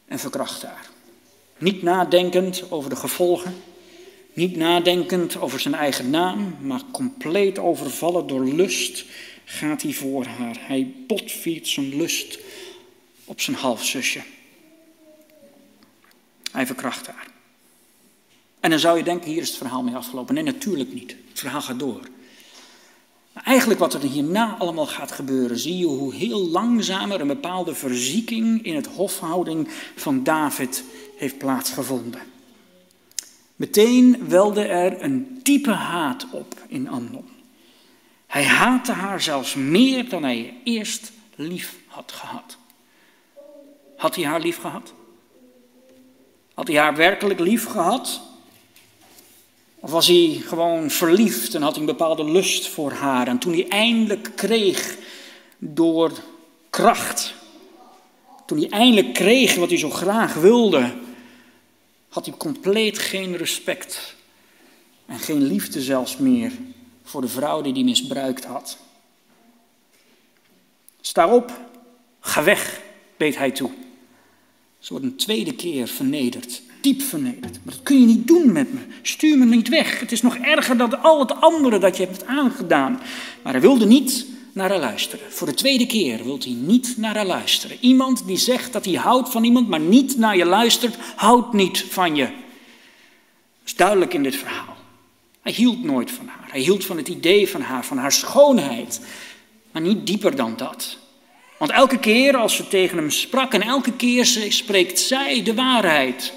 en 0.10 0.20
verkracht 0.20 0.64
haar. 0.64 0.89
Niet 1.57 1.82
nadenkend 1.82 2.72
over 2.72 2.89
de 2.89 2.95
gevolgen, 2.95 3.55
niet 4.34 4.55
nadenkend 4.55 5.38
over 5.38 5.60
zijn 5.60 5.74
eigen 5.74 6.10
naam, 6.10 6.55
maar 6.62 6.82
compleet 6.91 7.60
overvallen 7.60 8.28
door 8.28 8.45
lust 8.45 9.05
gaat 9.45 9.82
hij 9.82 9.93
voor 9.93 10.26
haar. 10.26 10.57
Hij 10.60 10.93
botviert 11.07 11.68
zijn 11.68 11.95
lust 11.95 12.39
op 13.26 13.41
zijn 13.41 13.55
halfzusje. 13.57 14.22
Hij 16.51 16.66
verkracht 16.66 17.07
haar. 17.07 17.28
En 18.60 18.70
dan 18.70 18.80
zou 18.80 18.97
je 18.97 19.03
denken, 19.03 19.30
hier 19.30 19.41
is 19.41 19.47
het 19.47 19.57
verhaal 19.57 19.84
mee 19.84 19.95
afgelopen. 19.95 20.34
Nee, 20.34 20.43
natuurlijk 20.43 20.93
niet. 20.93 21.16
Het 21.30 21.39
verhaal 21.39 21.62
gaat 21.62 21.80
door. 21.80 22.01
Eigenlijk 23.49 23.79
wat 23.79 23.93
er 23.93 24.01
hierna 24.01 24.55
allemaal 24.59 24.85
gaat 24.85 25.11
gebeuren, 25.11 25.57
zie 25.57 25.77
je 25.77 25.85
hoe 25.85 26.13
heel 26.13 26.47
langzamer 26.47 27.21
een 27.21 27.27
bepaalde 27.27 27.75
verzieking 27.75 28.63
in 28.63 28.75
het 28.75 28.87
hofhouding 28.87 29.67
van 29.95 30.23
David 30.23 30.83
heeft 31.17 31.37
plaatsgevonden. 31.37 32.21
Meteen 33.55 34.27
welde 34.27 34.63
er 34.63 35.03
een 35.03 35.39
diepe 35.43 35.71
haat 35.71 36.27
op 36.31 36.55
in 36.67 36.89
Amnon. 36.89 37.29
Hij 38.27 38.45
haatte 38.45 38.91
haar 38.91 39.21
zelfs 39.21 39.55
meer 39.55 40.09
dan 40.09 40.23
hij 40.23 40.53
eerst 40.63 41.11
lief 41.35 41.75
had 41.87 42.11
gehad. 42.11 42.57
Had 43.97 44.15
hij 44.15 44.25
haar 44.25 44.41
lief 44.41 44.57
gehad? 44.57 44.93
Had 46.53 46.67
hij 46.67 46.77
haar 46.77 46.95
werkelijk 46.95 47.39
lief 47.39 47.65
gehad? 47.65 48.21
Of 49.80 49.91
was 49.91 50.07
hij 50.07 50.41
gewoon 50.45 50.89
verliefd 50.89 51.55
en 51.55 51.61
had 51.61 51.71
hij 51.71 51.80
een 51.80 51.86
bepaalde 51.86 52.32
lust 52.32 52.67
voor 52.67 52.91
haar? 52.91 53.27
En 53.27 53.39
toen 53.39 53.53
hij 53.53 53.67
eindelijk 53.67 54.32
kreeg 54.36 54.97
door 55.57 56.11
kracht, 56.69 57.34
toen 58.45 58.57
hij 58.57 58.69
eindelijk 58.69 59.13
kreeg 59.13 59.55
wat 59.55 59.69
hij 59.69 59.77
zo 59.77 59.89
graag 59.89 60.34
wilde, 60.34 60.93
had 62.09 62.25
hij 62.25 62.36
compleet 62.38 62.99
geen 62.99 63.38
respect 63.38 64.15
en 65.05 65.19
geen 65.19 65.41
liefde 65.43 65.82
zelfs 65.82 66.17
meer 66.17 66.51
voor 67.03 67.21
de 67.21 67.27
vrouw 67.27 67.61
die 67.61 67.73
hij 67.73 67.84
misbruikt 67.84 68.45
had. 68.45 68.77
Sta 71.01 71.36
op, 71.36 71.59
ga 72.19 72.43
weg, 72.43 72.82
beet 73.17 73.38
hij 73.38 73.51
toe. 73.51 73.71
Ze 74.80 74.89
wordt 74.93 75.05
een 75.05 75.15
tweede 75.15 75.53
keer 75.53 75.88
vernederd, 75.88 76.61
diep 76.82 77.01
vernederd. 77.01 77.59
Maar 77.63 77.73
dat 77.73 77.84
kun 77.84 77.99
je 77.99 78.05
niet 78.05 78.27
doen 78.27 78.51
met 78.51 78.73
me. 78.73 78.80
Stuur 79.01 79.38
me 79.38 79.45
niet 79.45 79.69
weg. 79.69 79.99
Het 79.99 80.11
is 80.11 80.21
nog 80.21 80.36
erger 80.36 80.77
dan 80.77 81.01
al 81.01 81.19
het 81.19 81.41
andere 81.41 81.77
dat 81.77 81.97
je 81.97 82.05
hebt 82.05 82.25
aangedaan. 82.25 83.01
Maar 83.43 83.53
hij 83.53 83.61
wilde 83.61 83.86
niet 83.86 84.25
naar 84.53 84.69
haar 84.69 84.80
luisteren. 84.80 85.32
Voor 85.32 85.47
de 85.47 85.53
tweede 85.53 85.86
keer 85.86 86.23
wil 86.23 86.39
hij 86.43 86.53
niet 86.53 86.93
naar 86.97 87.15
haar 87.15 87.25
luisteren. 87.25 87.77
Iemand 87.80 88.27
die 88.27 88.38
zegt 88.38 88.73
dat 88.73 88.86
hij 88.86 88.93
houdt 88.93 89.30
van 89.30 89.43
iemand, 89.43 89.67
maar 89.67 89.80
niet 89.80 90.17
naar 90.17 90.38
je 90.38 90.45
luistert, 90.45 90.97
houdt 91.15 91.53
niet 91.53 91.86
van 91.89 92.15
je. 92.15 92.23
Dat 92.23 93.65
is 93.65 93.75
duidelijk 93.75 94.13
in 94.13 94.23
dit 94.23 94.36
verhaal. 94.36 94.77
Hij 95.41 95.51
hield 95.51 95.84
nooit 95.84 96.11
van 96.11 96.27
haar. 96.27 96.47
Hij 96.51 96.59
hield 96.59 96.86
van 96.86 96.97
het 96.97 97.07
idee 97.07 97.49
van 97.49 97.61
haar, 97.61 97.86
van 97.86 97.97
haar 97.97 98.11
schoonheid. 98.11 99.01
Maar 99.71 99.82
niet 99.82 100.07
dieper 100.07 100.36
dan 100.36 100.53
dat. 100.57 100.97
Want 101.59 101.71
elke 101.71 101.99
keer 101.99 102.36
als 102.36 102.55
ze 102.55 102.67
tegen 102.67 102.97
hem 102.97 103.11
sprak 103.11 103.53
en 103.53 103.61
elke 103.61 103.91
keer 103.91 104.25
spreekt 104.49 104.99
zij 104.99 105.43
de 105.43 105.53
waarheid. 105.53 106.34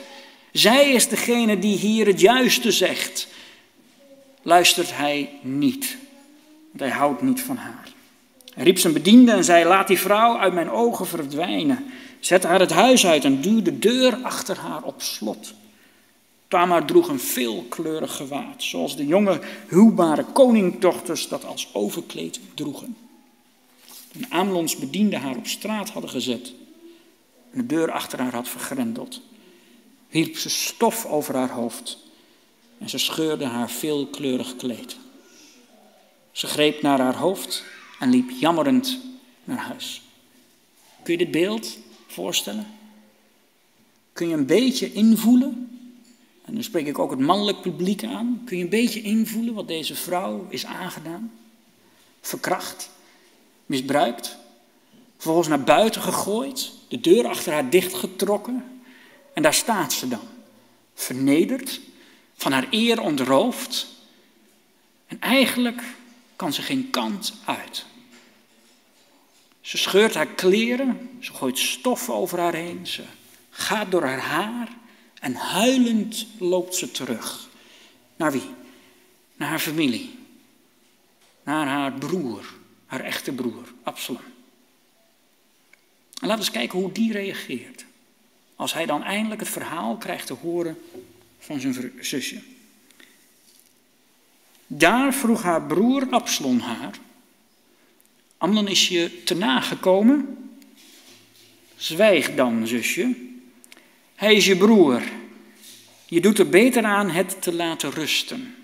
Zij 0.53 0.93
is 0.93 1.09
degene 1.09 1.59
die 1.59 1.77
hier 1.77 2.07
het 2.07 2.21
juiste 2.21 2.73
zegt. 2.73 3.29
Luistert 4.43 4.97
hij 4.97 5.31
niet. 5.43 5.97
Want 6.71 6.81
hij 6.91 6.99
houdt 6.99 7.23
niet 7.23 7.41
van 7.41 7.57
haar. 7.57 7.89
Hij 8.55 8.65
riep 8.65 8.79
zijn 8.79 8.93
bediende 8.93 9.33
en 9.33 9.45
zei: 9.45 9.65
Laat 9.65 9.87
die 9.87 9.99
vrouw 9.99 10.39
uit 10.39 10.53
mijn 10.53 10.71
ogen 10.71 11.07
verdwijnen. 11.07 11.93
Zet 12.21 12.43
haar 12.43 12.61
het 12.61 12.71
huis 12.71 13.07
uit 13.07 13.25
en 13.25 13.41
duw 13.41 13.63
de 13.63 13.79
deur 13.79 14.15
achter 14.23 14.59
haar 14.59 14.83
op 14.83 15.03
slot. 15.03 15.55
Tamar 16.49 16.85
droeg 16.85 17.09
een 17.09 17.21
veelkleurig 17.21 18.17
gewaad, 18.17 18.63
zoals 18.63 18.97
de 18.97 19.07
jonge 19.07 19.41
huwbare 19.69 20.25
koningdochters 20.25 21.29
dat 21.29 21.45
als 21.45 21.69
overkleed 21.73 22.41
droegen. 22.55 22.97
Toen 24.13 24.27
Amlons 24.29 24.77
bediende 24.77 25.17
haar 25.17 25.37
op 25.37 25.47
straat 25.47 25.91
hadden 25.91 26.11
gezet 26.11 26.53
en 27.53 27.61
de 27.61 27.67
deur 27.67 27.91
achter 27.91 28.21
haar 28.21 28.35
had 28.35 28.49
vergrendeld, 28.49 29.21
wierp 30.13 30.37
ze 30.37 30.51
stof 30.51 31.07
over 31.07 31.37
haar 31.37 31.51
hoofd 31.51 31.99
en 32.79 32.89
ze 32.89 32.99
scheurde 32.99 33.45
haar 33.45 33.71
veelkleurig 33.71 34.57
kleed. 34.57 34.97
Ze 36.33 36.47
greep 36.47 36.83
naar 36.83 37.01
haar 37.01 37.17
hoofd 37.17 37.65
en 38.01 38.11
liep 38.11 38.31
jammerend 38.31 38.99
naar 39.45 39.59
huis. 39.59 40.03
Kun 41.03 41.13
je 41.13 41.19
dit 41.19 41.31
beeld 41.31 41.79
voorstellen? 42.07 42.67
Kun 44.13 44.29
je 44.29 44.35
een 44.35 44.47
beetje 44.47 44.93
invoelen? 44.93 45.79
En 46.45 46.55
nu 46.55 46.63
spreek 46.63 46.87
ik 46.87 46.99
ook 46.99 47.11
het 47.11 47.21
mannelijk 47.21 47.61
publiek 47.61 48.05
aan. 48.05 48.43
Kun 48.45 48.57
je 48.57 48.63
een 48.63 48.69
beetje 48.69 49.03
invoelen 49.03 49.55
wat 49.55 49.69
deze 49.69 49.95
vrouw 49.95 50.47
is 50.49 50.67
aangedaan? 50.67 51.33
Verkracht, 52.21 52.91
misbruikt, 53.67 54.37
vervolgens 55.15 55.49
naar 55.49 55.65
buiten 55.65 56.03
gegooid, 56.03 56.73
de 56.89 57.01
deur 57.01 57.27
achter 57.27 57.53
haar 57.53 57.71
dichtgetrokken. 57.71 58.72
En 59.35 59.43
daar 59.43 59.55
staat 59.55 59.93
ze 59.93 60.09
dan, 60.09 60.29
vernederd, 60.95 61.81
van 62.35 62.53
haar 62.53 62.67
eer 62.71 63.01
ontroofd. 63.01 63.87
En 65.07 65.21
eigenlijk 65.21 65.83
kan 66.37 66.53
ze 66.53 66.63
geen 66.63 66.91
kant 66.91 67.35
uit. 67.45 67.85
Ze 69.61 69.79
scheurt 69.79 70.15
haar 70.15 70.27
kleren, 70.27 71.19
ze 71.21 71.33
gooit 71.33 71.59
stof 71.59 72.11
over 72.11 72.39
haar 72.39 72.55
heen, 72.55 72.87
ze 72.87 73.03
gaat 73.51 73.91
door 73.91 74.05
haar 74.05 74.21
haar 74.21 74.69
en 75.21 75.35
huilend 75.35 76.27
loopt 76.39 76.75
ze 76.75 76.91
terug. 76.91 77.49
Naar 78.17 78.33
wie? 78.33 78.51
Naar 79.37 79.49
haar 79.49 79.59
familie, 79.59 80.19
naar 81.43 81.67
haar 81.67 81.93
broer, 81.93 82.55
haar 82.87 83.01
echte 83.01 83.33
broer, 83.33 83.73
Absalom. 83.83 84.23
En 86.21 86.29
laten 86.29 86.45
we 86.45 86.51
eens 86.51 86.51
kijken 86.51 86.79
hoe 86.79 86.93
die 86.93 87.13
reageert. 87.13 87.85
Als 88.57 88.73
hij 88.73 88.87
dan 88.87 89.03
eindelijk 89.03 89.41
het 89.41 89.51
verhaal 89.51 89.97
krijgt 89.97 90.27
te 90.27 90.35
horen 90.35 90.79
van 91.39 91.61
zijn 91.61 91.93
zusje. 92.01 92.41
Daar 94.67 95.15
vroeg 95.15 95.43
haar 95.43 95.63
broer 95.63 96.07
Absalom 96.11 96.59
haar: 96.59 96.99
Amnon 98.39 98.69
is 98.69 98.89
je 98.89 99.23
te 99.23 99.35
nagekomen? 99.35 100.51
Zwijg 101.77 102.35
dan, 102.35 102.67
zusje. 102.67 103.15
Hij 104.15 104.35
is 104.35 104.47
je 104.47 104.57
broer. 104.57 105.03
Je 106.07 106.21
doet 106.21 106.39
er 106.39 106.49
beter 106.49 106.85
aan 106.85 107.11
het 107.11 107.43
te 107.43 107.53
laten 107.55 107.91
rusten. 107.91 108.55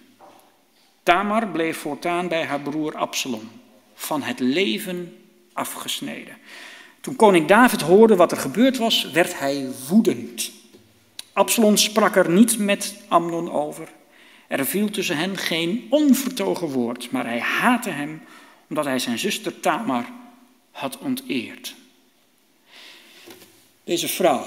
Tamar 1.02 1.48
bleef 1.48 1.76
voortaan 1.76 2.28
bij 2.28 2.44
haar 2.44 2.60
broer 2.60 2.96
Absalom, 2.96 3.50
van 3.94 4.22
het 4.22 4.40
leven 4.40 5.16
afgesneden. 5.52 6.36
Toen 7.00 7.16
koning 7.16 7.46
David 7.46 7.80
hoorde 7.80 8.16
wat 8.16 8.32
er 8.32 8.38
gebeurd 8.38 8.76
was, 8.76 9.10
werd 9.10 9.38
hij 9.38 9.68
woedend. 9.88 10.50
Absalom 11.32 11.76
sprak 11.76 12.16
er 12.16 12.30
niet 12.30 12.58
met 12.58 12.94
Amnon 13.08 13.50
over. 13.50 13.88
Er 14.46 14.66
viel 14.66 14.90
tussen 14.90 15.16
hen 15.16 15.36
geen 15.36 15.86
onvertogen 15.90 16.68
woord, 16.68 17.10
maar 17.10 17.26
hij 17.26 17.40
haatte 17.40 17.90
hem 17.90 18.22
omdat 18.68 18.84
hij 18.84 18.98
zijn 18.98 19.18
zuster 19.18 19.60
Tamar 19.60 20.04
had 20.70 20.98
onteerd. 20.98 21.74
Deze 23.84 24.08
vrouw, 24.08 24.44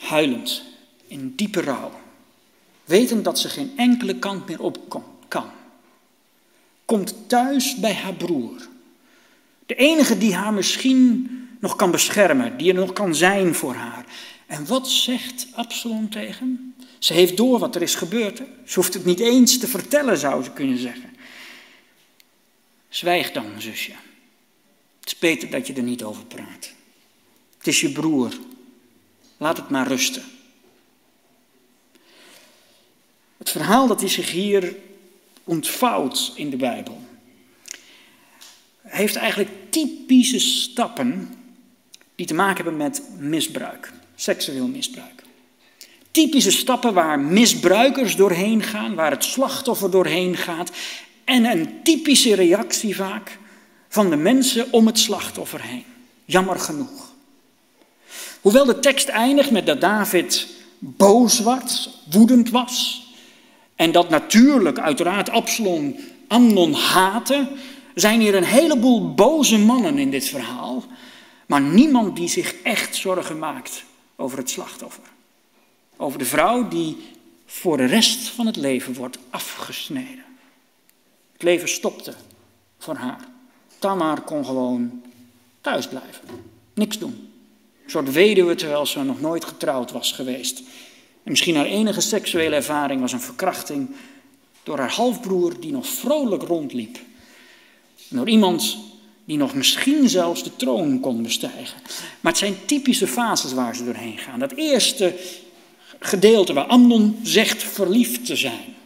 huilend, 0.00 0.62
in 1.06 1.32
diepe 1.36 1.60
rouw, 1.60 1.92
wetend 2.84 3.24
dat 3.24 3.38
ze 3.38 3.48
geen 3.48 3.72
enkele 3.76 4.18
kant 4.18 4.48
meer 4.48 4.62
op 4.62 5.04
kan, 5.28 5.50
komt 6.84 7.14
thuis 7.28 7.76
bij 7.76 7.94
haar 7.94 8.14
broer. 8.14 8.68
De 9.68 9.74
enige 9.74 10.18
die 10.18 10.34
haar 10.34 10.52
misschien 10.52 11.28
nog 11.60 11.76
kan 11.76 11.90
beschermen, 11.90 12.56
die 12.56 12.68
er 12.68 12.74
nog 12.74 12.92
kan 12.92 13.14
zijn 13.14 13.54
voor 13.54 13.74
haar. 13.74 14.04
En 14.46 14.66
wat 14.66 14.88
zegt 14.88 15.46
Absalom 15.52 16.10
tegen? 16.10 16.74
Ze 16.98 17.12
heeft 17.12 17.36
door 17.36 17.58
wat 17.58 17.74
er 17.74 17.82
is 17.82 17.94
gebeurd. 17.94 18.42
Ze 18.64 18.74
hoeft 18.74 18.94
het 18.94 19.04
niet 19.04 19.20
eens 19.20 19.58
te 19.58 19.68
vertellen, 19.68 20.18
zou 20.18 20.42
ze 20.42 20.50
kunnen 20.50 20.78
zeggen. 20.78 21.16
Zwijg 22.88 23.32
dan, 23.32 23.46
zusje. 23.58 23.92
Het 25.00 25.06
is 25.06 25.18
beter 25.18 25.50
dat 25.50 25.66
je 25.66 25.72
er 25.72 25.82
niet 25.82 26.02
over 26.02 26.24
praat. 26.24 26.72
Het 27.58 27.66
is 27.66 27.80
je 27.80 27.92
broer. 27.92 28.32
Laat 29.36 29.56
het 29.56 29.68
maar 29.68 29.86
rusten. 29.86 30.22
Het 33.36 33.50
verhaal 33.50 33.86
dat 33.86 34.00
hij 34.00 34.08
zich 34.08 34.30
hier 34.30 34.76
ontvouwt 35.44 36.32
in 36.34 36.50
de 36.50 36.56
Bijbel, 36.56 37.00
heeft 38.82 39.16
eigenlijk 39.16 39.50
typische 39.70 40.38
stappen 40.38 41.28
die 42.14 42.26
te 42.26 42.34
maken 42.34 42.56
hebben 42.56 42.76
met 42.76 43.02
misbruik, 43.18 43.92
seksueel 44.14 44.66
misbruik. 44.66 45.22
Typische 46.10 46.50
stappen 46.50 46.94
waar 46.94 47.20
misbruikers 47.20 48.16
doorheen 48.16 48.62
gaan, 48.62 48.94
waar 48.94 49.10
het 49.10 49.24
slachtoffer 49.24 49.90
doorheen 49.90 50.36
gaat 50.36 50.70
en 51.24 51.44
een 51.44 51.82
typische 51.82 52.34
reactie 52.34 52.96
vaak 52.96 53.38
van 53.88 54.10
de 54.10 54.16
mensen 54.16 54.72
om 54.72 54.86
het 54.86 54.98
slachtoffer 54.98 55.62
heen. 55.62 55.84
Jammer 56.24 56.58
genoeg. 56.58 57.12
Hoewel 58.40 58.64
de 58.64 58.78
tekst 58.78 59.08
eindigt 59.08 59.50
met 59.50 59.66
dat 59.66 59.80
David 59.80 60.46
boos 60.78 61.40
was, 61.40 61.90
woedend 62.10 62.50
was, 62.50 63.06
en 63.76 63.92
dat 63.92 64.08
natuurlijk 64.08 64.78
uiteraard 64.78 65.30
Absalom 65.30 65.96
Amnon 66.28 66.72
haatte, 66.72 67.48
zijn 68.00 68.20
hier 68.20 68.34
een 68.34 68.44
heleboel 68.44 69.14
boze 69.14 69.58
mannen 69.58 69.98
in 69.98 70.10
dit 70.10 70.28
verhaal, 70.28 70.84
maar 71.46 71.60
niemand 71.60 72.16
die 72.16 72.28
zich 72.28 72.54
echt 72.62 72.96
zorgen 72.96 73.38
maakt 73.38 73.84
over 74.16 74.38
het 74.38 74.50
slachtoffer. 74.50 75.04
Over 75.96 76.18
de 76.18 76.24
vrouw 76.24 76.68
die 76.68 76.96
voor 77.46 77.76
de 77.76 77.84
rest 77.84 78.28
van 78.28 78.46
het 78.46 78.56
leven 78.56 78.94
wordt 78.94 79.18
afgesneden. 79.30 80.24
Het 81.32 81.42
leven 81.42 81.68
stopte 81.68 82.14
voor 82.78 82.94
haar. 82.94 83.28
Tamar 83.78 84.20
kon 84.20 84.44
gewoon 84.44 85.02
thuis 85.60 85.88
blijven, 85.88 86.24
niks 86.74 86.98
doen. 86.98 87.30
Een 87.84 87.90
soort 87.90 88.12
weduwe 88.12 88.54
terwijl 88.54 88.86
ze 88.86 89.02
nog 89.02 89.20
nooit 89.20 89.44
getrouwd 89.44 89.92
was 89.92 90.12
geweest. 90.12 90.58
En 91.22 91.30
misschien 91.30 91.56
haar 91.56 91.66
enige 91.66 92.00
seksuele 92.00 92.54
ervaring 92.54 93.00
was 93.00 93.12
een 93.12 93.20
verkrachting 93.20 93.90
door 94.62 94.78
haar 94.78 94.92
halfbroer 94.92 95.60
die 95.60 95.72
nog 95.72 95.86
vrolijk 95.86 96.42
rondliep. 96.42 96.98
Door 98.08 98.28
iemand 98.28 98.76
die 99.24 99.36
nog 99.36 99.54
misschien 99.54 100.08
zelfs 100.08 100.42
de 100.42 100.56
troon 100.56 101.00
kon 101.00 101.22
bestijgen. 101.22 101.80
Maar 102.20 102.32
het 102.32 102.40
zijn 102.40 102.56
typische 102.66 103.06
fases 103.06 103.52
waar 103.52 103.76
ze 103.76 103.84
doorheen 103.84 104.18
gaan. 104.18 104.38
Dat 104.38 104.52
eerste 104.52 105.14
gedeelte 106.00 106.52
waar 106.52 106.64
Amnon 106.64 107.18
zegt 107.22 107.62
verliefd 107.62 108.26
te 108.26 108.36
zijn. 108.36 108.76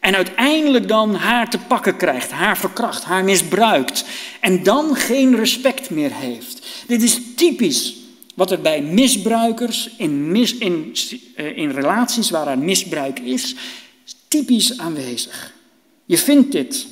En 0.00 0.14
uiteindelijk 0.14 0.88
dan 0.88 1.14
haar 1.14 1.50
te 1.50 1.58
pakken 1.58 1.96
krijgt, 1.96 2.30
haar 2.30 2.58
verkracht, 2.58 3.04
haar 3.04 3.24
misbruikt. 3.24 4.04
En 4.40 4.62
dan 4.62 4.96
geen 4.96 5.36
respect 5.36 5.90
meer 5.90 6.14
heeft. 6.14 6.66
Dit 6.86 7.02
is 7.02 7.20
typisch 7.36 7.94
wat 8.34 8.50
er 8.50 8.60
bij 8.60 8.82
misbruikers 8.82 9.90
in, 9.96 10.32
mis, 10.32 10.54
in, 10.54 10.96
eh, 11.36 11.56
in 11.56 11.70
relaties 11.70 12.30
waar 12.30 12.46
er 12.46 12.58
misbruik 12.58 13.18
is, 13.18 13.54
typisch 14.28 14.78
aanwezig. 14.78 15.52
Je 16.04 16.18
vindt 16.18 16.52
dit, 16.52 16.86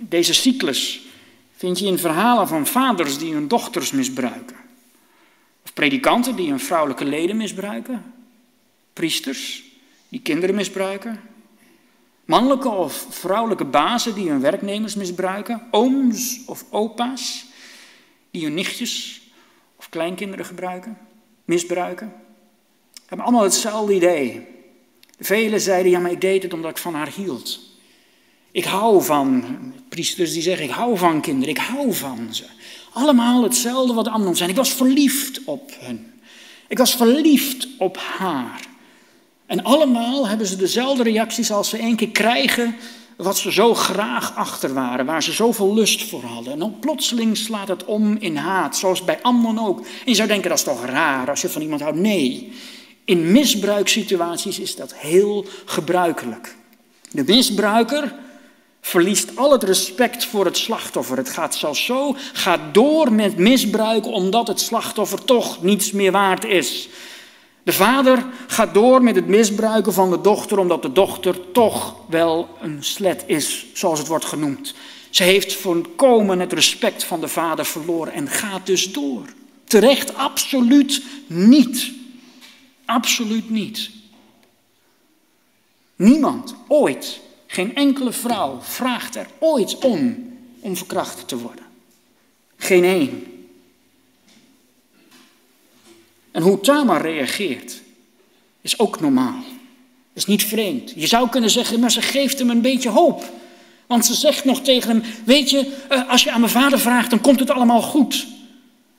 deze 0.00 0.34
cyclus, 0.34 1.00
vind 1.56 1.78
je 1.78 1.86
in 1.86 1.98
verhalen 1.98 2.48
van 2.48 2.66
vaders 2.66 3.18
die 3.18 3.32
hun 3.32 3.48
dochters 3.48 3.90
misbruiken. 3.90 4.56
Of 5.64 5.72
predikanten 5.72 6.36
die 6.36 6.48
hun 6.48 6.60
vrouwelijke 6.60 7.04
leden 7.04 7.36
misbruiken. 7.36 8.12
Priesters 8.92 9.64
die 10.08 10.20
kinderen 10.20 10.54
misbruiken. 10.54 11.20
Mannelijke 12.24 12.68
of 12.68 13.06
vrouwelijke 13.10 13.64
bazen 13.64 14.14
die 14.14 14.30
hun 14.30 14.40
werknemers 14.40 14.94
misbruiken. 14.94 15.62
Ooms 15.70 16.40
of 16.46 16.64
opa's 16.70 17.44
die 18.30 18.44
hun 18.44 18.54
nichtjes 18.54 19.20
of 19.76 19.88
kleinkinderen 19.88 20.44
gebruiken, 20.44 20.98
misbruiken. 21.44 22.12
Hebben 23.06 23.26
allemaal 23.26 23.44
hetzelfde 23.44 23.94
idee. 23.94 24.46
Velen 25.18 25.60
zeiden, 25.60 25.90
ja 25.90 25.98
maar 25.98 26.10
ik 26.10 26.20
deed 26.20 26.42
het 26.42 26.52
omdat 26.52 26.70
ik 26.70 26.76
van 26.76 26.94
haar 26.94 27.08
hield. 27.08 27.60
Ik 28.50 28.64
hou 28.64 29.02
van, 29.02 29.44
priesters 30.00 30.32
die 30.32 30.42
zeggen, 30.42 30.64
ik 30.64 30.70
hou 30.70 30.98
van 30.98 31.20
kinderen, 31.20 31.48
ik 31.48 31.60
hou 31.60 31.94
van 31.94 32.28
ze. 32.30 32.44
Allemaal 32.92 33.42
hetzelfde 33.42 33.94
wat 33.94 34.08
Amnon 34.08 34.36
zijn. 34.36 34.50
Ik 34.50 34.56
was 34.56 34.72
verliefd 34.72 35.40
op 35.44 35.70
hen. 35.80 36.12
Ik 36.68 36.78
was 36.78 36.94
verliefd 36.94 37.68
op 37.78 37.96
haar. 37.96 38.60
En 39.46 39.64
allemaal 39.64 40.28
hebben 40.28 40.46
ze 40.46 40.56
dezelfde 40.56 41.02
reacties 41.02 41.52
als 41.52 41.68
ze 41.68 41.76
één 41.78 41.96
keer 41.96 42.08
krijgen 42.08 42.76
wat 43.16 43.38
ze 43.38 43.52
zo 43.52 43.74
graag 43.74 44.36
achter 44.36 44.74
waren, 44.74 45.06
waar 45.06 45.22
ze 45.22 45.32
zoveel 45.32 45.74
lust 45.74 46.08
voor 46.08 46.22
hadden. 46.22 46.52
En 46.52 46.58
dan 46.58 46.78
plotseling 46.80 47.36
slaat 47.36 47.68
het 47.68 47.84
om 47.84 48.16
in 48.20 48.36
haat, 48.36 48.76
zoals 48.76 49.04
bij 49.04 49.22
Amnon 49.22 49.66
ook. 49.66 49.78
En 49.78 49.86
je 50.04 50.14
zou 50.14 50.28
denken, 50.28 50.48
dat 50.48 50.58
is 50.58 50.64
toch 50.64 50.84
raar 50.84 51.30
als 51.30 51.40
je 51.40 51.48
van 51.48 51.62
iemand 51.62 51.80
houdt. 51.80 51.98
Nee, 51.98 52.52
in 53.04 53.32
misbruiksituaties 53.32 54.58
is 54.58 54.76
dat 54.76 54.94
heel 54.94 55.44
gebruikelijk. 55.64 56.54
De 57.10 57.24
misbruiker 57.26 58.14
verliest 58.80 59.36
al 59.36 59.52
het 59.52 59.62
respect 59.62 60.24
voor 60.24 60.44
het 60.44 60.56
slachtoffer. 60.56 61.16
Het 61.16 61.30
gaat 61.30 61.54
zelfs 61.54 61.84
zo, 61.84 62.16
gaat 62.32 62.74
door 62.74 63.12
met 63.12 63.36
misbruik 63.36 64.06
omdat 64.06 64.48
het 64.48 64.60
slachtoffer 64.60 65.24
toch 65.24 65.62
niets 65.62 65.92
meer 65.92 66.12
waard 66.12 66.44
is. 66.44 66.88
De 67.62 67.72
vader 67.72 68.26
gaat 68.46 68.74
door 68.74 69.02
met 69.02 69.14
het 69.14 69.26
misbruiken 69.26 69.92
van 69.92 70.10
de 70.10 70.20
dochter 70.20 70.58
omdat 70.58 70.82
de 70.82 70.92
dochter 70.92 71.52
toch 71.52 71.94
wel 72.08 72.48
een 72.60 72.84
slet 72.84 73.24
is, 73.26 73.66
zoals 73.72 73.98
het 73.98 74.08
wordt 74.08 74.24
genoemd. 74.24 74.74
Ze 75.10 75.22
heeft 75.22 75.54
volkomen 75.54 76.40
het 76.40 76.52
respect 76.52 77.04
van 77.04 77.20
de 77.20 77.28
vader 77.28 77.64
verloren 77.64 78.12
en 78.12 78.28
gaat 78.28 78.66
dus 78.66 78.92
door. 78.92 79.24
Terecht 79.64 80.14
absoluut 80.14 81.02
niet. 81.26 81.92
Absoluut 82.84 83.50
niet. 83.50 83.90
Niemand 85.96 86.54
ooit 86.68 87.20
geen 87.50 87.74
enkele 87.74 88.12
vrouw 88.12 88.58
vraagt 88.62 89.16
er 89.16 89.26
ooit 89.38 89.78
om 89.78 90.28
om 90.60 90.76
verkracht 90.76 91.28
te 91.28 91.38
worden. 91.38 91.64
Geen 92.56 92.84
één. 92.84 93.24
En 96.30 96.42
hoe 96.42 96.60
Tamar 96.60 97.00
reageert 97.00 97.80
is 98.60 98.78
ook 98.78 99.00
normaal. 99.00 99.42
Is 100.12 100.26
niet 100.26 100.44
vreemd. 100.44 100.92
Je 100.96 101.06
zou 101.06 101.28
kunnen 101.28 101.50
zeggen, 101.50 101.80
maar 101.80 101.90
ze 101.90 102.02
geeft 102.02 102.38
hem 102.38 102.50
een 102.50 102.60
beetje 102.60 102.88
hoop. 102.88 103.30
Want 103.86 104.06
ze 104.06 104.14
zegt 104.14 104.44
nog 104.44 104.60
tegen 104.60 104.90
hem: 104.90 105.02
Weet 105.24 105.50
je, 105.50 105.76
eh, 105.88 106.08
als 106.08 106.24
je 106.24 106.30
aan 106.30 106.40
mijn 106.40 106.52
vader 106.52 106.78
vraagt, 106.78 107.10
dan 107.10 107.20
komt 107.20 107.40
het 107.40 107.50
allemaal 107.50 107.82
goed. 107.82 108.26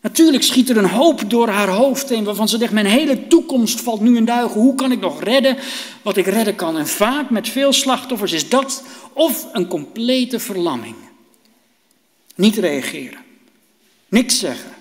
Natuurlijk 0.01 0.43
schiet 0.43 0.69
er 0.69 0.77
een 0.77 0.89
hoop 0.89 1.29
door 1.29 1.47
haar 1.47 1.69
hoofd 1.69 2.09
heen, 2.09 2.23
waarvan 2.23 2.49
ze 2.49 2.57
zegt: 2.57 2.71
Mijn 2.71 2.85
hele 2.85 3.27
toekomst 3.27 3.81
valt 3.81 4.01
nu 4.01 4.15
in 4.15 4.25
duigen. 4.25 4.61
Hoe 4.61 4.75
kan 4.75 4.91
ik 4.91 4.99
nog 4.99 5.23
redden 5.23 5.57
wat 6.01 6.17
ik 6.17 6.25
redden 6.25 6.55
kan? 6.55 6.77
En 6.77 6.87
vaak 6.87 7.29
met 7.29 7.49
veel 7.49 7.73
slachtoffers 7.73 8.31
is 8.31 8.49
dat 8.49 8.83
of 9.13 9.47
een 9.51 9.67
complete 9.67 10.39
verlamming. 10.39 10.95
Niet 12.35 12.57
reageren, 12.57 13.19
niks 14.07 14.39
zeggen. 14.39 14.71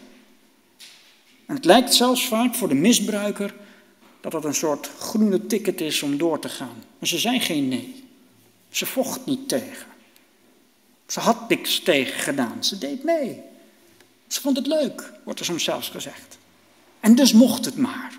En 1.47 1.55
het 1.55 1.65
lijkt 1.65 1.95
zelfs 1.95 2.27
vaak 2.27 2.55
voor 2.55 2.69
de 2.69 2.75
misbruiker 2.75 3.55
dat 4.21 4.33
dat 4.33 4.45
een 4.45 4.55
soort 4.55 4.91
groene 4.99 5.47
ticket 5.47 5.81
is 5.81 6.03
om 6.03 6.19
door 6.19 6.39
te 6.39 6.49
gaan. 6.49 6.85
Maar 6.99 7.09
ze 7.09 7.19
zei 7.19 7.41
geen 7.41 7.69
nee. 7.69 8.05
Ze 8.71 8.87
vocht 8.87 9.27
niet 9.27 9.49
tegen. 9.49 9.87
Ze 11.07 11.21
had 11.21 11.49
niks 11.49 11.81
tegen 11.81 12.21
gedaan. 12.21 12.65
Ze 12.65 12.79
deed 12.79 13.05
mee. 13.05 13.49
Ze 14.33 14.41
vond 14.41 14.57
het 14.57 14.67
leuk, 14.67 15.13
wordt 15.25 15.39
er 15.39 15.45
soms 15.45 15.65
zelfs 15.65 15.89
gezegd. 15.89 16.39
En 17.01 17.15
dus 17.15 17.33
mocht 17.33 17.65
het 17.65 17.77
maar. 17.77 18.13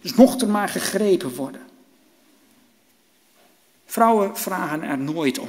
Dus 0.00 0.14
mocht 0.14 0.42
er 0.42 0.48
maar 0.48 0.68
gegrepen 0.68 1.34
worden. 1.34 1.60
Vrouwen 3.86 4.36
vragen 4.36 4.82
er 4.82 4.98
nooit 4.98 5.38
om, 5.38 5.48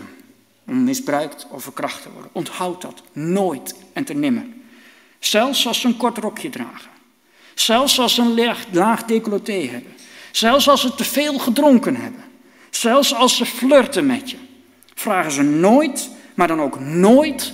om 0.66 0.84
misbruikt 0.84 1.48
of 1.50 1.64
verkracht 1.64 2.02
te 2.02 2.12
worden. 2.12 2.30
Onthoud 2.34 2.82
dat, 2.82 3.02
nooit 3.12 3.76
en 3.94 4.04
te 4.04 4.14
nimmer. 4.14 4.46
Zelfs 5.20 5.68
als 5.68 5.80
ze 5.80 5.88
een 5.88 5.98
kort 5.98 6.18
rokje 6.18 6.50
dragen. 6.50 6.92
Zelfs 7.54 8.00
als 8.00 8.14
ze 8.14 8.22
een 8.22 8.36
laag, 8.36 8.66
laag 8.72 9.04
decolleté 9.04 9.68
hebben. 9.68 9.94
Zelfs 10.32 10.70
als 10.70 10.82
ze 10.82 10.96
te 10.96 11.04
veel 11.04 11.40
gedronken 11.40 11.96
hebben. 11.96 12.24
Zelfs 12.70 13.14
als 13.14 13.38
ze 13.38 13.46
flirten 13.46 14.06
met 14.06 14.30
je. 14.30 14.38
Vragen 14.94 15.32
ze 15.32 15.42
nooit, 15.42 16.10
maar 16.34 16.48
dan 16.48 16.62
ook 16.62 16.80
nooit 16.80 17.54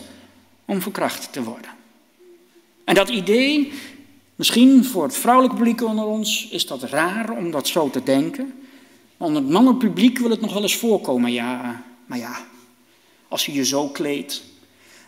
om 0.65 0.81
verkracht 0.81 1.33
te 1.33 1.43
worden. 1.43 1.77
En 2.89 2.95
dat 2.95 3.09
idee, 3.09 3.71
misschien 4.35 4.85
voor 4.85 5.03
het 5.03 5.17
vrouwelijke 5.17 5.57
publiek 5.57 5.83
onder 5.83 6.05
ons, 6.05 6.47
is 6.51 6.65
dat 6.65 6.83
raar 6.83 7.29
om 7.31 7.51
dat 7.51 7.67
zo 7.67 7.89
te 7.89 8.03
denken. 8.03 8.53
Onder 9.17 9.41
het 9.41 9.51
mannelijk 9.51 9.79
publiek 9.79 10.17
wil 10.17 10.29
het 10.29 10.41
nog 10.41 10.53
wel 10.53 10.61
eens 10.61 10.75
voorkomen, 10.75 11.31
ja, 11.31 11.83
maar 12.05 12.17
ja, 12.17 12.45
als 13.27 13.45
je 13.45 13.53
je 13.53 13.65
zo 13.65 13.87
kleedt 13.87 14.43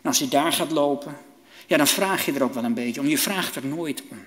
en 0.02 0.08
als 0.08 0.20
je 0.20 0.28
daar 0.28 0.54
gaat 0.54 0.72
lopen, 0.72 1.18
ja, 1.68 1.78
dan 1.78 1.88
vraag 1.88 2.26
je 2.26 2.34
er 2.34 2.44
ook 2.44 2.54
wel 2.54 2.64
een 2.64 2.74
beetje 2.74 3.02
om. 3.02 3.08
Je 3.08 3.18
vraagt 3.18 3.56
er 3.56 3.66
nooit 3.66 4.04
om. 4.10 4.18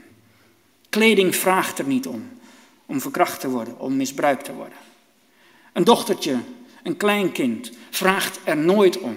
Kleding 0.89 1.37
vraagt 1.37 1.79
er 1.79 1.87
niet 1.87 2.07
om, 2.07 2.29
om 2.87 3.01
verkracht 3.01 3.41
te 3.41 3.49
worden, 3.49 3.81
om 3.81 3.97
misbruikt 3.97 4.45
te 4.45 4.55
worden. 4.55 4.79
Een 5.73 5.85
dochtertje, 5.85 6.39
een 6.83 6.97
kleinkind, 6.97 7.71
vraagt 7.91 8.41
er 8.45 8.57
nooit 8.57 8.99
om, 8.99 9.17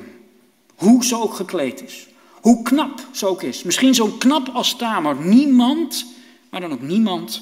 hoe 0.76 1.06
ze 1.06 1.22
ook 1.22 1.34
gekleed 1.34 1.84
is. 1.84 2.08
Hoe 2.42 2.64
knap 2.64 3.08
ze 3.12 3.26
ook 3.26 3.44
is. 3.44 3.64
Misschien 3.64 3.96
zo 3.96 4.08
knap 4.08 4.50
als 4.50 4.76
Tamar. 4.76 5.26
Niemand, 5.26 6.06
maar 6.50 6.62
dan 6.62 6.72
ook 6.72 6.82
niemand, 6.82 7.42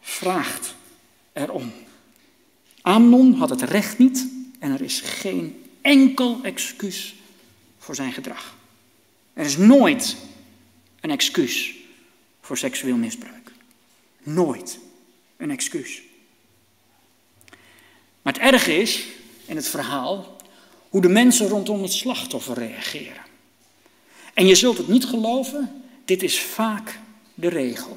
vraagt 0.00 0.74
erom. 1.32 1.72
Amnon 2.82 3.34
had 3.34 3.50
het 3.50 3.62
recht 3.62 3.98
niet 3.98 4.26
en 4.58 4.72
er 4.72 4.82
is 4.82 5.00
geen 5.00 5.64
enkel 5.80 6.38
excuus 6.42 7.14
voor 7.78 7.94
zijn 7.94 8.12
gedrag. 8.12 8.54
Er 9.32 9.44
is 9.44 9.56
nooit 9.56 10.16
een 11.00 11.10
excuus 11.10 11.74
voor 12.40 12.58
seksueel 12.58 12.96
misbruik. 12.96 13.52
Nooit 14.22 14.78
een 15.36 15.50
excuus. 15.50 16.02
Maar 18.22 18.32
het 18.32 18.42
erge 18.42 18.76
is 18.76 19.06
in 19.46 19.56
het 19.56 19.68
verhaal 19.68 20.36
hoe 20.88 21.00
de 21.00 21.08
mensen 21.08 21.48
rondom 21.48 21.82
het 21.82 21.92
slachtoffer 21.92 22.54
reageren. 22.54 23.28
En 24.40 24.46
je 24.46 24.54
zult 24.54 24.78
het 24.78 24.88
niet 24.88 25.04
geloven, 25.04 25.82
dit 26.04 26.22
is 26.22 26.40
vaak 26.40 26.98
de 27.34 27.48
regel. 27.48 27.96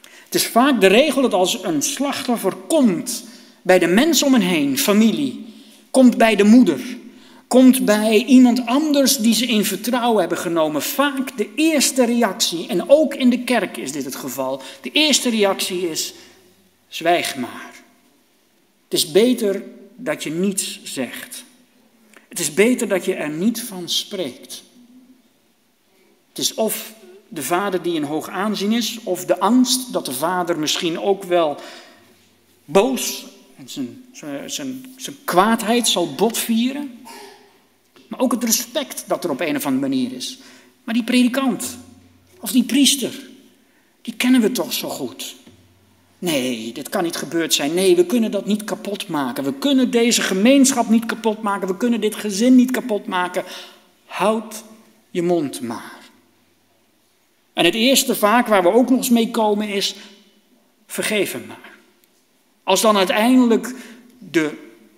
Het 0.00 0.34
is 0.34 0.46
vaak 0.46 0.80
de 0.80 0.86
regel 0.86 1.22
dat 1.22 1.32
als 1.32 1.62
een 1.62 1.82
slachtoffer 1.82 2.54
komt 2.54 3.24
bij 3.62 3.78
de 3.78 3.86
mensen 3.86 4.26
om 4.26 4.32
hen 4.32 4.42
heen, 4.42 4.78
familie, 4.78 5.44
komt 5.90 6.16
bij 6.16 6.36
de 6.36 6.44
moeder, 6.44 6.80
komt 7.48 7.84
bij 7.84 8.24
iemand 8.24 8.66
anders 8.66 9.16
die 9.16 9.34
ze 9.34 9.46
in 9.46 9.64
vertrouwen 9.64 10.20
hebben 10.20 10.38
genomen, 10.38 10.82
vaak 10.82 11.36
de 11.36 11.48
eerste 11.54 12.04
reactie, 12.04 12.66
en 12.66 12.88
ook 12.88 13.14
in 13.14 13.30
de 13.30 13.44
kerk 13.44 13.76
is 13.76 13.92
dit 13.92 14.04
het 14.04 14.16
geval, 14.16 14.62
de 14.80 14.90
eerste 14.90 15.30
reactie 15.30 15.90
is, 15.90 16.14
zwijg 16.88 17.36
maar. 17.36 17.70
Het 18.84 18.94
is 18.94 19.10
beter 19.10 19.64
dat 19.96 20.22
je 20.22 20.30
niets 20.30 20.80
zegt. 20.84 21.44
Het 22.28 22.38
is 22.40 22.54
beter 22.54 22.88
dat 22.88 23.04
je 23.04 23.14
er 23.14 23.30
niet 23.30 23.62
van 23.62 23.88
spreekt. 23.88 24.62
Het 26.32 26.38
is 26.38 26.54
of 26.54 26.94
de 27.28 27.42
vader 27.42 27.82
die 27.82 27.96
een 27.96 28.04
hoog 28.04 28.28
aanzien 28.28 28.72
is, 28.72 28.98
of 29.02 29.24
de 29.24 29.40
angst 29.40 29.92
dat 29.92 30.06
de 30.06 30.12
vader 30.12 30.58
misschien 30.58 31.00
ook 31.00 31.24
wel 31.24 31.56
boos 32.64 33.24
en 33.56 33.68
zijn, 33.68 34.04
zijn, 34.12 34.50
zijn, 34.50 34.94
zijn 34.96 35.16
kwaadheid 35.24 35.88
zal 35.88 36.14
botvieren. 36.14 36.98
Maar 38.08 38.20
ook 38.20 38.32
het 38.32 38.44
respect 38.44 39.04
dat 39.06 39.24
er 39.24 39.30
op 39.30 39.40
een 39.40 39.56
of 39.56 39.66
andere 39.66 39.88
manier 39.88 40.12
is. 40.12 40.38
Maar 40.84 40.94
die 40.94 41.04
predikant 41.04 41.78
of 42.40 42.52
die 42.52 42.64
priester, 42.64 43.20
die 44.02 44.14
kennen 44.14 44.40
we 44.40 44.52
toch 44.52 44.72
zo 44.72 44.88
goed. 44.88 45.36
Nee, 46.18 46.72
dit 46.72 46.88
kan 46.88 47.02
niet 47.02 47.16
gebeurd 47.16 47.54
zijn. 47.54 47.74
Nee, 47.74 47.96
we 47.96 48.06
kunnen 48.06 48.30
dat 48.30 48.46
niet 48.46 48.64
kapot 48.64 49.08
maken. 49.08 49.44
We 49.44 49.54
kunnen 49.54 49.90
deze 49.90 50.22
gemeenschap 50.22 50.88
niet 50.88 51.06
kapot 51.06 51.42
maken. 51.42 51.68
We 51.68 51.76
kunnen 51.76 52.00
dit 52.00 52.14
gezin 52.14 52.54
niet 52.54 52.70
kapot 52.70 53.06
maken. 53.06 53.44
Houd 54.06 54.62
je 55.10 55.22
mond 55.22 55.60
maar. 55.60 55.91
En 57.52 57.64
het 57.64 57.74
eerste 57.74 58.14
vaak 58.14 58.46
waar 58.46 58.62
we 58.62 58.72
ook 58.72 58.88
nog 58.88 58.98
eens 58.98 59.10
mee 59.10 59.30
komen 59.30 59.68
is, 59.68 59.94
vergeef 60.86 61.32
hem 61.32 61.44
maar. 61.46 61.70
Als 62.62 62.80
dan 62.80 62.96
uiteindelijk 62.96 63.74
de 64.18 64.50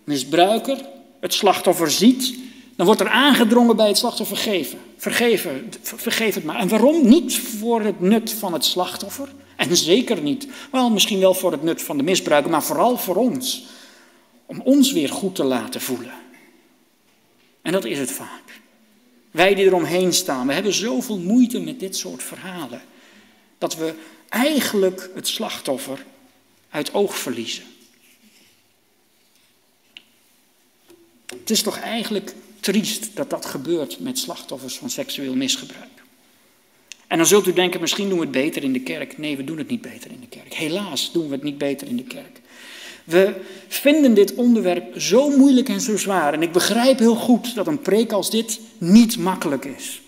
misbruiker 0.04 0.78
het 1.20 1.34
slachtoffer 1.34 1.90
ziet, 1.90 2.34
dan 2.76 2.86
wordt 2.86 3.00
er 3.00 3.08
aangedrongen 3.08 3.76
bij 3.76 3.88
het 3.88 3.98
slachtoffer 3.98 4.36
vergeven. 4.36 4.78
Vergeven, 4.96 5.70
vergeef 5.82 6.34
het 6.34 6.44
maar. 6.44 6.56
En 6.56 6.68
waarom? 6.68 7.08
Niet 7.08 7.38
voor 7.38 7.80
het 7.80 8.00
nut 8.00 8.32
van 8.32 8.52
het 8.52 8.64
slachtoffer. 8.64 9.28
En 9.56 9.76
zeker 9.76 10.22
niet, 10.22 10.48
wel 10.70 10.90
misschien 10.90 11.20
wel 11.20 11.34
voor 11.34 11.52
het 11.52 11.62
nut 11.62 11.82
van 11.82 11.96
de 11.96 12.02
misbruiker, 12.02 12.50
maar 12.50 12.62
vooral 12.62 12.96
voor 12.96 13.16
ons. 13.16 13.64
Om 14.46 14.60
ons 14.60 14.92
weer 14.92 15.08
goed 15.08 15.34
te 15.34 15.44
laten 15.44 15.80
voelen. 15.80 16.12
En 17.62 17.72
dat 17.72 17.84
is 17.84 17.98
het 17.98 18.10
vaak. 18.10 18.43
Wij 19.34 19.54
die 19.54 19.64
eromheen 19.64 20.12
staan, 20.12 20.46
we 20.46 20.52
hebben 20.52 20.72
zoveel 20.72 21.18
moeite 21.18 21.60
met 21.60 21.80
dit 21.80 21.96
soort 21.96 22.22
verhalen. 22.22 22.82
Dat 23.58 23.76
we 23.76 23.94
eigenlijk 24.28 25.10
het 25.14 25.28
slachtoffer 25.28 26.04
uit 26.70 26.94
oog 26.94 27.18
verliezen. 27.18 27.64
Het 31.26 31.50
is 31.50 31.62
toch 31.62 31.78
eigenlijk 31.78 32.34
triest 32.60 33.16
dat 33.16 33.30
dat 33.30 33.46
gebeurt 33.46 34.00
met 34.00 34.18
slachtoffers 34.18 34.78
van 34.78 34.90
seksueel 34.90 35.34
misbruik. 35.34 36.02
En 37.06 37.16
dan 37.16 37.26
zult 37.26 37.46
u 37.46 37.52
denken, 37.52 37.80
misschien 37.80 38.08
doen 38.08 38.18
we 38.18 38.24
het 38.24 38.34
beter 38.34 38.62
in 38.62 38.72
de 38.72 38.82
kerk. 38.82 39.18
Nee, 39.18 39.36
we 39.36 39.44
doen 39.44 39.58
het 39.58 39.68
niet 39.68 39.82
beter 39.82 40.10
in 40.10 40.20
de 40.20 40.28
kerk. 40.28 40.54
Helaas 40.54 41.12
doen 41.12 41.26
we 41.26 41.34
het 41.34 41.42
niet 41.42 41.58
beter 41.58 41.86
in 41.86 41.96
de 41.96 42.04
kerk. 42.04 42.40
We 43.04 43.34
vinden 43.68 44.14
dit 44.14 44.34
onderwerp 44.34 45.00
zo 45.00 45.30
moeilijk 45.30 45.68
en 45.68 45.80
zo 45.80 45.96
zwaar. 45.96 46.32
En 46.32 46.42
ik 46.42 46.52
begrijp 46.52 46.98
heel 46.98 47.14
goed 47.14 47.54
dat 47.54 47.66
een 47.66 47.82
preek 47.82 48.12
als 48.12 48.30
dit 48.30 48.60
niet 48.78 49.18
makkelijk 49.18 49.64
is. 49.64 50.02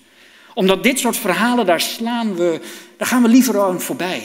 Omdat 0.55 0.83
dit 0.83 0.99
soort 0.99 1.17
verhalen, 1.17 1.67
daar 1.67 1.81
slaan 1.81 2.37
we, 2.37 2.61
daar 2.97 3.09
gaan 3.09 3.23
we 3.23 3.29
liever 3.29 3.61
aan 3.61 3.81
voorbij. 3.81 4.23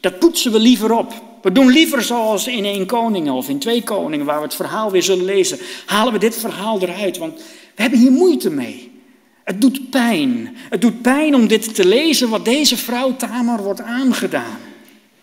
Dat 0.00 0.18
poetsen 0.18 0.52
we 0.52 0.58
liever 0.58 0.92
op. 0.92 1.12
We 1.42 1.52
doen 1.52 1.68
liever 1.68 2.02
zoals 2.02 2.46
in 2.46 2.64
één 2.64 2.86
koningen 2.86 3.32
of 3.32 3.48
in 3.48 3.58
twee 3.58 3.82
koningen, 3.82 4.26
waar 4.26 4.38
we 4.38 4.44
het 4.44 4.54
verhaal 4.54 4.90
weer 4.90 5.02
zullen 5.02 5.24
lezen. 5.24 5.58
Halen 5.86 6.12
we 6.12 6.18
dit 6.18 6.36
verhaal 6.36 6.80
eruit, 6.80 7.18
want 7.18 7.34
we 7.74 7.82
hebben 7.82 7.98
hier 7.98 8.10
moeite 8.10 8.50
mee. 8.50 8.92
Het 9.44 9.60
doet 9.60 9.90
pijn. 9.90 10.56
Het 10.70 10.80
doet 10.80 11.02
pijn 11.02 11.34
om 11.34 11.48
dit 11.48 11.74
te 11.74 11.86
lezen 11.86 12.28
wat 12.28 12.44
deze 12.44 12.76
vrouw 12.76 13.16
Tamar 13.16 13.62
wordt 13.62 13.80
aangedaan. 13.80 14.58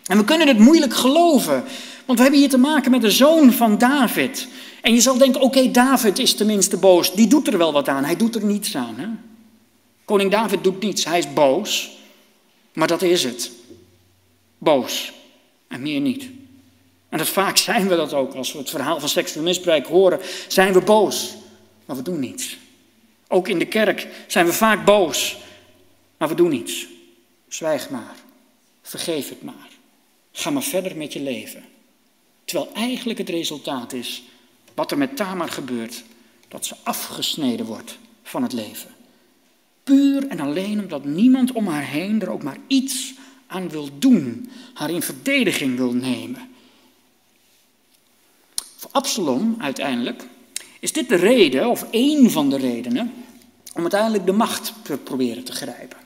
En 0.06 0.16
we 0.18 0.24
kunnen 0.24 0.48
het 0.48 0.58
moeilijk 0.58 0.94
geloven, 0.94 1.64
want 2.10 2.22
we 2.22 2.28
hebben 2.28 2.48
hier 2.48 2.58
te 2.60 2.70
maken 2.70 2.90
met 2.90 3.00
de 3.00 3.10
zoon 3.10 3.52
van 3.52 3.78
David. 3.78 4.48
En 4.80 4.94
je 4.94 5.00
zal 5.00 5.18
denken, 5.18 5.40
oké, 5.40 5.70
David 5.70 6.18
is 6.18 6.34
tenminste 6.34 6.76
boos. 6.76 7.12
Die 7.12 7.26
doet 7.26 7.46
er 7.46 7.58
wel 7.58 7.72
wat 7.72 7.88
aan. 7.88 8.04
Hij 8.04 8.16
doet 8.16 8.34
er 8.34 8.44
niets 8.44 8.76
aan. 8.76 8.98
Hè? 8.98 9.06
Koning 10.04 10.30
David 10.30 10.64
doet 10.64 10.80
niets. 10.80 11.04
Hij 11.04 11.18
is 11.18 11.32
boos. 11.32 11.90
Maar 12.72 12.86
dat 12.86 13.02
is 13.02 13.24
het. 13.24 13.50
Boos. 14.58 15.12
En 15.68 15.82
meer 15.82 16.00
niet. 16.00 16.28
En 17.08 17.18
dat 17.18 17.28
vaak 17.28 17.56
zijn 17.68 17.88
we 17.88 17.96
dat 17.96 18.14
ook. 18.14 18.34
Als 18.34 18.52
we 18.52 18.58
het 18.58 18.70
verhaal 18.70 19.00
van 19.00 19.08
seksueel 19.08 19.44
misbruik 19.44 19.86
horen, 19.86 20.20
zijn 20.48 20.72
we 20.72 20.80
boos. 20.80 21.34
Maar 21.84 21.96
we 21.96 22.02
doen 22.02 22.20
niets. 22.20 22.56
Ook 23.28 23.48
in 23.48 23.58
de 23.58 23.66
kerk 23.66 24.08
zijn 24.26 24.46
we 24.46 24.52
vaak 24.52 24.84
boos. 24.84 25.38
Maar 26.16 26.28
we 26.28 26.34
doen 26.34 26.50
niets. 26.50 26.86
Zwijg 27.48 27.90
maar. 27.90 28.16
Vergeef 28.82 29.28
het 29.28 29.42
maar. 29.42 29.68
Ga 30.32 30.50
maar 30.50 30.62
verder 30.62 30.96
met 30.96 31.12
je 31.12 31.20
leven. 31.20 31.70
Terwijl 32.50 32.74
eigenlijk 32.74 33.18
het 33.18 33.28
resultaat 33.28 33.92
is 33.92 34.22
wat 34.74 34.90
er 34.90 34.98
met 34.98 35.16
Tamar 35.16 35.48
gebeurt, 35.48 36.02
dat 36.48 36.66
ze 36.66 36.74
afgesneden 36.82 37.66
wordt 37.66 37.98
van 38.22 38.42
het 38.42 38.52
leven. 38.52 38.90
Puur 39.84 40.28
en 40.28 40.40
alleen 40.40 40.80
omdat 40.80 41.04
niemand 41.04 41.52
om 41.52 41.66
haar 41.66 41.84
heen 41.84 42.20
er 42.20 42.30
ook 42.30 42.42
maar 42.42 42.56
iets 42.66 43.14
aan 43.46 43.68
wil 43.68 43.88
doen, 43.98 44.50
haar 44.74 44.90
in 44.90 45.02
verdediging 45.02 45.76
wil 45.76 45.92
nemen. 45.92 46.48
Voor 48.76 48.90
Absalom 48.92 49.56
uiteindelijk 49.58 50.26
is 50.80 50.92
dit 50.92 51.08
de 51.08 51.16
reden, 51.16 51.68
of 51.68 51.86
één 51.90 52.30
van 52.30 52.50
de 52.50 52.56
redenen, 52.56 53.12
om 53.74 53.80
uiteindelijk 53.80 54.26
de 54.26 54.32
macht 54.32 54.72
te 54.82 54.98
proberen 54.98 55.44
te 55.44 55.52
grijpen. 55.52 55.98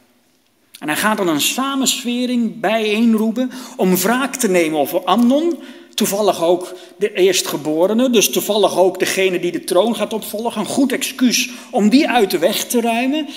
En 0.79 0.89
hij 0.89 0.97
gaat 0.97 1.17
dan 1.17 1.29
een 1.29 1.41
samenswering 1.41 2.61
bijeenroepen 2.61 3.51
om 3.77 3.97
wraak 3.97 4.37
te 4.37 4.49
nemen 4.49 4.79
over 4.79 5.05
Amnon. 5.05 5.59
Toevallig 5.95 6.43
ook 6.43 6.75
de 6.97 7.13
eerstgeborene, 7.13 8.11
dus 8.11 8.31
toevallig 8.31 8.79
ook 8.79 8.99
degene 8.99 9.41
die 9.41 9.53
de 9.53 9.65
troon 9.65 9.97
gaat 9.97 10.13
opvolgen. 10.13 10.61
Een 10.61 10.67
goed 10.67 10.93
excuus 10.93 11.51
om 11.71 11.89
die 11.89 12.09
uit 12.09 12.31
de 12.31 12.39
weg 12.39 12.65
te 12.65 12.81
ruimen. 12.81 13.29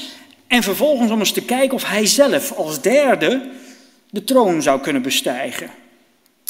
En 0.48 0.64
vervolgens 0.64 1.12
om 1.12 1.20
eens 1.20 1.32
te 1.32 1.42
kijken 1.42 1.76
of 1.76 1.84
hij 1.84 2.06
zelf 2.06 2.52
als 2.52 2.82
derde 2.82 3.50
de 4.10 4.24
troon 4.24 4.62
zou 4.62 4.80
kunnen 4.80 5.02
bestijgen. 5.02 5.70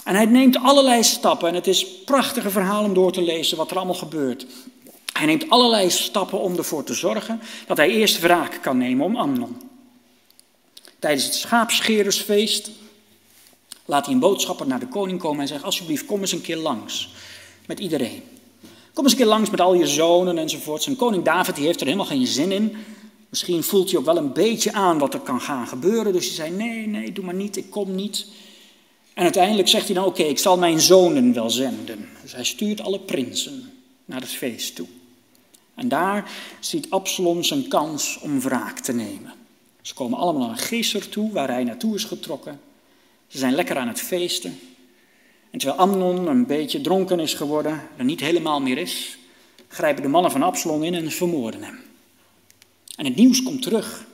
En 0.04 0.16
hij 0.16 0.26
neemt 0.26 0.58
allerlei 0.58 1.04
stappen 1.04 1.50
en 1.50 1.56
het 1.56 1.68
is 1.68 1.82
een 1.82 1.90
prachtige 2.06 2.50
verhaal 2.50 2.84
om 2.84 2.94
door 2.94 3.12
te 3.12 3.22
lezen 3.22 3.58
wat 3.58 3.72
er 3.72 3.78
allemaal 3.78 3.96
gebeurt. 3.96 4.46
Hij 5.14 5.26
neemt 5.26 5.50
allerlei 5.50 5.90
stappen 5.90 6.40
om 6.40 6.58
ervoor 6.58 6.84
te 6.84 6.94
zorgen 6.94 7.42
dat 7.68 7.78
hij 7.78 7.90
eerst 7.90 8.20
wraak 8.20 8.60
kan 8.62 8.78
nemen 8.78 9.06
om 9.06 9.16
Amnon. 9.16 9.58
Tijdens 11.00 11.26
het 11.26 11.36
schaapscherersfeest 11.36 12.70
laat 13.88 14.06
hij 14.06 14.14
een 14.14 14.20
boodschapper 14.20 14.68
naar 14.68 14.80
de 14.80 14.88
koning 14.88 15.20
komen 15.20 15.42
en 15.42 15.48
zegt: 15.48 15.64
Alsjeblieft, 15.64 16.06
kom 16.06 16.20
eens 16.20 16.32
een 16.32 16.42
keer 16.42 16.58
langs 16.58 17.10
met 17.66 17.80
iedereen. 17.80 18.24
Kom 18.94 19.04
eens 19.04 19.14
een 19.14 19.20
keer 19.20 19.28
langs 19.28 19.50
met 19.50 19.62
al 19.62 19.74
je 19.74 19.88
zonen 19.88 20.38
enzovoorts. 20.38 20.88
En 20.88 20.96
koning 20.96 21.24
David 21.24 21.56
die 21.56 21.66
heeft 21.66 21.80
er 21.80 21.86
helemaal 21.86 22.08
geen 22.08 22.28
zin 22.28 22.52
in. 22.52 22.76
Misschien 23.30 23.64
voelt 23.64 23.90
hij 23.90 24.00
ook 24.00 24.06
wel 24.06 24.18
een 24.18 24.34
beetje 24.34 24.74
aan 24.74 24.98
wat 24.98 25.14
er 25.14 25.20
kan 25.20 25.42
gaan 25.42 25.68
gebeuren. 25.68 26.14
Dus 26.14 26.26
hij 26.26 26.36
zei: 26.36 26.52
Nee, 26.52 26.88
nee, 26.88 27.12
doe 27.12 27.26
maar 27.26 27.34
niet, 27.34 27.58
ik 27.58 27.70
kom 27.70 27.96
niet. 27.96 28.26
En 29.14 29.24
uiteindelijk 29.24 29.68
zegt 29.68 29.86
hij 29.86 29.96
dan: 29.96 30.06
Oké, 30.06 30.24
ik 30.24 30.40
zal 30.40 30.58
mijn 30.58 30.80
zonen 30.80 31.34
wel 31.34 31.50
zenden. 31.50 32.10
Dus 32.22 32.34
hij 32.34 32.44
stuurt 32.44 32.82
alle 32.82 33.00
prinsen 33.00 33.72
naar 34.06 34.22
het 34.22 34.30
feest 34.30 34.76
toe. 34.76 34.88
En 35.76 35.88
daar 35.88 36.32
ziet 36.60 36.90
Absalom 36.90 37.44
zijn 37.44 37.68
kans 37.68 38.20
om 38.22 38.40
wraak 38.40 38.80
te 38.80 38.94
nemen. 38.94 39.34
Ze 39.82 39.94
komen 39.94 40.20
allemaal 40.20 40.48
naar 40.48 40.58
Geser 40.58 41.10
toe, 41.10 41.32
waar 41.32 41.50
hij 41.50 41.64
naartoe 41.64 41.96
is 41.96 42.04
getrokken. 42.04 42.60
Ze 43.28 43.38
zijn 43.38 43.56
lekker 43.56 43.78
aan 43.78 43.88
het 43.88 44.02
feesten. 44.02 44.60
En 45.50 45.60
terwijl 45.60 45.80
Amnon 45.80 46.28
een 46.28 46.46
beetje 46.46 46.82
dronken 46.82 47.20
is 47.20 47.34
geworden, 47.34 47.82
er 47.98 48.04
niet 48.04 48.20
helemaal 48.20 48.62
meer 48.62 48.78
is, 48.78 49.18
grijpen 49.68 50.04
de 50.04 50.10
mannen 50.10 50.32
van 50.32 50.44
Absalom 50.44 50.84
in 50.84 50.94
en 50.94 51.12
vermoorden 51.12 51.64
hem. 51.64 51.80
En 52.96 53.06
het 53.06 53.16
nieuws 53.16 53.44
komt 53.44 53.62
terug 53.62 54.06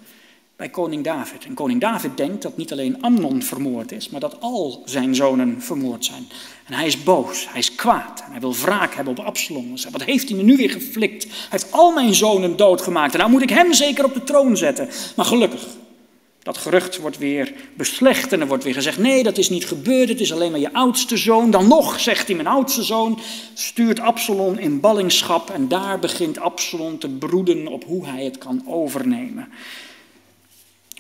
bij 0.55 0.70
koning 0.70 1.03
David. 1.03 1.45
En 1.45 1.53
koning 1.53 1.82
David 1.82 2.18
denkt 2.18 2.41
dat 2.41 2.57
niet 2.57 2.72
alleen 2.72 3.01
Amnon 3.01 3.41
vermoord 3.41 3.91
is, 3.91 4.09
maar 4.09 4.20
dat 4.20 4.41
al 4.41 4.82
zijn 4.86 5.16
zonen 5.16 5.61
vermoord 5.61 6.05
zijn. 6.05 6.28
En 6.66 6.74
hij 6.74 6.86
is 6.86 7.03
boos, 7.03 7.49
hij 7.49 7.59
is 7.59 7.76
kwaad 7.76 8.24
en 8.26 8.32
hij 8.32 8.39
wil 8.39 8.55
wraak 8.55 8.95
hebben 8.95 9.18
op 9.18 9.26
Absalom. 9.26 9.74
Wat 9.91 10.03
heeft 10.03 10.30
hij 10.30 10.38
me 10.38 10.43
nu 10.43 10.55
weer 10.55 10.70
geflikt? 10.70 11.24
Hij 11.24 11.47
heeft 11.49 11.72
al 11.72 11.91
mijn 11.91 12.14
zonen 12.14 12.55
doodgemaakt 12.57 13.14
en 13.14 13.20
nou 13.20 13.32
moet 13.32 13.41
ik 13.41 13.49
hem 13.49 13.74
zeker 13.74 14.05
op 14.05 14.14
de 14.14 14.24
troon 14.24 14.57
zetten. 14.57 14.89
Maar 15.16 15.26
gelukkig, 15.26 15.68
dat 16.44 16.58
gerucht 16.58 16.98
wordt 16.98 17.18
weer 17.18 17.54
beslecht 17.74 18.34
en 18.34 18.41
er 18.41 18.48
wordt 18.48 18.64
weer 18.64 18.74
gezegd: 18.74 18.98
nee, 18.98 19.24
dat 19.24 19.38
is 19.38 19.50
niet 19.50 19.66
gebeurd, 19.66 20.10
het 20.10 20.20
is 20.20 20.34
alleen 20.34 20.52
maar 20.52 20.60
je 20.60 20.74
oudste 20.74 21.18
zoon. 21.18 21.52
Dan 21.52 21.68
nog, 21.68 22.00
zegt 22.00 22.28
hij, 22.28 22.36
mijn 22.36 22.48
oudste 22.48 22.84
zoon 22.84 23.20
stuurt 23.54 24.00
Absalom 24.00 24.58
in 24.58 24.80
ballingschap 24.80 25.50
en 25.50 25.68
daar 25.68 26.00
begint 26.00 26.39
Absalom 26.39 27.00
te 27.00 27.10
broeden 27.10 27.68
op 27.68 27.84
hoe 27.84 28.08
hij 28.08 28.24
het 28.24 28.38
kan 28.38 28.64
overnemen. 28.68 29.50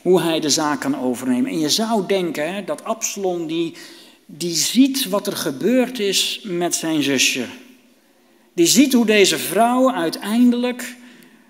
Hoe 0.01 0.21
hij 0.21 0.39
de 0.39 0.49
zaak 0.49 0.79
kan 0.79 0.99
overnemen. 0.99 1.51
En 1.51 1.59
je 1.59 1.69
zou 1.69 2.07
denken 2.07 2.65
dat 2.65 2.83
Absalom 2.83 3.47
die, 3.47 3.73
die 4.25 4.55
ziet 4.55 5.09
wat 5.09 5.27
er 5.27 5.37
gebeurd 5.37 5.99
is 5.99 6.41
met 6.43 6.75
zijn 6.75 7.03
zusje. 7.03 7.45
Die 8.53 8.65
ziet 8.65 8.93
hoe 8.93 9.05
deze 9.05 9.37
vrouw 9.37 9.91
uiteindelijk 9.91 10.95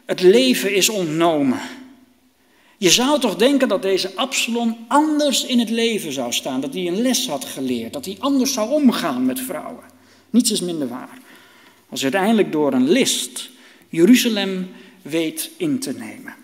het 0.06 0.22
leven 0.22 0.76
is 0.76 0.89
ontnomen. 0.89 1.60
Je 2.84 2.89
zou 2.89 3.19
toch 3.19 3.36
denken 3.36 3.67
dat 3.67 3.81
deze 3.81 4.15
Absalom 4.15 4.77
anders 4.88 5.45
in 5.45 5.59
het 5.59 5.69
leven 5.69 6.11
zou 6.11 6.31
staan, 6.34 6.61
dat 6.61 6.73
hij 6.73 6.88
een 6.88 7.01
les 7.01 7.27
had 7.27 7.45
geleerd, 7.45 7.93
dat 7.93 8.05
hij 8.05 8.15
anders 8.19 8.53
zou 8.53 8.69
omgaan 8.69 9.25
met 9.25 9.39
vrouwen. 9.39 9.84
Niets 10.29 10.51
is 10.51 10.61
minder 10.61 10.88
waar. 10.88 11.17
Als 11.89 12.03
uiteindelijk 12.03 12.51
door 12.51 12.73
een 12.73 12.89
list 12.89 13.49
Jeruzalem 13.89 14.71
weet 15.01 15.49
in 15.57 15.79
te 15.79 15.93
nemen. 15.93 16.36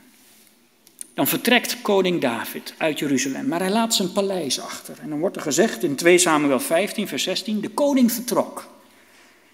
Dan 1.13 1.27
vertrekt 1.27 1.81
koning 1.81 2.21
David 2.21 2.73
uit 2.77 2.99
Jeruzalem, 2.99 3.47
maar 3.47 3.59
hij 3.59 3.71
laat 3.71 3.95
zijn 3.95 4.11
paleis 4.11 4.59
achter. 4.59 4.97
En 5.01 5.09
dan 5.09 5.19
wordt 5.19 5.35
er 5.35 5.41
gezegd 5.41 5.83
in 5.83 5.95
2 5.95 6.17
Samuel 6.17 6.59
15, 6.59 7.07
vers 7.07 7.23
16, 7.23 7.61
de 7.61 7.69
koning 7.69 8.11
vertrok. 8.11 8.67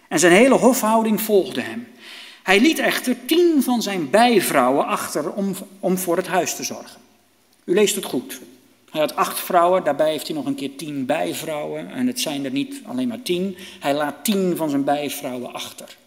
En 0.08 0.20
zijn 0.20 0.34
hele 0.34 0.56
hofhouding 0.56 1.22
volgde 1.22 1.62
hem. 1.62 1.88
Hij 2.46 2.60
liet 2.60 2.80
echter 2.80 3.26
tien 3.26 3.64
van 3.64 3.82
zijn 3.82 4.10
bijvrouwen 4.10 4.86
achter 4.86 5.32
om, 5.32 5.56
om 5.80 5.98
voor 5.98 6.18
het 6.18 6.28
huis 6.28 6.56
te 6.56 6.64
zorgen. 6.64 7.02
U 7.64 7.74
leest 7.74 7.96
het 7.96 8.06
goed. 8.06 8.42
Hij 8.92 9.02
had 9.02 9.16
acht 9.16 9.40
vrouwen, 9.40 9.84
daarbij 9.84 10.12
heeft 10.12 10.28
hij 10.28 10.36
nog 10.36 10.46
een 10.46 10.56
keer 10.56 10.76
tien 10.76 11.06
bijvrouwen. 11.06 11.92
En 11.92 12.08
het 12.08 12.20
zijn 12.20 12.46
er 12.46 12.52
niet 12.52 12.82
alleen 12.86 13.08
maar 13.08 13.22
tien. 13.22 13.58
Hij 13.80 13.94
laat 13.94 14.24
tien 14.24 14.56
van 14.56 14.70
zijn 14.70 14.84
bijvrouwen 14.84 15.54
achter. 15.54 15.98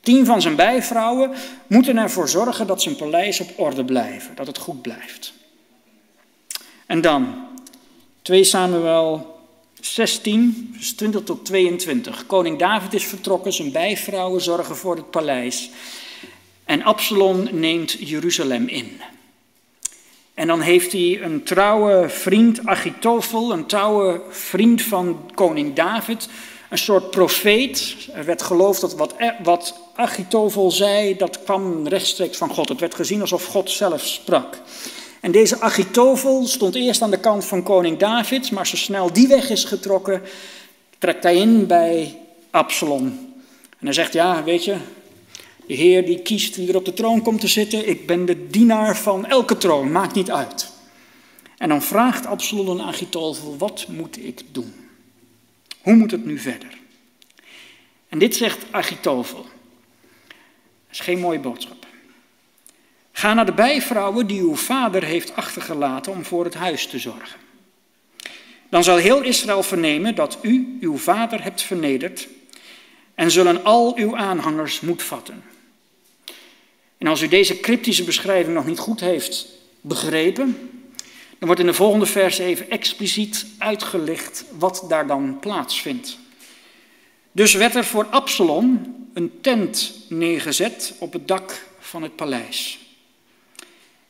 Tien 0.00 0.24
van 0.24 0.42
zijn 0.42 0.56
bijvrouwen 0.56 1.30
moeten 1.66 1.96
ervoor 1.96 2.28
zorgen 2.28 2.66
dat 2.66 2.82
zijn 2.82 2.96
paleis 2.96 3.40
op 3.40 3.48
orde 3.56 3.84
blijft, 3.84 4.36
dat 4.36 4.46
het 4.46 4.58
goed 4.58 4.82
blijft. 4.82 5.32
En 6.86 7.00
dan 7.00 7.34
2 8.22 8.44
Samuel 8.44 9.33
16, 9.84 10.70
vers 10.76 10.92
20 10.92 11.22
tot 11.22 11.44
22. 11.44 12.26
Koning 12.26 12.58
David 12.58 12.94
is 12.94 13.04
vertrokken, 13.04 13.52
zijn 13.52 13.72
bijvrouwen 13.72 14.40
zorgen 14.40 14.76
voor 14.76 14.96
het 14.96 15.10
paleis. 15.10 15.70
En 16.64 16.82
Absalom 16.82 17.48
neemt 17.52 17.96
Jeruzalem 17.98 18.68
in. 18.68 19.00
En 20.34 20.46
dan 20.46 20.60
heeft 20.60 20.92
hij 20.92 21.22
een 21.22 21.42
trouwe 21.42 22.08
vriend, 22.08 22.66
Achitofel, 22.66 23.52
een 23.52 23.66
trouwe 23.66 24.20
vriend 24.28 24.82
van 24.82 25.30
koning 25.34 25.74
David, 25.74 26.28
een 26.70 26.78
soort 26.78 27.10
profeet. 27.10 27.96
Er 28.14 28.24
werd 28.24 28.42
geloofd 28.42 28.80
dat 28.80 28.94
wat, 28.94 29.14
wat 29.42 29.74
Achitofel 29.94 30.70
zei, 30.70 31.16
dat 31.16 31.42
kwam 31.42 31.88
rechtstreeks 31.88 32.36
van 32.36 32.50
God. 32.50 32.68
Het 32.68 32.80
werd 32.80 32.94
gezien 32.94 33.20
alsof 33.20 33.44
God 33.44 33.70
zelf 33.70 34.00
sprak. 34.00 34.58
En 35.24 35.32
deze 35.32 35.60
Achitofel 35.60 36.46
stond 36.46 36.74
eerst 36.74 37.02
aan 37.02 37.10
de 37.10 37.20
kant 37.20 37.44
van 37.44 37.62
koning 37.62 37.98
David, 37.98 38.50
maar 38.50 38.66
zo 38.66 38.76
snel 38.76 39.12
die 39.12 39.28
weg 39.28 39.50
is 39.50 39.64
getrokken, 39.64 40.22
trekt 40.98 41.22
hij 41.22 41.36
in 41.36 41.66
bij 41.66 42.18
Absalom. 42.50 43.06
En 43.78 43.86
hij 43.86 43.92
zegt, 43.92 44.12
ja, 44.12 44.44
weet 44.44 44.64
je, 44.64 44.76
de 45.66 45.74
Heer 45.74 46.06
die 46.06 46.22
kiest 46.22 46.56
wie 46.56 46.68
er 46.68 46.76
op 46.76 46.84
de 46.84 46.92
troon 46.92 47.22
komt 47.22 47.40
te 47.40 47.48
zitten, 47.48 47.88
ik 47.88 48.06
ben 48.06 48.24
de 48.24 48.46
dienaar 48.46 48.96
van 48.96 49.26
elke 49.26 49.56
troon, 49.56 49.92
maakt 49.92 50.14
niet 50.14 50.30
uit. 50.30 50.72
En 51.58 51.68
dan 51.68 51.82
vraagt 51.82 52.26
Absalom 52.26 52.80
aan 52.80 52.86
Achitofel, 52.86 53.56
wat 53.58 53.86
moet 53.88 54.24
ik 54.24 54.42
doen? 54.52 54.74
Hoe 55.80 55.94
moet 55.94 56.10
het 56.10 56.24
nu 56.24 56.38
verder? 56.38 56.78
En 58.08 58.18
dit 58.18 58.36
zegt 58.36 58.64
Achitofel. 58.70 59.42
Dat 59.42 60.90
is 60.90 61.00
geen 61.00 61.18
mooie 61.18 61.40
boodschap. 61.40 61.86
Ga 63.24 63.34
naar 63.34 63.46
de 63.46 63.52
bijvrouwen 63.52 64.26
die 64.26 64.40
uw 64.40 64.56
vader 64.56 65.04
heeft 65.04 65.36
achtergelaten 65.36 66.12
om 66.12 66.24
voor 66.24 66.44
het 66.44 66.54
huis 66.54 66.86
te 66.86 66.98
zorgen. 66.98 67.40
Dan 68.68 68.84
zal 68.84 68.96
heel 68.96 69.22
Israël 69.22 69.62
vernemen 69.62 70.14
dat 70.14 70.38
u 70.42 70.76
uw 70.80 70.96
vader 70.96 71.42
hebt 71.42 71.62
vernederd 71.62 72.28
en 73.14 73.30
zullen 73.30 73.64
al 73.64 73.96
uw 73.96 74.16
aanhangers 74.16 74.80
moed 74.80 75.02
vatten. 75.02 75.42
En 76.98 77.06
als 77.06 77.22
u 77.22 77.28
deze 77.28 77.60
cryptische 77.60 78.04
beschrijving 78.04 78.54
nog 78.54 78.66
niet 78.66 78.78
goed 78.78 79.00
heeft 79.00 79.46
begrepen, 79.80 80.70
dan 81.38 81.46
wordt 81.46 81.60
in 81.60 81.66
de 81.66 81.74
volgende 81.74 82.06
vers 82.06 82.38
even 82.38 82.70
expliciet 82.70 83.46
uitgelicht 83.58 84.44
wat 84.58 84.84
daar 84.88 85.06
dan 85.06 85.38
plaatsvindt. 85.40 86.18
Dus 87.32 87.54
werd 87.54 87.74
er 87.74 87.84
voor 87.84 88.06
Absalom 88.06 88.94
een 89.14 89.32
tent 89.40 89.94
neergezet 90.08 90.94
op 90.98 91.12
het 91.12 91.28
dak 91.28 91.66
van 91.78 92.02
het 92.02 92.16
paleis. 92.16 92.78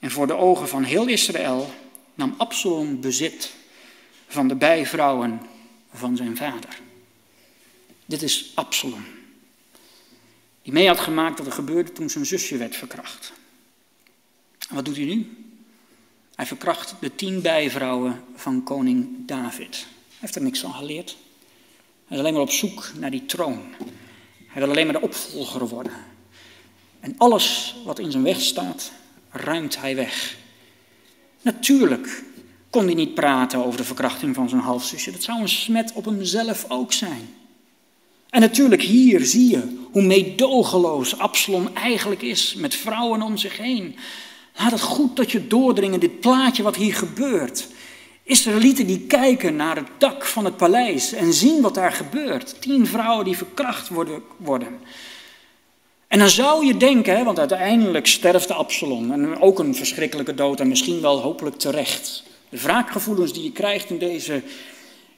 En 0.04 0.10
voor 0.10 0.26
de 0.26 0.36
ogen 0.36 0.68
van 0.68 0.82
heel 0.82 1.06
Israël 1.06 1.74
nam 2.14 2.34
Absalom 2.36 3.00
bezit 3.00 3.54
van 4.26 4.48
de 4.48 4.54
bijvrouwen 4.54 5.40
van 5.92 6.16
zijn 6.16 6.36
vader. 6.36 6.80
Dit 8.06 8.22
is 8.22 8.52
Absalom. 8.54 9.04
Die 10.62 10.72
mee 10.72 10.86
had 10.86 11.00
gemaakt 11.00 11.38
wat 11.38 11.46
er 11.46 11.52
gebeurde 11.52 11.92
toen 11.92 12.10
zijn 12.10 12.26
zusje 12.26 12.56
werd 12.56 12.76
verkracht. 12.76 13.32
En 14.68 14.74
wat 14.74 14.84
doet 14.84 14.96
hij 14.96 15.04
nu? 15.04 15.36
Hij 16.34 16.46
verkracht 16.46 16.94
de 17.00 17.14
tien 17.14 17.42
bijvrouwen 17.42 18.24
van 18.34 18.62
koning 18.62 19.26
David. 19.26 19.76
Hij 19.76 20.18
heeft 20.18 20.34
er 20.34 20.42
niks 20.42 20.60
van 20.60 20.74
geleerd. 20.74 21.16
Hij 22.06 22.16
is 22.16 22.18
alleen 22.18 22.32
maar 22.32 22.42
op 22.42 22.50
zoek 22.50 22.90
naar 22.98 23.10
die 23.10 23.26
troon. 23.26 23.62
Hij 24.46 24.62
wil 24.62 24.70
alleen 24.70 24.86
maar 24.86 25.00
de 25.00 25.06
opvolger 25.06 25.68
worden. 25.68 26.04
En 27.00 27.14
alles 27.18 27.76
wat 27.84 27.98
in 27.98 28.10
zijn 28.10 28.22
weg 28.22 28.40
staat, 28.40 28.92
ruimt 29.34 29.80
hij 29.80 29.96
weg. 29.96 30.36
Natuurlijk 31.42 32.22
kon 32.70 32.84
hij 32.84 32.94
niet 32.94 33.14
praten 33.14 33.64
over 33.64 33.78
de 33.78 33.84
verkrachting 33.84 34.34
van 34.34 34.48
zijn 34.48 34.60
halfzusje. 34.60 35.10
Dat 35.10 35.22
zou 35.22 35.40
een 35.40 35.48
smet 35.48 35.92
op 35.94 36.04
hemzelf 36.04 36.64
ook 36.68 36.92
zijn. 36.92 37.28
En 38.30 38.40
natuurlijk 38.40 38.82
hier 38.82 39.24
zie 39.24 39.50
je 39.50 39.86
hoe 39.92 40.02
meedogenloos 40.02 41.18
Absalom 41.18 41.68
eigenlijk 41.74 42.22
is 42.22 42.54
met 42.54 42.74
vrouwen 42.74 43.22
om 43.22 43.36
zich 43.36 43.56
heen. 43.58 43.96
Laat 44.56 44.70
het 44.70 44.80
goed 44.80 45.16
tot 45.16 45.32
je 45.32 45.46
doordringen, 45.46 46.00
dit 46.00 46.20
plaatje 46.20 46.62
wat 46.62 46.76
hier 46.76 46.94
gebeurt. 46.94 47.68
Israëlieten 48.22 48.86
die 48.86 49.00
kijken 49.00 49.56
naar 49.56 49.76
het 49.76 49.88
dak 49.98 50.24
van 50.24 50.44
het 50.44 50.56
paleis 50.56 51.12
en 51.12 51.32
zien 51.32 51.60
wat 51.60 51.74
daar 51.74 51.92
gebeurt. 51.92 52.60
Tien 52.60 52.86
vrouwen 52.86 53.24
die 53.24 53.36
verkracht 53.36 53.88
worden. 53.88 54.22
worden. 54.36 54.80
En 56.14 56.20
dan 56.20 56.30
zou 56.30 56.66
je 56.66 56.76
denken, 56.76 57.24
want 57.24 57.38
uiteindelijk 57.38 58.06
sterft 58.06 58.50
Absalom. 58.50 59.12
En 59.12 59.40
ook 59.40 59.58
een 59.58 59.74
verschrikkelijke 59.74 60.34
dood 60.34 60.60
en 60.60 60.68
misschien 60.68 61.00
wel 61.00 61.20
hopelijk 61.20 61.56
terecht. 61.56 62.22
De 62.48 62.60
wraakgevoelens 62.60 63.32
die 63.32 63.42
je 63.42 63.52
krijgt 63.52 63.90
in 63.90 63.98
deze, 63.98 64.42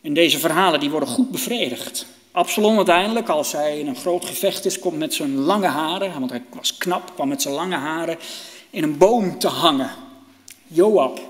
in 0.00 0.14
deze 0.14 0.38
verhalen, 0.38 0.80
die 0.80 0.90
worden 0.90 1.08
goed 1.08 1.30
bevredigd. 1.30 2.06
Absalom 2.32 2.76
uiteindelijk, 2.76 3.28
als 3.28 3.52
hij 3.52 3.78
in 3.78 3.86
een 3.86 3.96
groot 3.96 4.24
gevecht 4.24 4.64
is, 4.64 4.78
komt 4.78 4.98
met 4.98 5.14
zijn 5.14 5.34
lange 5.34 5.66
haren, 5.66 6.18
want 6.18 6.30
hij 6.30 6.42
was 6.54 6.76
knap, 6.76 7.12
kwam 7.14 7.28
met 7.28 7.42
zijn 7.42 7.54
lange 7.54 7.76
haren 7.76 8.18
in 8.70 8.82
een 8.82 8.98
boom 8.98 9.38
te 9.38 9.48
hangen. 9.48 9.90
Joab, 10.66 11.20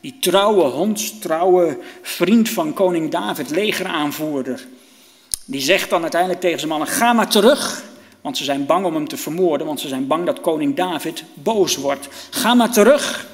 die 0.00 0.16
trouwe, 0.20 0.64
hondstrouwe 0.64 1.78
vriend 2.02 2.48
van 2.48 2.72
koning 2.72 3.10
David, 3.10 3.50
legeraanvoerder, 3.50 4.66
die 5.44 5.60
zegt 5.60 5.90
dan 5.90 6.02
uiteindelijk 6.02 6.40
tegen 6.40 6.58
zijn 6.58 6.70
mannen, 6.70 6.88
ga 6.88 7.12
maar 7.12 7.30
terug, 7.30 7.86
want 8.28 8.40
ze 8.40 8.46
zijn 8.46 8.66
bang 8.66 8.84
om 8.86 8.94
hem 8.94 9.08
te 9.08 9.16
vermoorden, 9.16 9.66
want 9.66 9.80
ze 9.80 9.88
zijn 9.88 10.06
bang 10.06 10.26
dat 10.26 10.40
koning 10.40 10.76
David 10.76 11.24
boos 11.34 11.76
wordt. 11.76 12.08
Ga 12.30 12.54
maar 12.54 12.72
terug 12.72 13.28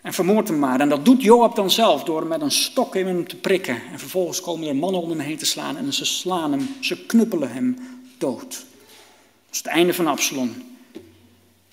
en 0.00 0.12
vermoord 0.12 0.48
hem 0.48 0.58
maar. 0.58 0.80
En 0.80 0.88
dat 0.88 1.04
doet 1.04 1.22
Joab 1.22 1.54
dan 1.54 1.70
zelf 1.70 2.04
door 2.04 2.20
hem 2.20 2.28
met 2.28 2.40
een 2.40 2.50
stok 2.50 2.96
in 2.96 3.06
hem 3.06 3.28
te 3.28 3.36
prikken. 3.36 3.82
En 3.92 3.98
vervolgens 3.98 4.40
komen 4.40 4.68
er 4.68 4.76
mannen 4.76 5.00
om 5.00 5.10
hem 5.10 5.18
heen 5.18 5.36
te 5.36 5.46
slaan 5.46 5.76
en 5.76 5.92
ze 5.92 6.04
slaan 6.04 6.52
hem, 6.52 6.76
ze 6.80 7.06
knuppelen 7.06 7.52
hem 7.52 7.76
dood. 8.18 8.48
Dat 8.50 9.50
is 9.50 9.58
het 9.58 9.66
einde 9.66 9.94
van 9.94 10.06
Absalom. 10.06 10.54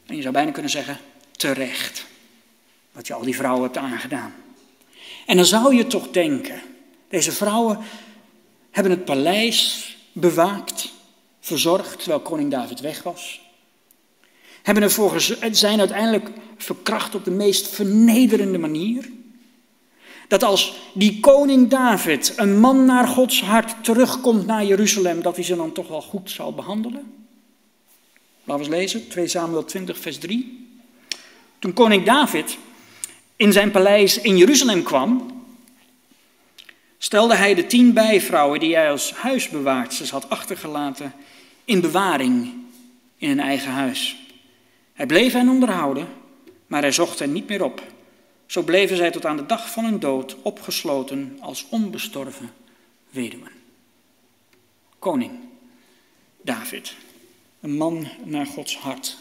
En 0.05 0.15
je 0.15 0.21
zou 0.21 0.33
bijna 0.33 0.51
kunnen 0.51 0.71
zeggen, 0.71 0.97
terecht. 1.31 2.05
Wat 2.91 3.07
je 3.07 3.13
al 3.13 3.23
die 3.23 3.35
vrouwen 3.35 3.63
hebt 3.63 3.77
aangedaan. 3.77 4.33
En 5.25 5.35
dan 5.35 5.45
zou 5.45 5.75
je 5.75 5.87
toch 5.87 6.11
denken, 6.11 6.61
deze 7.09 7.31
vrouwen 7.31 7.79
hebben 8.71 8.91
het 8.91 9.05
paleis 9.05 9.97
bewaakt, 10.11 10.91
verzorgd, 11.43 11.99
terwijl 11.99 12.19
koning 12.19 12.51
David 12.51 12.79
weg 12.79 13.03
was. 13.03 13.41
Hebben 14.61 14.83
ervoor 14.83 15.21
zijn 15.51 15.79
uiteindelijk 15.79 16.29
verkracht 16.57 17.15
op 17.15 17.25
de 17.25 17.31
meest 17.31 17.67
vernederende 17.67 18.57
manier. 18.57 19.11
Dat 20.27 20.43
als 20.43 20.73
die 20.93 21.19
koning 21.19 21.69
David, 21.69 22.33
een 22.35 22.59
man 22.59 22.85
naar 22.85 23.07
Gods 23.07 23.41
hart, 23.41 23.83
terugkomt 23.83 24.45
naar 24.45 24.65
Jeruzalem, 24.65 25.21
dat 25.21 25.35
hij 25.35 25.45
ze 25.45 25.55
dan 25.55 25.71
toch 25.71 25.87
wel 25.87 26.01
goed 26.01 26.31
zal 26.31 26.53
behandelen. 26.53 27.13
Laten 28.43 28.69
we 28.69 28.75
eens 28.75 28.81
lezen, 28.81 29.07
2 29.07 29.27
Samuel 29.27 29.65
20, 29.65 29.97
vers 29.97 30.17
3. 30.17 30.67
Toen 31.59 31.73
koning 31.73 32.05
David 32.05 32.57
in 33.35 33.51
zijn 33.51 33.71
paleis 33.71 34.21
in 34.21 34.37
Jeruzalem 34.37 34.83
kwam, 34.83 35.42
stelde 37.03 37.35
hij 37.35 37.53
de 37.53 37.65
tien 37.65 37.93
bijvrouwen 37.93 38.59
die 38.59 38.75
hij 38.75 38.91
als 38.91 39.11
huisbewaarters 39.11 40.09
had 40.09 40.29
achtergelaten 40.29 41.13
in 41.65 41.81
bewaring 41.81 42.53
in 43.17 43.29
een 43.29 43.39
eigen 43.39 43.71
huis. 43.71 44.17
Hij 44.93 45.05
bleef 45.05 45.33
hen 45.33 45.49
onderhouden, 45.49 46.07
maar 46.67 46.81
hij 46.81 46.91
zocht 46.91 47.19
hen 47.19 47.31
niet 47.31 47.47
meer 47.47 47.63
op. 47.63 47.83
Zo 48.45 48.61
bleven 48.61 48.97
zij 48.97 49.11
tot 49.11 49.25
aan 49.25 49.37
de 49.37 49.45
dag 49.45 49.71
van 49.71 49.83
hun 49.83 49.99
dood 49.99 50.35
opgesloten 50.41 51.37
als 51.41 51.65
onbestorven 51.69 52.51
weduwen. 53.09 53.51
Koning 54.99 55.31
David, 56.41 56.95
een 57.59 57.77
man 57.77 58.07
naar 58.23 58.45
Gods 58.45 58.77
hart. 58.77 59.17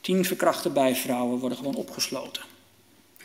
Tien 0.00 0.24
verkrachte 0.24 0.70
bijvrouwen 0.70 1.38
worden 1.38 1.58
gewoon 1.58 1.74
opgesloten. 1.74 2.42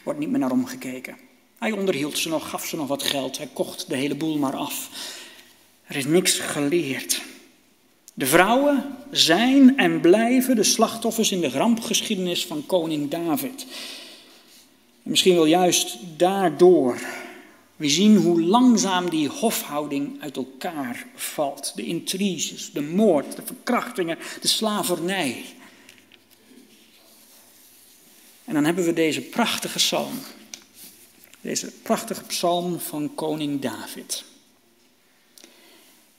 Wordt 0.04 0.20
niet 0.20 0.30
meer 0.30 0.40
naar 0.40 0.52
omgekeken. 0.52 1.29
Hij 1.60 1.72
onderhield 1.72 2.18
ze 2.18 2.30
nog, 2.30 2.50
gaf 2.50 2.66
ze 2.66 2.76
nog 2.76 2.88
wat 2.88 3.04
geld. 3.04 3.38
Hij 3.38 3.50
kocht 3.54 3.90
de 3.90 3.96
hele 3.96 4.16
boel 4.16 4.38
maar 4.38 4.56
af. 4.56 4.90
Er 5.84 5.96
is 5.96 6.06
niks 6.06 6.40
geleerd. 6.40 7.22
De 8.14 8.26
vrouwen 8.26 8.96
zijn 9.12 9.78
en 9.78 10.02
blijven 10.02 10.56
de 10.56 10.64
slachtoffers 10.64 11.32
in 11.32 11.42
de 11.42 11.50
rampgeschiedenis 11.50 12.46
van 12.46 12.66
koning 12.66 13.10
David. 13.10 13.66
En 15.04 15.10
misschien 15.10 15.36
wel 15.36 15.46
juist 15.46 15.98
daardoor. 16.18 17.00
We 17.76 17.90
zien 17.90 18.16
hoe 18.18 18.42
langzaam 18.42 19.10
die 19.10 19.28
hofhouding 19.28 20.22
uit 20.22 20.38
elkaar 20.38 21.06
valt. 21.16 21.72
De 21.76 21.86
intriges, 21.86 22.72
de 22.74 22.82
moord, 22.82 23.36
de 23.36 23.42
verkrachtingen, 23.46 24.18
de 24.42 24.48
slavernij. 24.48 25.46
En 28.46 28.54
dan 28.54 28.66
hebben 28.66 28.86
we 28.86 28.94
deze 28.94 29.22
prachtige 29.22 29.78
psalm. 29.78 30.20
Deze 31.42 31.72
prachtige 31.84 32.24
psalm 32.24 32.80
van 32.80 33.12
koning 33.16 33.62
David. 33.62 34.24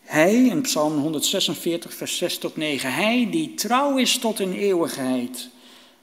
Hij, 0.01 0.35
in 0.35 0.61
Psalm 0.61 0.99
146, 0.99 1.95
vers 1.95 2.17
6 2.17 2.39
tot 2.39 2.57
9, 2.57 2.95
hij 2.95 3.29
die 3.31 3.55
trouw 3.55 3.97
is 3.97 4.19
tot 4.19 4.41
in 4.41 4.53
eeuwigheid, 4.53 5.49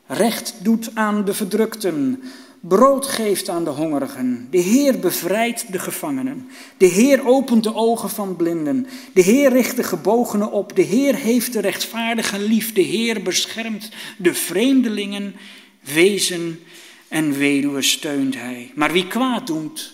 recht 0.08 0.54
doet 0.64 0.90
aan 0.94 1.26
de 1.26 1.34
verdrukten, 1.34 2.24
brood 2.60 3.06
geeft 3.06 3.50
aan 3.50 3.64
de 3.64 3.70
hongerigen. 3.70 4.48
De 4.52 4.58
Heer 4.58 5.00
bevrijdt 5.00 5.72
de 5.72 5.80
gevangenen. 5.80 6.50
De 6.78 6.86
Heer 6.86 7.28
opent 7.28 7.64
de 7.64 7.76
ogen 7.76 8.10
van 8.10 8.36
blinden. 8.36 8.88
De 9.14 9.22
Heer 9.22 9.52
richt 9.52 9.76
de 9.76 9.84
gebogenen 9.84 10.52
op. 10.52 10.76
De 10.76 10.82
Heer 10.82 11.16
heeft 11.16 11.54
de 11.54 11.60
rechtvaardigen 11.60 12.44
lief. 12.44 12.74
De 12.74 12.82
Heer 12.82 13.22
beschermt 13.22 13.90
de 14.18 14.34
vreemdelingen, 14.34 15.36
wezen 15.80 16.60
en 17.08 17.38
weduwen 17.38 17.84
steunt 17.84 18.36
hij. 18.36 18.72
Maar 18.76 18.92
wie 18.92 19.08
kwaad 19.08 19.48
doet, 19.48 19.94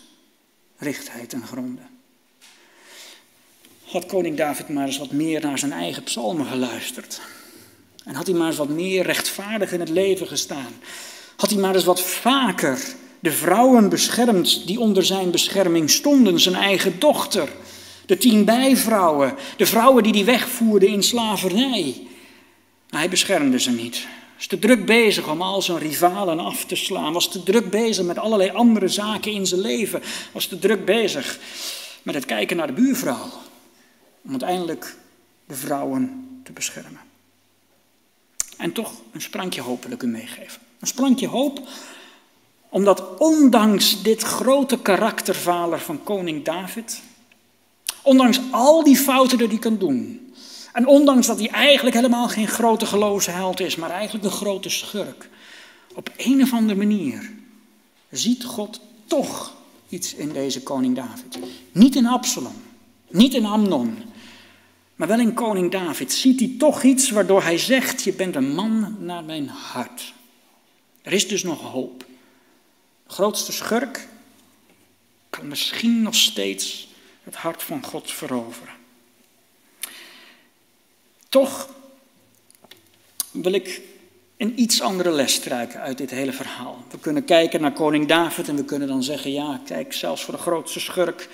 richt 0.77 1.11
hij 1.11 1.25
ten 1.25 1.45
gronde 1.45 1.81
had 3.93 4.05
koning 4.05 4.37
David 4.37 4.69
maar 4.69 4.85
eens 4.85 4.97
wat 4.97 5.11
meer 5.11 5.41
naar 5.41 5.59
zijn 5.59 5.71
eigen 5.71 6.03
psalmen 6.03 6.45
geluisterd. 6.45 7.21
En 8.05 8.15
had 8.15 8.27
hij 8.27 8.35
maar 8.35 8.47
eens 8.47 8.57
wat 8.57 8.69
meer 8.69 9.03
rechtvaardig 9.03 9.71
in 9.71 9.79
het 9.79 9.89
leven 9.89 10.27
gestaan. 10.27 10.73
Had 11.35 11.49
hij 11.49 11.59
maar 11.59 11.75
eens 11.75 11.83
wat 11.83 12.01
vaker 12.01 12.79
de 13.19 13.31
vrouwen 13.31 13.89
beschermd 13.89 14.67
die 14.67 14.79
onder 14.79 15.05
zijn 15.05 15.31
bescherming 15.31 15.89
stonden, 15.89 16.39
zijn 16.39 16.55
eigen 16.55 16.99
dochter, 16.99 17.49
de 18.05 18.17
tien 18.17 18.45
bijvrouwen, 18.45 19.35
de 19.57 19.65
vrouwen 19.65 20.03
die 20.03 20.13
hij 20.13 20.25
wegvoerde 20.25 20.87
in 20.87 21.03
slavernij. 21.03 22.07
Hij 22.89 23.09
beschermde 23.09 23.59
ze 23.59 23.71
niet. 23.71 24.07
Was 24.43 24.59
te 24.59 24.67
druk 24.67 24.85
bezig 24.85 25.29
om 25.29 25.41
al 25.41 25.61
zijn 25.61 25.77
rivalen 25.77 26.39
af 26.39 26.65
te 26.65 26.75
slaan. 26.75 27.13
Was 27.13 27.31
te 27.31 27.43
druk 27.43 27.69
bezig 27.69 28.05
met 28.05 28.17
allerlei 28.17 28.49
andere 28.49 28.87
zaken 28.87 29.31
in 29.31 29.45
zijn 29.45 29.61
leven. 29.61 30.01
Was 30.31 30.45
te 30.45 30.59
druk 30.59 30.85
bezig 30.85 31.39
met 32.01 32.15
het 32.15 32.25
kijken 32.25 32.57
naar 32.57 32.67
de 32.67 32.73
buurvrouw 32.73 33.29
om 34.21 34.29
uiteindelijk 34.29 34.95
de 35.45 35.55
vrouwen 35.55 36.27
te 36.43 36.51
beschermen. 36.51 36.99
En 38.57 38.71
toch 38.71 38.91
een 39.11 39.21
sprankje 39.21 39.61
hoop 39.61 39.83
wil 39.83 39.91
ik 39.91 40.03
u 40.03 40.07
meegeven. 40.07 40.61
Een 40.79 40.87
sprankje 40.87 41.27
hoop, 41.27 41.67
omdat 42.69 43.17
ondanks 43.17 44.01
dit 44.01 44.21
grote 44.21 44.79
karaktervaler 44.79 45.79
van 45.79 46.03
koning 46.03 46.45
David, 46.45 47.01
ondanks 48.01 48.39
al 48.51 48.83
die 48.83 48.97
fouten 48.97 49.37
die 49.37 49.47
hij 49.47 49.57
kan 49.57 49.77
doen, 49.77 50.22
en 50.73 50.87
ondanks 50.87 51.27
dat 51.27 51.39
hij 51.39 51.49
eigenlijk 51.49 51.95
helemaal 51.95 52.27
geen 52.27 52.47
grote 52.47 52.85
geloofsheld 52.85 53.59
is, 53.59 53.75
maar 53.75 53.89
eigenlijk 53.89 54.25
een 54.25 54.31
grote 54.31 54.69
schurk, 54.69 55.29
op 55.93 56.09
een 56.17 56.41
of 56.41 56.53
andere 56.53 56.79
manier 56.79 57.31
ziet 58.09 58.43
God 58.43 58.79
toch 59.05 59.53
iets 59.89 60.13
in 60.13 60.29
deze 60.29 60.63
koning 60.63 60.95
David. 60.95 61.39
Niet 61.71 61.95
in 61.95 62.05
Absalom, 62.05 62.61
niet 63.09 63.33
in 63.33 63.45
Amnon, 63.45 63.97
maar 64.95 65.07
wel 65.07 65.19
in 65.19 65.33
koning 65.33 65.71
David 65.71 66.13
ziet 66.13 66.39
hij 66.39 66.55
toch 66.57 66.83
iets 66.83 67.09
waardoor 67.09 67.43
hij 67.43 67.57
zegt, 67.57 68.03
je 68.03 68.13
bent 68.13 68.35
een 68.35 68.53
man 68.53 68.95
naar 68.99 69.23
mijn 69.23 69.47
hart. 69.47 70.13
Er 71.01 71.13
is 71.13 71.27
dus 71.27 71.43
nog 71.43 71.61
hoop. 71.61 72.05
De 73.07 73.13
grootste 73.13 73.51
schurk 73.51 74.07
kan 75.29 75.47
misschien 75.47 76.01
nog 76.01 76.15
steeds 76.15 76.87
het 77.23 77.35
hart 77.35 77.63
van 77.63 77.85
God 77.85 78.11
veroveren. 78.11 78.82
Toch 81.33 81.69
wil 83.31 83.53
ik 83.53 83.81
een 84.37 84.59
iets 84.59 84.81
andere 84.81 85.11
les 85.11 85.33
strijken 85.33 85.79
uit 85.79 85.97
dit 85.97 86.09
hele 86.09 86.31
verhaal. 86.31 86.83
We 86.91 86.99
kunnen 86.99 87.25
kijken 87.25 87.61
naar 87.61 87.71
koning 87.71 88.07
David 88.07 88.47
en 88.47 88.55
we 88.55 88.63
kunnen 88.63 88.87
dan 88.87 89.03
zeggen, 89.03 89.31
ja, 89.31 89.61
kijk, 89.65 89.93
zelfs 89.93 90.23
voor 90.23 90.33
de 90.33 90.39
grootste 90.39 90.79
schurk 90.79 91.29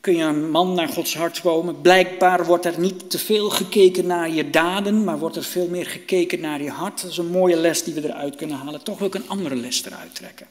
kun 0.00 0.16
je 0.16 0.22
een 0.22 0.50
man 0.50 0.74
naar 0.74 0.88
Gods 0.88 1.16
hart 1.16 1.40
komen. 1.40 1.80
Blijkbaar 1.80 2.44
wordt 2.44 2.64
er 2.64 2.78
niet 2.78 3.10
te 3.10 3.18
veel 3.18 3.50
gekeken 3.50 4.06
naar 4.06 4.30
je 4.30 4.50
daden, 4.50 5.04
maar 5.04 5.18
wordt 5.18 5.36
er 5.36 5.44
veel 5.44 5.68
meer 5.68 5.86
gekeken 5.86 6.40
naar 6.40 6.62
je 6.62 6.70
hart. 6.70 7.02
Dat 7.02 7.10
is 7.10 7.16
een 7.16 7.30
mooie 7.30 7.56
les 7.56 7.84
die 7.84 7.94
we 7.94 8.04
eruit 8.04 8.36
kunnen 8.36 8.56
halen. 8.56 8.82
Toch 8.82 8.98
wil 8.98 9.06
ik 9.06 9.14
een 9.14 9.28
andere 9.28 9.56
les 9.56 9.84
eruit 9.84 10.14
trekken. 10.14 10.46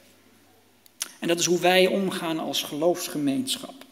En 1.18 1.28
dat 1.28 1.38
is 1.38 1.46
hoe 1.46 1.60
wij 1.60 1.86
omgaan 1.86 2.38
als 2.38 2.62
geloofsgemeenschap. 2.62 3.83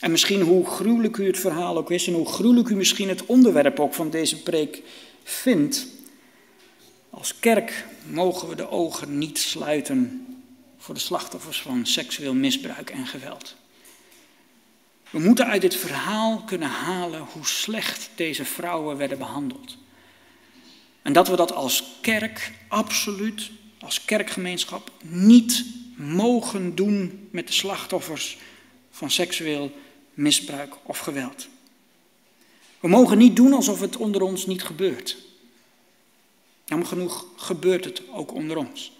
En 0.00 0.10
misschien 0.10 0.40
hoe 0.40 0.66
gruwelijk 0.66 1.16
u 1.16 1.26
het 1.26 1.38
verhaal 1.38 1.76
ook 1.76 1.90
is 1.90 2.06
en 2.06 2.12
hoe 2.12 2.26
gruwelijk 2.26 2.68
u 2.68 2.74
misschien 2.74 3.08
het 3.08 3.26
onderwerp 3.26 3.80
ook 3.80 3.94
van 3.94 4.10
deze 4.10 4.42
preek 4.42 4.82
vindt. 5.24 5.86
Als 7.10 7.38
kerk 7.38 7.84
mogen 8.10 8.48
we 8.48 8.54
de 8.54 8.70
ogen 8.70 9.18
niet 9.18 9.38
sluiten 9.38 10.26
voor 10.78 10.94
de 10.94 11.00
slachtoffers 11.00 11.62
van 11.62 11.86
seksueel 11.86 12.34
misbruik 12.34 12.90
en 12.90 13.06
geweld. 13.06 13.56
We 15.10 15.18
moeten 15.18 15.46
uit 15.46 15.60
dit 15.60 15.76
verhaal 15.76 16.42
kunnen 16.46 16.68
halen 16.68 17.26
hoe 17.32 17.46
slecht 17.46 18.10
deze 18.14 18.44
vrouwen 18.44 18.96
werden 18.96 19.18
behandeld. 19.18 19.76
En 21.02 21.12
dat 21.12 21.28
we 21.28 21.36
dat 21.36 21.52
als 21.52 21.84
kerk 22.00 22.52
absoluut, 22.68 23.50
als 23.80 24.04
kerkgemeenschap, 24.04 24.90
niet 25.02 25.64
mogen 25.96 26.74
doen 26.74 27.28
met 27.30 27.46
de 27.46 27.52
slachtoffers 27.52 28.38
van 28.90 29.10
seksueel 29.10 29.72
misbruik 30.18 30.74
of 30.82 30.98
geweld. 30.98 31.48
We 32.80 32.88
mogen 32.88 33.18
niet 33.18 33.36
doen 33.36 33.52
alsof 33.52 33.80
het 33.80 33.96
onder 33.96 34.22
ons 34.22 34.46
niet 34.46 34.62
gebeurt. 34.62 35.16
Jammer 36.64 36.88
genoeg 36.88 37.26
gebeurt 37.36 37.84
het 37.84 38.02
ook 38.10 38.32
onder 38.32 38.56
ons. 38.56 38.92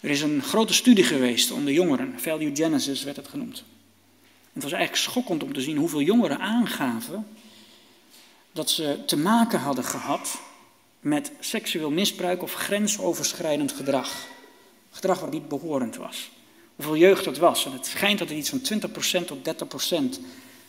Er 0.00 0.10
is 0.10 0.20
een 0.20 0.42
grote 0.42 0.74
studie 0.74 1.04
geweest 1.04 1.50
onder 1.50 1.72
jongeren, 1.72 2.20
Value 2.20 2.56
Genesis 2.56 3.02
werd 3.02 3.16
het 3.16 3.28
genoemd. 3.28 3.64
Het 4.52 4.62
was 4.62 4.72
eigenlijk 4.72 5.02
schokkend 5.02 5.42
om 5.42 5.52
te 5.52 5.60
zien 5.60 5.76
hoeveel 5.76 6.02
jongeren 6.02 6.38
aangaven 6.38 7.26
dat 8.52 8.70
ze 8.70 8.98
te 9.06 9.16
maken 9.16 9.60
hadden 9.60 9.84
gehad 9.84 10.40
met 11.00 11.32
seksueel 11.40 11.90
misbruik 11.90 12.42
of 12.42 12.54
grensoverschrijdend 12.54 13.72
gedrag. 13.72 14.26
Gedrag 14.90 15.20
wat 15.20 15.30
niet 15.30 15.48
behorend 15.48 15.96
was. 15.96 16.30
Hoeveel 16.76 16.96
jeugd 16.96 17.24
dat 17.24 17.38
was. 17.38 17.64
En 17.66 17.72
het 17.72 17.86
schijnt 17.86 18.18
dat 18.18 18.30
er 18.30 18.36
iets 18.36 18.50
van 18.50 18.60
20% 19.22 19.26
tot 19.26 19.38
30% 20.18 20.20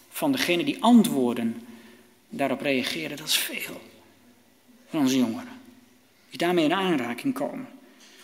van 0.09 0.31
degenen 0.31 0.65
die 0.65 0.83
antwoorden 0.83 1.61
daarop 2.29 2.61
reageerden. 2.61 3.17
Dat 3.17 3.27
is 3.27 3.37
veel 3.37 3.81
van 4.89 4.99
onze 4.99 5.17
jongeren. 5.17 5.61
Die 6.29 6.37
daarmee 6.37 6.65
in 6.65 6.73
aanraking 6.73 7.33
komen. 7.33 7.67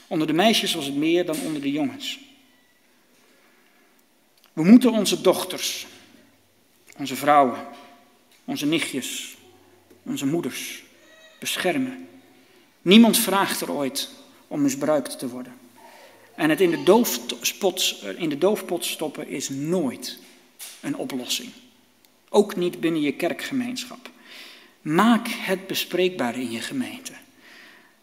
Onder 0.08 0.28
de 0.28 0.34
meisjes 0.34 0.74
was 0.74 0.86
het 0.86 0.96
meer 0.96 1.26
dan 1.26 1.40
onder 1.40 1.62
de 1.62 1.72
jongens. 1.72 2.20
We 4.54 4.64
moeten 4.64 4.92
onze 4.92 5.22
dochters, 5.22 5.88
onze 6.98 7.16
vrouwen, 7.16 7.68
onze 8.46 8.66
nichtjes, 8.66 9.38
onze 10.04 10.26
moeders 10.26 10.84
beschermen. 11.40 12.08
Niemand 12.82 13.18
vraagt 13.18 13.62
er 13.62 13.72
ooit 13.72 14.10
om 14.48 14.62
misbruikt 14.62 15.20
te 15.20 15.30
worden. 15.30 15.61
En 16.42 16.50
het 16.50 16.62
in 16.62 16.72
de, 16.72 16.84
doofpot, 16.84 18.04
in 18.18 18.30
de 18.30 18.38
doofpot 18.38 18.86
stoppen 18.86 19.28
is 19.28 19.50
nooit 19.50 20.18
een 20.80 20.96
oplossing. 20.96 21.50
Ook 22.30 22.56
niet 22.56 22.80
binnen 22.80 23.02
je 23.02 23.12
kerkgemeenschap. 23.12 24.10
Maak 24.82 25.28
het 25.28 25.68
bespreekbaar 25.68 26.40
in 26.40 26.52
je 26.52 26.62
gemeente. 26.62 27.12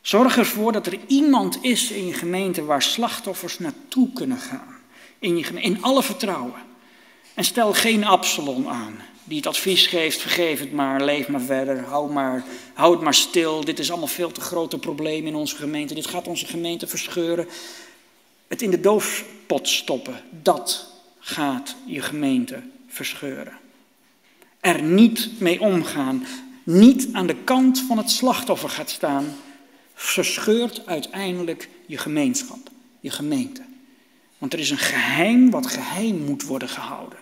Zorg 0.01 0.37
ervoor 0.37 0.73
dat 0.73 0.87
er 0.87 0.99
iemand 1.07 1.59
is 1.63 1.91
in 1.91 2.07
je 2.07 2.13
gemeente 2.13 2.65
waar 2.65 2.83
slachtoffers 2.83 3.59
naartoe 3.59 4.13
kunnen 4.13 4.39
gaan. 4.39 4.77
In, 5.19 5.57
in 5.57 5.83
alle 5.83 6.03
vertrouwen. 6.03 6.63
En 7.35 7.45
stel 7.45 7.73
geen 7.73 8.05
Absalon 8.05 8.69
aan 8.69 8.97
die 9.25 9.37
het 9.37 9.47
advies 9.47 9.87
geeft, 9.87 10.21
vergeef 10.21 10.61
het 10.61 10.73
maar, 10.73 11.01
leef 11.01 11.29
maar 11.29 11.41
verder, 11.41 11.85
hou, 11.85 12.13
maar, 12.13 12.45
hou 12.75 12.93
het 12.93 13.03
maar 13.03 13.15
stil. 13.15 13.65
Dit 13.65 13.79
is 13.79 13.91
allemaal 13.91 14.09
veel 14.09 14.33
te 14.33 14.41
grote 14.41 14.79
probleem 14.79 15.27
in 15.27 15.35
onze 15.35 15.57
gemeente. 15.57 15.95
Dit 15.95 16.07
gaat 16.07 16.29
onze 16.29 16.47
gemeente 16.47 16.87
verscheuren. 16.87 17.49
Het 18.49 18.63
in 18.63 18.71
de 18.71 18.81
doofpot 18.81 19.69
stoppen, 19.69 20.23
dat 20.43 20.93
gaat 21.19 21.77
je 21.87 22.03
gemeente 22.03 22.63
verscheuren. 22.87 23.53
Er 24.61 24.83
niet 24.83 25.31
mee 25.41 25.61
omgaan, 25.61 26.27
niet 26.63 27.09
aan 27.13 27.27
de 27.27 27.37
kant 27.45 27.81
van 27.81 27.99
het 27.99 28.11
slachtoffer 28.11 28.69
gaat 28.69 28.91
staan, 28.91 29.37
verscheurt 29.95 30.87
uiteindelijk 30.87 31.69
je 31.87 31.99
gemeenschap, 31.99 32.71
je 33.01 33.11
gemeente. 33.11 33.63
Want 34.39 34.53
er 34.53 34.59
is 34.59 34.71
een 34.71 34.79
geheim 34.79 35.51
wat 35.51 35.67
geheim 35.67 36.25
moet 36.25 36.43
worden 36.43 36.69
gehouden. 36.69 37.19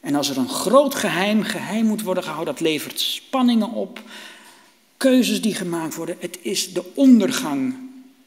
En 0.00 0.14
als 0.14 0.30
er 0.30 0.38
een 0.38 0.48
groot 0.48 0.94
geheim 0.94 1.42
geheim 1.42 1.86
moet 1.86 2.02
worden 2.02 2.22
gehouden, 2.22 2.54
dat 2.54 2.62
levert 2.62 3.00
spanningen 3.00 3.70
op, 3.70 4.02
keuzes 4.96 5.40
die 5.40 5.54
gemaakt 5.54 5.94
worden. 5.94 6.16
Het 6.18 6.38
is 6.42 6.72
de 6.72 6.92
ondergang 6.94 7.74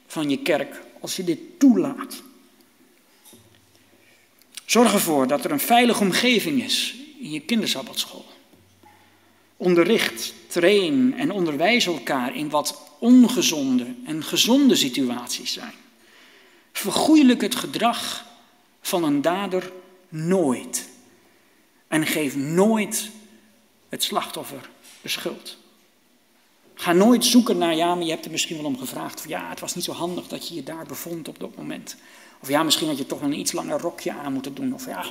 van 0.08 0.30
je 0.30 0.38
kerk 0.38 0.82
als 1.04 1.16
je 1.16 1.24
dit 1.24 1.60
toelaat. 1.60 2.22
Zorg 4.66 4.94
ervoor 4.94 5.28
dat 5.28 5.46
er 5.46 5.52
een 5.52 5.60
veilige 5.60 6.04
omgeving 6.04 6.64
is 6.64 6.96
in 7.20 7.32
je 7.32 7.40
kindersabbatschool. 7.40 8.26
Onderricht, 9.58 10.34
train 10.48 11.14
en 11.18 11.32
onderwijs 11.32 11.86
elkaar 11.86 12.36
in 12.36 12.50
wat 12.50 12.82
ongezonde 13.00 13.94
en 14.06 14.24
gezonde 14.24 14.76
situaties 14.76 15.54
zijn. 15.54 15.74
Vergoeilijk 16.72 17.42
het 17.42 17.56
gedrag 17.56 18.26
van 18.82 19.04
een 19.04 19.22
dader 19.22 19.72
nooit. 20.10 20.90
En 21.88 22.06
geef 22.06 22.36
nooit 22.36 23.10
het 23.90 24.04
slachtoffer 24.04 24.70
de 25.02 25.10
schuld. 25.10 25.58
Ga 26.84 26.94
nooit 26.94 27.26
zoeken 27.26 27.58
naar, 27.58 27.76
ja, 27.76 27.96
maar 27.96 28.04
je 28.04 28.12
hebt 28.12 28.26
er 28.26 28.32
misschien 28.32 28.58
wel 28.58 28.66
om 28.66 28.78
gevraagd. 28.78 29.26
ja, 29.28 29.50
het 29.50 29.60
was 29.60 29.76
niet 29.76 29.84
zo 29.84 29.92
handig 29.92 30.28
dat 30.28 30.48
je 30.48 30.56
je 30.56 30.64
daar 30.64 30.86
bevond 30.86 31.28
op 31.28 31.40
dat 31.40 31.56
moment. 31.56 31.96
Of 32.42 32.50
ja, 32.50 32.64
misschien 32.64 32.88
had 32.88 32.98
je 32.98 33.06
toch 33.06 33.22
een 33.22 33.40
iets 33.40 33.52
langer 33.52 33.80
rokje 33.80 34.14
aan 34.14 34.34
moeten 34.34 34.54
doen. 34.54 34.74
Of 34.74 34.86
ja, 34.86 35.06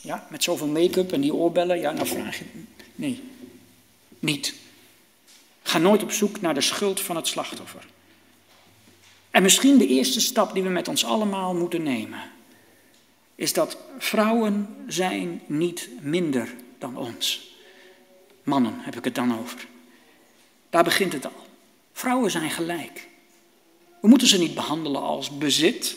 ja 0.00 0.26
met 0.30 0.42
zoveel 0.42 0.66
make-up 0.66 1.12
en 1.12 1.20
die 1.20 1.34
oorbellen, 1.34 1.80
ja, 1.80 1.92
nou 1.92 2.06
vraag 2.06 2.38
je. 2.38 2.44
Nee, 2.94 3.22
niet. 4.18 4.54
Ga 5.62 5.78
nooit 5.78 6.02
op 6.02 6.12
zoek 6.12 6.40
naar 6.40 6.54
de 6.54 6.60
schuld 6.60 7.00
van 7.00 7.16
het 7.16 7.26
slachtoffer. 7.26 7.86
En 9.30 9.42
misschien 9.42 9.78
de 9.78 9.86
eerste 9.86 10.20
stap 10.20 10.54
die 10.54 10.62
we 10.62 10.68
met 10.68 10.88
ons 10.88 11.04
allemaal 11.04 11.54
moeten 11.54 11.82
nemen, 11.82 12.22
is 13.34 13.52
dat 13.52 13.76
vrouwen 13.98 14.76
zijn 14.86 15.42
niet 15.46 15.88
minder 16.00 16.54
dan 16.78 16.96
ons. 16.96 17.54
Mannen 18.42 18.74
heb 18.78 18.96
ik 18.96 19.04
het 19.04 19.14
dan 19.14 19.38
over. 19.38 19.72
Daar 20.74 20.84
begint 20.84 21.12
het 21.12 21.24
al. 21.24 21.46
Vrouwen 21.92 22.30
zijn 22.30 22.50
gelijk. 22.50 23.08
We 24.00 24.08
moeten 24.08 24.28
ze 24.28 24.38
niet 24.38 24.54
behandelen 24.54 25.02
als 25.02 25.38
bezit. 25.38 25.96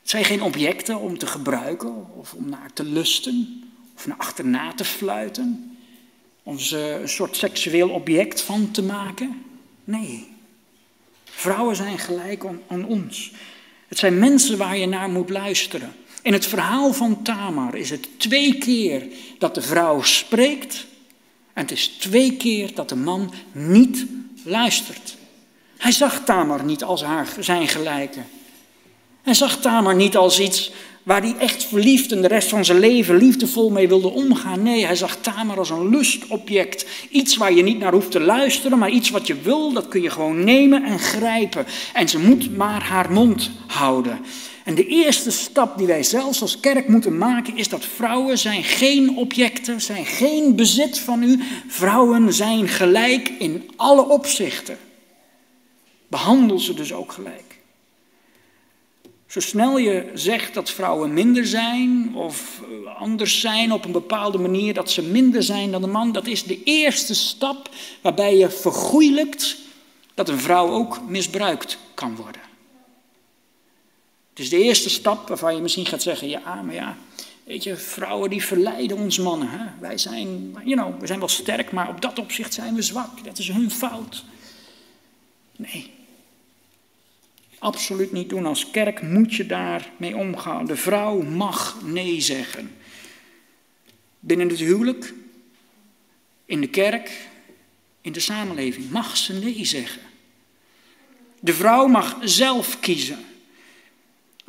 Het 0.00 0.10
zijn 0.10 0.24
geen 0.24 0.42
objecten 0.42 1.00
om 1.00 1.18
te 1.18 1.26
gebruiken 1.26 2.06
of 2.16 2.34
om 2.34 2.48
naar 2.48 2.72
te 2.72 2.84
lusten 2.84 3.62
of 3.96 4.06
naar 4.06 4.16
achterna 4.16 4.72
te 4.72 4.84
fluiten. 4.84 5.76
Om 6.42 6.58
ze 6.58 6.98
een 7.00 7.08
soort 7.08 7.36
seksueel 7.36 7.88
object 7.88 8.40
van 8.40 8.70
te 8.70 8.82
maken. 8.82 9.42
Nee. 9.84 10.28
Vrouwen 11.24 11.76
zijn 11.76 11.98
gelijk 11.98 12.44
aan 12.68 12.84
ons. 12.84 13.32
Het 13.88 13.98
zijn 13.98 14.18
mensen 14.18 14.58
waar 14.58 14.76
je 14.76 14.86
naar 14.86 15.08
moet 15.08 15.30
luisteren. 15.30 15.92
In 16.22 16.32
het 16.32 16.46
verhaal 16.46 16.92
van 16.92 17.22
Tamar 17.22 17.74
is 17.74 17.90
het 17.90 18.08
twee 18.18 18.58
keer 18.58 19.06
dat 19.38 19.54
de 19.54 19.62
vrouw 19.62 20.02
spreekt 20.02 20.88
en 21.52 21.62
het 21.62 21.70
is 21.70 21.86
twee 21.86 22.36
keer 22.36 22.74
dat 22.74 22.88
de 22.88 22.96
man 22.96 23.32
niet 23.52 24.06
luistert. 24.42 25.16
Hij 25.76 25.92
zag 25.92 26.24
Tamar 26.24 26.64
niet 26.64 26.84
als 26.84 27.02
haar, 27.02 27.28
zijn 27.38 27.68
gelijke. 27.68 28.20
Hij 29.22 29.34
zag 29.34 29.56
Tamar 29.60 29.94
niet 29.94 30.16
als 30.16 30.40
iets 30.40 30.72
waar 31.02 31.22
hij 31.22 31.34
echt 31.38 31.64
verliefd 31.64 32.12
en 32.12 32.22
de 32.22 32.28
rest 32.28 32.48
van 32.48 32.64
zijn 32.64 32.78
leven 32.78 33.16
liefdevol 33.16 33.70
mee 33.70 33.88
wilde 33.88 34.08
omgaan. 34.08 34.62
Nee, 34.62 34.86
hij 34.86 34.96
zag 34.96 35.16
Tamar 35.16 35.58
als 35.58 35.70
een 35.70 35.88
lustobject. 35.88 36.86
Iets 37.10 37.36
waar 37.36 37.52
je 37.52 37.62
niet 37.62 37.78
naar 37.78 37.92
hoeft 37.92 38.10
te 38.10 38.20
luisteren, 38.20 38.78
maar 38.78 38.90
iets 38.90 39.10
wat 39.10 39.26
je 39.26 39.40
wil, 39.42 39.72
dat 39.72 39.88
kun 39.88 40.02
je 40.02 40.10
gewoon 40.10 40.44
nemen 40.44 40.84
en 40.84 40.98
grijpen. 40.98 41.66
En 41.92 42.08
ze 42.08 42.18
moet 42.18 42.56
maar 42.56 42.82
haar 42.82 43.12
mond 43.12 43.50
houden. 43.66 44.20
En 44.64 44.74
de 44.74 44.86
eerste 44.86 45.30
stap 45.30 45.78
die 45.78 45.86
wij 45.86 46.02
zelfs 46.02 46.40
als 46.42 46.60
kerk 46.60 46.88
moeten 46.88 47.18
maken 47.18 47.56
is 47.56 47.68
dat 47.68 47.84
vrouwen 47.84 48.38
zijn 48.38 48.64
geen 48.64 49.16
objecten, 49.16 49.80
zijn 49.80 50.06
geen 50.06 50.56
bezit 50.56 50.98
van 50.98 51.22
u. 51.22 51.40
Vrouwen 51.66 52.32
zijn 52.32 52.68
gelijk 52.68 53.28
in 53.28 53.70
alle 53.76 54.08
opzichten. 54.08 54.78
Behandel 56.08 56.58
ze 56.58 56.74
dus 56.74 56.92
ook 56.92 57.12
gelijk. 57.12 57.50
Zo 59.26 59.40
snel 59.40 59.78
je 59.78 60.10
zegt 60.14 60.54
dat 60.54 60.70
vrouwen 60.70 61.12
minder 61.12 61.46
zijn 61.46 62.14
of 62.14 62.62
anders 62.98 63.40
zijn 63.40 63.72
op 63.72 63.84
een 63.84 63.92
bepaalde 63.92 64.38
manier, 64.38 64.74
dat 64.74 64.90
ze 64.90 65.02
minder 65.02 65.42
zijn 65.42 65.70
dan 65.70 65.80
de 65.80 65.86
man, 65.86 66.12
dat 66.12 66.26
is 66.26 66.44
de 66.44 66.62
eerste 66.62 67.14
stap 67.14 67.68
waarbij 68.00 68.36
je 68.36 68.50
vergoeilijkt 68.50 69.56
dat 70.14 70.28
een 70.28 70.38
vrouw 70.38 70.68
ook 70.68 71.00
misbruikt 71.08 71.78
kan 71.94 72.16
worden. 72.16 72.49
Het 74.30 74.38
is 74.38 74.48
de 74.48 74.62
eerste 74.62 74.90
stap 74.90 75.28
waarvan 75.28 75.54
je 75.54 75.62
misschien 75.62 75.86
gaat 75.86 76.02
zeggen, 76.02 76.28
ja, 76.28 76.62
maar 76.62 76.74
ja, 76.74 76.96
weet 77.44 77.62
je, 77.64 77.76
vrouwen 77.76 78.30
die 78.30 78.44
verleiden 78.44 78.96
ons 78.96 79.18
mannen. 79.18 79.48
Hè? 79.50 79.66
Wij 79.80 79.98
zijn, 79.98 80.50
you 80.64 80.74
know, 80.74 81.00
we 81.00 81.06
zijn 81.06 81.18
wel 81.18 81.28
sterk, 81.28 81.72
maar 81.72 81.88
op 81.88 82.00
dat 82.00 82.18
opzicht 82.18 82.54
zijn 82.54 82.74
we 82.74 82.82
zwak. 82.82 83.24
Dat 83.24 83.38
is 83.38 83.48
hun 83.48 83.70
fout. 83.70 84.24
Nee, 85.56 85.90
absoluut 87.58 88.12
niet 88.12 88.28
doen. 88.28 88.46
Als 88.46 88.70
kerk 88.70 89.02
moet 89.02 89.34
je 89.34 89.46
daarmee 89.46 90.16
omgaan. 90.16 90.66
De 90.66 90.76
vrouw 90.76 91.22
mag 91.22 91.76
nee 91.84 92.20
zeggen. 92.20 92.76
Binnen 94.20 94.48
het 94.48 94.58
huwelijk, 94.58 95.14
in 96.44 96.60
de 96.60 96.68
kerk, 96.68 97.28
in 98.00 98.12
de 98.12 98.20
samenleving 98.20 98.90
mag 98.90 99.16
ze 99.16 99.32
nee 99.32 99.64
zeggen. 99.64 100.02
De 101.40 101.54
vrouw 101.54 101.86
mag 101.86 102.16
zelf 102.20 102.80
kiezen 102.80 103.24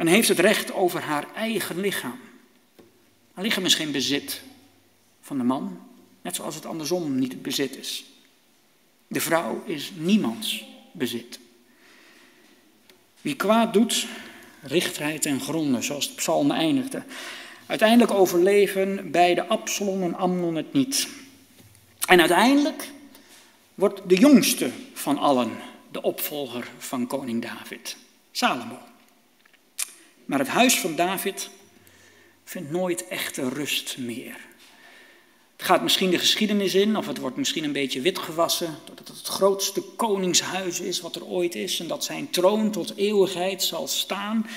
en 0.01 0.07
heeft 0.07 0.27
het 0.27 0.39
recht 0.39 0.73
over 0.73 1.01
haar 1.01 1.27
eigen 1.35 1.79
lichaam. 1.79 2.19
Haar 3.33 3.43
lichaam 3.43 3.65
is 3.65 3.75
geen 3.75 3.91
bezit 3.91 4.41
van 5.21 5.37
de 5.37 5.43
man, 5.43 5.79
net 6.21 6.35
zoals 6.35 6.55
het 6.55 6.65
andersom 6.65 7.19
niet 7.19 7.31
het 7.31 7.41
bezit 7.41 7.77
is. 7.77 8.05
De 9.07 9.21
vrouw 9.21 9.63
is 9.65 9.91
niemands 9.95 10.65
bezit. 10.91 11.39
Wie 13.21 13.35
kwaad 13.35 13.73
doet, 13.73 14.07
richtheid 14.61 15.25
en 15.25 15.41
gronden, 15.41 15.83
zoals 15.83 16.07
de 16.07 16.15
psalm 16.15 16.51
eindigde. 16.51 17.03
Uiteindelijk 17.65 18.11
overleven 18.11 19.11
beide 19.11 19.47
Absalom 19.47 20.03
en 20.03 20.15
Amnon 20.15 20.55
het 20.55 20.73
niet. 20.73 21.07
En 22.05 22.19
uiteindelijk 22.19 22.91
wordt 23.75 24.01
de 24.05 24.15
jongste 24.15 24.69
van 24.93 25.17
allen 25.17 25.51
de 25.91 26.01
opvolger 26.01 26.71
van 26.77 27.07
koning 27.07 27.41
David, 27.41 27.97
Salomo. 28.31 28.89
Maar 30.31 30.39
het 30.39 30.49
huis 30.49 30.79
van 30.79 30.95
David 30.95 31.49
vindt 32.43 32.71
nooit 32.71 33.07
echte 33.07 33.49
rust 33.49 33.97
meer. 33.97 34.35
Het 35.57 35.65
gaat 35.65 35.81
misschien 35.81 36.09
de 36.09 36.19
geschiedenis 36.19 36.75
in, 36.75 36.97
of 36.97 37.07
het 37.07 37.17
wordt 37.17 37.37
misschien 37.37 37.63
een 37.63 37.71
beetje 37.71 38.01
witgewassen, 38.01 38.75
dat 38.85 38.99
het 38.99 39.07
het 39.07 39.27
grootste 39.27 39.81
koningshuis 39.81 40.79
is 40.79 41.01
wat 41.01 41.15
er 41.15 41.25
ooit 41.25 41.55
is 41.55 41.79
en 41.79 41.87
dat 41.87 42.03
zijn 42.03 42.29
troon 42.29 42.71
tot 42.71 42.95
eeuwigheid 42.95 43.63
zal 43.63 43.87
staan. 43.87 44.47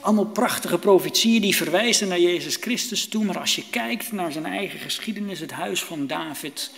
Allemaal 0.00 0.26
prachtige 0.26 0.78
profetieën 0.78 1.40
die 1.40 1.56
verwijzen 1.56 2.08
naar 2.08 2.20
Jezus 2.20 2.56
Christus 2.56 3.08
toe, 3.08 3.24
maar 3.24 3.38
als 3.38 3.56
je 3.56 3.64
kijkt 3.70 4.12
naar 4.12 4.32
zijn 4.32 4.46
eigen 4.46 4.78
geschiedenis, 4.78 5.40
het 5.40 5.52
huis 5.52 5.82
van 5.82 6.06
David 6.06 6.70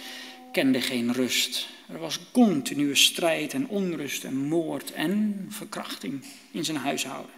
kende 0.53 0.81
geen 0.81 1.13
rust. 1.13 1.69
Er 1.93 1.99
was 1.99 2.21
continue 2.33 2.95
strijd 2.95 3.53
en 3.53 3.69
onrust 3.69 4.25
en 4.25 4.37
moord 4.37 4.93
en 4.93 5.47
verkrachting 5.51 6.25
in 6.51 6.65
zijn 6.65 6.77
huishouden. 6.77 7.36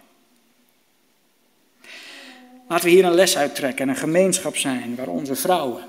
Laten 2.69 2.85
we 2.85 2.91
hier 2.91 3.05
een 3.05 3.13
les 3.13 3.37
uittrekken 3.37 3.83
en 3.83 3.89
een 3.89 3.99
gemeenschap 3.99 4.57
zijn 4.57 4.95
waar 4.95 5.07
onze 5.07 5.35
vrouwen, 5.35 5.83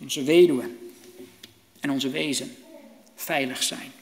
onze 0.00 0.22
weduwen 0.22 0.78
en 1.80 1.90
onze 1.90 2.10
wezen 2.10 2.56
veilig 3.14 3.62
zijn. 3.62 3.92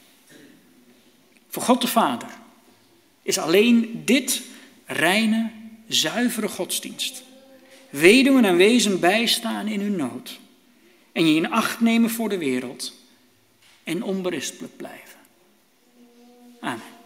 Voor 1.48 1.62
God 1.62 1.80
de 1.80 1.86
Vader 1.86 2.28
is 3.22 3.38
alleen 3.38 4.02
dit 4.04 4.42
reine, 4.86 5.50
zuivere 5.88 6.48
godsdienst. 6.48 7.22
Weduwen 7.88 8.44
en 8.44 8.56
wezen 8.56 9.00
bijstaan 9.00 9.66
in 9.66 9.80
hun 9.80 9.96
nood. 9.96 10.38
En 11.12 11.28
je 11.28 11.34
in 11.34 11.50
acht 11.50 11.80
nemen 11.80 12.10
voor 12.10 12.28
de 12.28 12.38
wereld 12.38 12.94
en 13.84 14.02
onberispelijk 14.02 14.76
blijven. 14.76 15.18
Amen. 16.60 16.99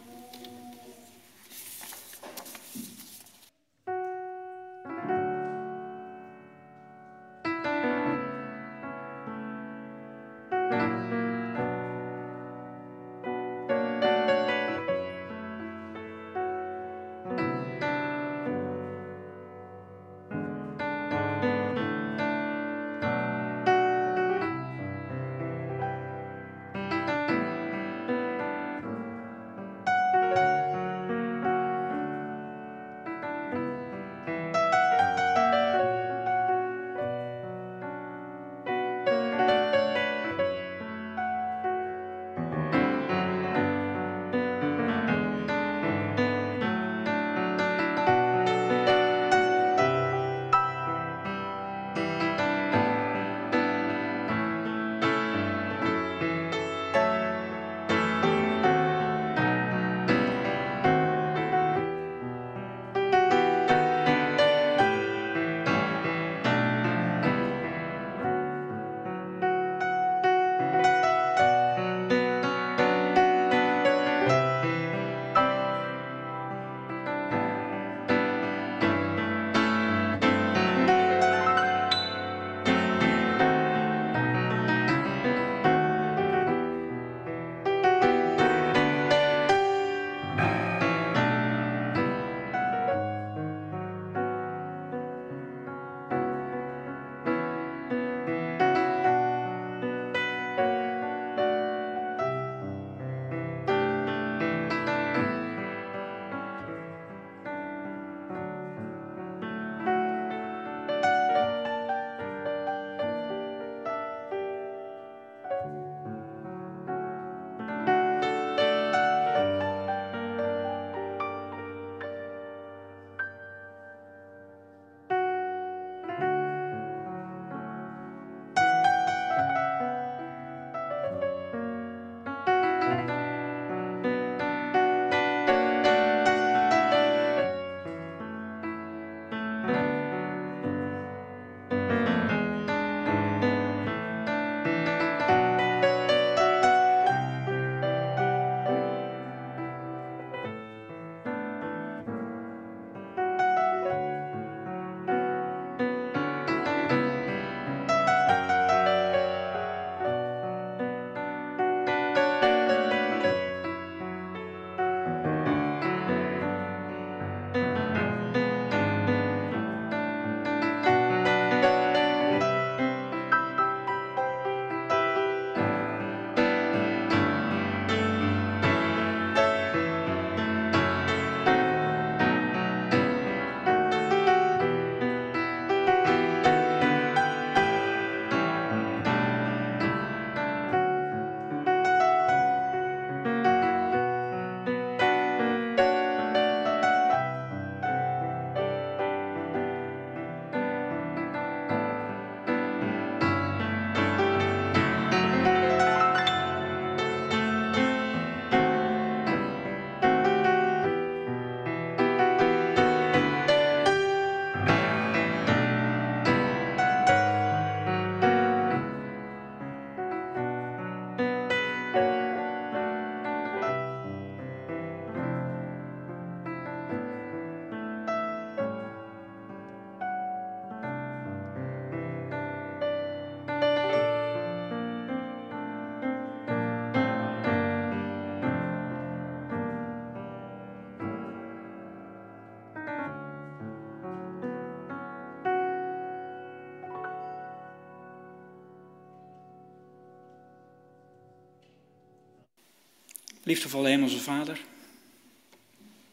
Liefdevolle 253.45 253.89
Hemelse 253.89 254.21
Vader, 254.21 254.61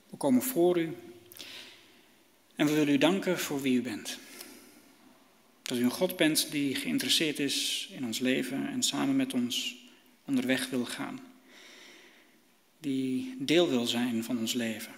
we 0.09 0.17
komen 0.17 0.41
voor 0.41 0.79
u 0.79 0.95
en 2.55 2.65
we 2.65 2.73
willen 2.73 2.93
u 2.93 2.97
danken 2.97 3.39
voor 3.39 3.61
wie 3.61 3.77
u 3.77 3.81
bent. 3.81 4.17
Dat 5.61 5.77
u 5.77 5.83
een 5.83 5.91
God 5.91 6.15
bent 6.15 6.51
die 6.51 6.75
geïnteresseerd 6.75 7.39
is 7.39 7.89
in 7.91 8.05
ons 8.05 8.19
leven 8.19 8.67
en 8.67 8.83
samen 8.83 9.15
met 9.15 9.33
ons 9.33 9.75
onderweg 10.25 10.69
wil 10.69 10.85
gaan. 10.85 11.19
Die 12.79 13.35
deel 13.39 13.69
wil 13.69 13.85
zijn 13.85 14.23
van 14.23 14.37
ons 14.37 14.53
leven. 14.53 14.93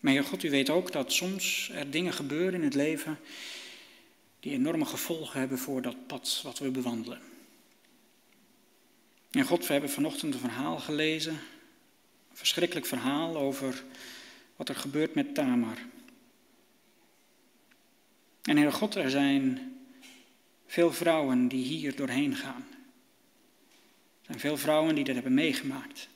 Maar 0.00 0.12
Heer 0.12 0.24
God, 0.24 0.42
u 0.42 0.50
weet 0.50 0.70
ook 0.70 0.92
dat 0.92 1.12
soms 1.12 1.70
er 1.72 1.90
dingen 1.90 2.12
gebeuren 2.12 2.54
in 2.54 2.64
het 2.64 2.74
leven 2.74 3.18
die 4.40 4.52
enorme 4.52 4.84
gevolgen 4.84 5.40
hebben 5.40 5.58
voor 5.58 5.82
dat 5.82 6.06
pad 6.06 6.40
wat 6.44 6.58
we 6.58 6.70
bewandelen. 6.70 7.20
En 9.34 9.44
God, 9.44 9.66
we 9.66 9.72
hebben 9.72 9.90
vanochtend 9.90 10.34
een 10.34 10.40
verhaal 10.40 10.78
gelezen, 10.78 11.32
een 11.32 12.36
verschrikkelijk 12.36 12.86
verhaal 12.86 13.36
over 13.36 13.84
wat 14.56 14.68
er 14.68 14.76
gebeurt 14.76 15.14
met 15.14 15.34
Tamar. 15.34 15.78
En 18.42 18.56
Heer 18.56 18.72
God, 18.72 18.94
er 18.94 19.10
zijn 19.10 19.72
veel 20.66 20.92
vrouwen 20.92 21.48
die 21.48 21.64
hier 21.64 21.96
doorheen 21.96 22.36
gaan. 22.36 22.66
Er 24.20 24.26
zijn 24.26 24.40
veel 24.40 24.56
vrouwen 24.56 24.94
die 24.94 25.04
dat 25.04 25.14
hebben 25.14 25.34
meegemaakt. 25.34 26.08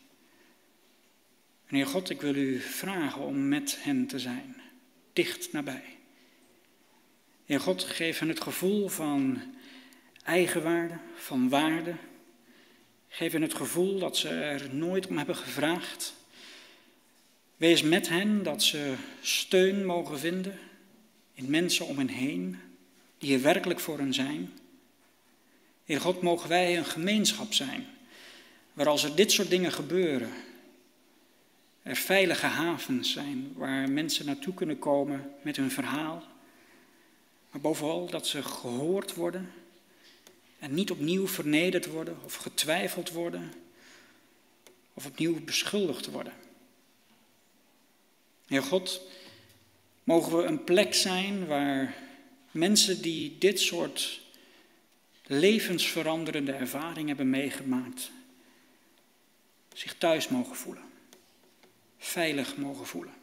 En 1.66 1.76
Heer 1.76 1.86
God, 1.86 2.10
ik 2.10 2.20
wil 2.20 2.34
u 2.34 2.60
vragen 2.60 3.20
om 3.20 3.48
met 3.48 3.82
hen 3.82 4.06
te 4.06 4.18
zijn, 4.18 4.56
dicht 5.12 5.52
nabij. 5.52 5.96
Heer 7.44 7.60
God, 7.60 7.84
geef 7.84 8.18
hen 8.18 8.28
het 8.28 8.40
gevoel 8.40 8.88
van 8.88 9.42
eigenwaarde, 10.22 10.98
van 11.16 11.48
waarde. 11.48 11.94
Geef 13.18 13.32
hen 13.32 13.42
het 13.42 13.54
gevoel 13.54 13.98
dat 13.98 14.16
ze 14.16 14.28
er 14.28 14.74
nooit 14.74 15.06
om 15.06 15.16
hebben 15.16 15.36
gevraagd. 15.36 16.14
Wees 17.56 17.82
met 17.82 18.08
hen 18.08 18.42
dat 18.42 18.62
ze 18.62 18.94
steun 19.20 19.86
mogen 19.86 20.18
vinden 20.18 20.58
in 21.32 21.50
mensen 21.50 21.86
om 21.86 21.98
hen 21.98 22.08
heen, 22.08 22.58
die 23.18 23.34
er 23.34 23.42
werkelijk 23.42 23.80
voor 23.80 23.98
hen 23.98 24.14
zijn. 24.14 24.52
Heer 25.84 26.00
God, 26.00 26.22
mogen 26.22 26.48
wij 26.48 26.76
een 26.76 26.84
gemeenschap 26.84 27.52
zijn, 27.52 27.86
waar 28.72 28.88
als 28.88 29.04
er 29.04 29.14
dit 29.14 29.32
soort 29.32 29.50
dingen 29.50 29.72
gebeuren, 29.72 30.30
er 31.82 31.96
veilige 31.96 32.46
havens 32.46 33.12
zijn 33.12 33.52
waar 33.54 33.90
mensen 33.90 34.26
naartoe 34.26 34.54
kunnen 34.54 34.78
komen 34.78 35.34
met 35.42 35.56
hun 35.56 35.70
verhaal. 35.70 36.22
Maar 37.50 37.60
bovenal 37.60 38.10
dat 38.10 38.26
ze 38.26 38.42
gehoord 38.42 39.14
worden 39.14 39.52
en 40.58 40.74
niet 40.74 40.90
opnieuw 40.90 41.26
vernederd 41.26 41.86
worden 41.86 42.18
of 42.24 42.34
getwijfeld 42.34 43.10
worden 43.10 43.52
of 44.94 45.06
opnieuw 45.06 45.44
beschuldigd 45.44 46.06
worden. 46.06 46.32
Heer 48.46 48.62
God, 48.62 49.02
mogen 50.04 50.36
we 50.36 50.42
een 50.42 50.64
plek 50.64 50.94
zijn 50.94 51.46
waar 51.46 51.94
mensen 52.50 53.02
die 53.02 53.36
dit 53.38 53.60
soort 53.60 54.20
levensveranderende 55.26 56.52
ervaringen 56.52 57.08
hebben 57.08 57.30
meegemaakt, 57.30 58.10
zich 59.72 59.94
thuis 59.98 60.28
mogen 60.28 60.56
voelen 60.56 60.88
veilig 61.98 62.56
mogen 62.56 62.86
voelen. 62.86 63.14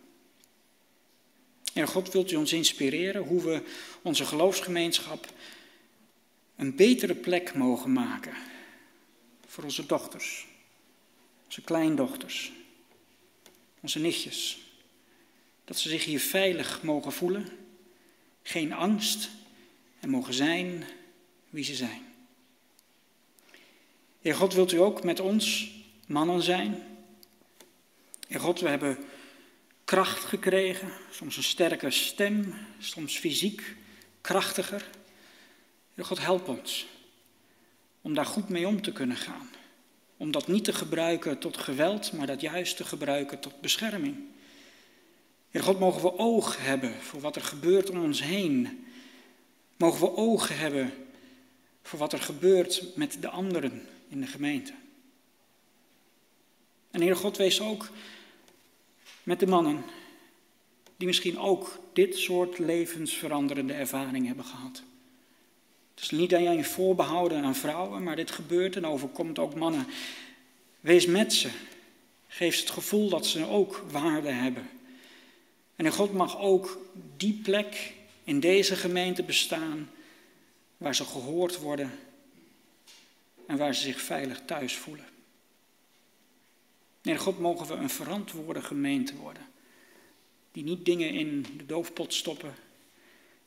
En 1.74 1.88
God 1.88 2.12
wilt 2.12 2.32
u 2.32 2.36
ons 2.36 2.53
inspireren 2.53 3.22
hoe 3.24 3.44
we 3.44 3.62
onze 4.02 4.26
geloofsgemeenschap 4.26 5.28
een 6.56 6.76
betere 6.76 7.15
plek 7.15 7.53
mogen 7.53 7.94
maken 7.94 8.34
voor 9.48 9.64
onze 9.64 9.86
dochters, 9.86 10.45
onze 11.45 11.61
kleindochters, 11.61 12.52
onze 13.80 13.99
nichtjes. 13.99 14.60
Dat 15.65 15.77
ze 15.77 15.90
zich 15.90 16.06
hier 16.06 16.19
veilig 16.19 16.84
mogen 16.84 17.11
voelen, 17.11 17.48
geen 18.44 18.73
angst 18.73 19.30
en 19.99 20.10
mogen 20.10 20.34
zijn 20.34 20.84
wie 21.49 21.64
ze 21.64 21.76
zijn. 21.76 22.02
Heer 24.22 24.36
God, 24.36 24.53
wilt 24.53 24.72
u 24.72 24.77
ook 24.77 25.03
met 25.03 25.19
ons 25.19 25.72
mannen 26.07 26.41
zijn? 26.41 26.84
Heer 28.27 28.40
God, 28.40 28.60
we 28.60 28.69
hebben 28.69 28.98
kracht 29.86 30.23
gekregen, 30.23 30.91
soms 31.11 31.38
een 31.38 31.44
sterke 31.44 31.91
stem, 31.91 32.53
soms 32.80 33.18
fysiek 33.18 33.76
krachtiger. 34.22 34.90
Heer 35.95 36.05
God, 36.05 36.19
help 36.19 36.47
ons 36.47 36.88
om 38.01 38.13
daar 38.13 38.26
goed 38.26 38.49
mee 38.49 38.67
om 38.67 38.81
te 38.81 38.91
kunnen 38.91 39.17
gaan. 39.17 39.49
Om 40.17 40.31
dat 40.31 40.47
niet 40.47 40.63
te 40.63 40.73
gebruiken 40.73 41.39
tot 41.39 41.57
geweld, 41.57 42.13
maar 42.13 42.27
dat 42.27 42.41
juist 42.41 42.77
te 42.77 42.84
gebruiken 42.84 43.39
tot 43.39 43.61
bescherming. 43.61 44.17
Heer 45.49 45.63
God, 45.63 45.80
mogen 45.80 46.01
we 46.01 46.17
oog 46.17 46.57
hebben 46.59 47.01
voor 47.01 47.19
wat 47.19 47.35
er 47.35 47.41
gebeurt 47.41 47.89
om 47.89 48.03
ons 48.03 48.23
heen. 48.23 48.85
Mogen 49.77 49.99
we 49.99 50.15
ogen 50.15 50.57
hebben 50.57 50.93
voor 51.81 51.99
wat 51.99 52.13
er 52.13 52.22
gebeurt 52.22 52.95
met 52.95 53.22
de 53.22 53.30
anderen 53.30 53.88
in 54.09 54.22
de 54.22 54.27
gemeente. 54.27 54.73
En 56.91 57.01
Heer 57.01 57.15
God, 57.15 57.38
wees 57.38 57.61
ook 57.61 57.89
met 59.23 59.39
de 59.39 59.47
mannen 59.47 59.84
die 60.97 61.07
misschien 61.07 61.39
ook 61.39 61.80
dit 61.93 62.17
soort 62.17 62.59
levensveranderende 62.59 63.73
ervaring 63.73 64.27
hebben 64.27 64.45
gehad. 64.45 64.84
Het 65.95 66.03
is 66.03 66.09
niet 66.09 66.35
alleen 66.35 66.65
voorbehouden 66.65 67.43
aan 67.43 67.55
vrouwen, 67.55 68.03
maar 68.03 68.15
dit 68.15 68.31
gebeurt 68.31 68.76
en 68.76 68.85
overkomt 68.85 69.39
ook 69.39 69.55
mannen. 69.55 69.88
Wees 70.80 71.05
met 71.05 71.34
ze. 71.34 71.49
Geef 72.27 72.55
ze 72.55 72.61
het 72.61 72.69
gevoel 72.69 73.09
dat 73.09 73.26
ze 73.26 73.47
ook 73.47 73.85
waarde 73.91 74.30
hebben. 74.30 74.69
En 75.76 75.91
God 75.91 76.13
mag 76.13 76.39
ook 76.39 76.80
die 77.17 77.39
plek 77.43 77.93
in 78.23 78.39
deze 78.39 78.76
gemeente 78.76 79.23
bestaan 79.23 79.89
waar 80.77 80.95
ze 80.95 81.05
gehoord 81.05 81.59
worden 81.59 81.91
en 83.47 83.57
waar 83.57 83.76
ze 83.76 83.81
zich 83.81 84.01
veilig 84.01 84.41
thuis 84.45 84.76
voelen. 84.76 85.05
Nee, 87.01 87.17
God 87.17 87.39
mogen 87.39 87.67
we 87.67 87.73
een 87.73 87.89
verantwoorde 87.89 88.61
gemeente 88.61 89.15
worden. 89.15 89.45
Die 90.51 90.63
niet 90.63 90.85
dingen 90.85 91.13
in 91.13 91.45
de 91.57 91.65
doofpot 91.65 92.13
stoppen. 92.13 92.55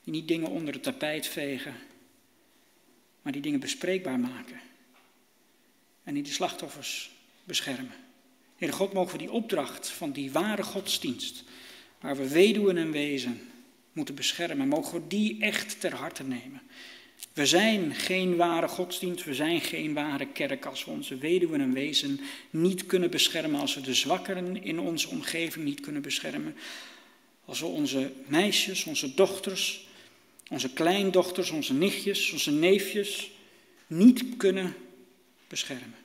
Die 0.04 0.12
niet 0.12 0.28
dingen 0.28 0.48
onder 0.48 0.74
het 0.74 0.82
tapijt 0.82 1.26
vegen. 1.26 1.74
Maar 3.22 3.32
die 3.32 3.42
dingen 3.42 3.60
bespreekbaar 3.60 4.20
maken. 4.20 4.60
En 6.04 6.14
die 6.14 6.22
de 6.22 6.30
slachtoffers 6.30 7.10
beschermen. 7.44 7.94
Heer 8.56 8.72
God, 8.72 8.92
mogen 8.92 9.12
we 9.12 9.18
die 9.18 9.32
opdracht 9.32 9.88
van 9.88 10.12
die 10.12 10.32
ware 10.32 10.62
godsdienst. 10.62 11.44
Waar 12.00 12.16
we 12.16 12.28
weduwen 12.28 12.76
en 12.76 12.90
wezen 12.90 13.40
moeten 13.92 14.14
beschermen. 14.14 14.68
Mogen 14.68 15.00
we 15.00 15.06
die 15.06 15.40
echt 15.40 15.80
ter 15.80 15.94
harte 15.94 16.22
nemen. 16.22 16.62
We 17.32 17.46
zijn 17.46 17.94
geen 17.94 18.36
ware 18.36 18.68
godsdienst, 18.68 19.24
we 19.24 19.34
zijn 19.34 19.60
geen 19.60 19.94
ware 19.94 20.26
kerk 20.26 20.66
als 20.66 20.84
we 20.84 20.90
onze 20.90 21.16
weduwen 21.16 21.60
en 21.60 21.72
wezen 21.72 22.20
niet 22.50 22.86
kunnen 22.86 23.10
beschermen, 23.10 23.60
als 23.60 23.74
we 23.74 23.80
de 23.80 23.94
zwakkeren 23.94 24.62
in 24.62 24.80
onze 24.80 25.08
omgeving 25.08 25.64
niet 25.64 25.80
kunnen 25.80 26.02
beschermen, 26.02 26.56
als 27.44 27.60
we 27.60 27.66
onze 27.66 28.12
meisjes, 28.26 28.84
onze 28.84 29.14
dochters, 29.14 29.87
onze 30.48 30.72
kleindochters, 30.72 31.50
onze 31.50 31.74
nichtjes, 31.74 32.32
onze 32.32 32.50
neefjes 32.50 33.30
niet 33.86 34.36
kunnen 34.36 34.74
beschermen. 35.48 35.98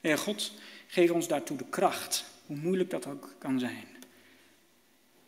Heer 0.00 0.18
God, 0.18 0.52
geef 0.86 1.10
ons 1.10 1.28
daartoe 1.28 1.56
de 1.56 1.68
kracht, 1.70 2.24
hoe 2.46 2.56
moeilijk 2.56 2.90
dat 2.90 3.06
ook 3.06 3.34
kan 3.38 3.58
zijn. 3.58 3.86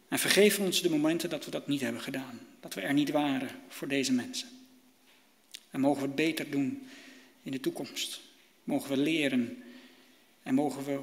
En 0.08 0.18
vergeef 0.18 0.58
ons 0.58 0.82
de 0.82 0.90
momenten 0.90 1.30
dat 1.30 1.44
we 1.44 1.50
dat 1.50 1.66
niet 1.66 1.80
hebben 1.80 2.02
gedaan 2.02 2.48
dat 2.60 2.74
we 2.74 2.80
er 2.80 2.94
niet 2.94 3.10
waren 3.10 3.48
voor 3.68 3.88
deze 3.88 4.12
mensen. 4.12 4.48
En 5.70 5.80
mogen 5.80 6.00
we 6.00 6.06
het 6.06 6.16
beter 6.16 6.50
doen 6.50 6.88
in 7.42 7.52
de 7.52 7.60
toekomst. 7.60 8.20
Mogen 8.64 8.90
we 8.90 8.96
leren 8.96 9.62
en 10.42 10.54
mogen 10.54 10.84
we 10.84 11.00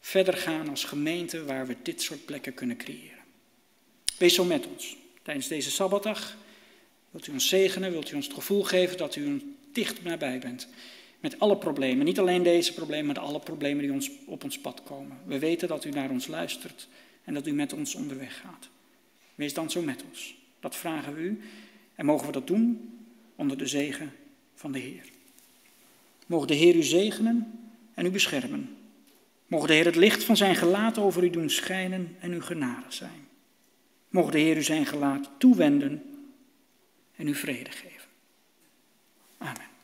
verder 0.00 0.34
gaan 0.34 0.68
als 0.68 0.84
gemeente 0.84 1.44
waar 1.44 1.66
we 1.66 1.76
dit 1.82 2.02
soort 2.02 2.24
plekken 2.24 2.54
kunnen 2.54 2.76
creëren. 2.76 3.15
Wees 4.18 4.34
zo 4.34 4.44
met 4.44 4.66
ons 4.66 4.96
tijdens 5.22 5.48
deze 5.48 5.70
Sabbatdag. 5.70 6.36
Wilt 7.10 7.26
u 7.26 7.32
ons 7.32 7.48
zegenen? 7.48 7.90
Wilt 7.90 8.10
u 8.10 8.14
ons 8.14 8.26
het 8.26 8.34
gevoel 8.34 8.62
geven 8.62 8.96
dat 8.96 9.16
u 9.16 9.54
dicht 9.72 10.02
nabij 10.02 10.38
bent? 10.38 10.68
Met 11.20 11.38
alle 11.38 11.56
problemen, 11.56 12.04
niet 12.04 12.18
alleen 12.18 12.42
deze 12.42 12.74
problemen, 12.74 13.06
maar 13.06 13.18
alle 13.18 13.40
problemen 13.40 13.82
die 13.82 13.92
ons, 13.92 14.10
op 14.26 14.44
ons 14.44 14.58
pad 14.58 14.82
komen. 14.82 15.18
We 15.24 15.38
weten 15.38 15.68
dat 15.68 15.84
u 15.84 15.90
naar 15.90 16.10
ons 16.10 16.26
luistert 16.26 16.88
en 17.24 17.34
dat 17.34 17.46
u 17.46 17.52
met 17.52 17.72
ons 17.72 17.94
onderweg 17.94 18.40
gaat. 18.40 18.68
Wees 19.34 19.54
dan 19.54 19.70
zo 19.70 19.82
met 19.82 20.02
ons. 20.10 20.36
Dat 20.60 20.76
vragen 20.76 21.14
we 21.14 21.20
u. 21.20 21.40
En 21.94 22.06
mogen 22.06 22.26
we 22.26 22.32
dat 22.32 22.46
doen 22.46 22.90
onder 23.36 23.58
de 23.58 23.66
zegen 23.66 24.12
van 24.54 24.72
de 24.72 24.78
Heer. 24.78 25.04
Mogen 26.26 26.46
de 26.46 26.54
Heer 26.54 26.74
u 26.74 26.82
zegenen 26.82 27.52
en 27.94 28.06
u 28.06 28.10
beschermen. 28.10 28.76
Mogen 29.46 29.68
de 29.68 29.74
Heer 29.74 29.84
het 29.84 29.96
licht 29.96 30.24
van 30.24 30.36
zijn 30.36 30.56
gelaat 30.56 30.98
over 30.98 31.24
u 31.24 31.30
doen 31.30 31.50
schijnen 31.50 32.16
en 32.20 32.32
u 32.32 32.42
genadig 32.42 32.92
zijn. 32.92 33.25
Mogen 34.16 34.32
de 34.32 34.38
Heer 34.38 34.56
u 34.56 34.62
zijn 34.62 34.86
gelaat 34.86 35.30
toewenden 35.38 36.02
en 37.16 37.28
u 37.28 37.34
vrede 37.34 37.70
geven. 37.70 38.08
Amen. 39.38 39.75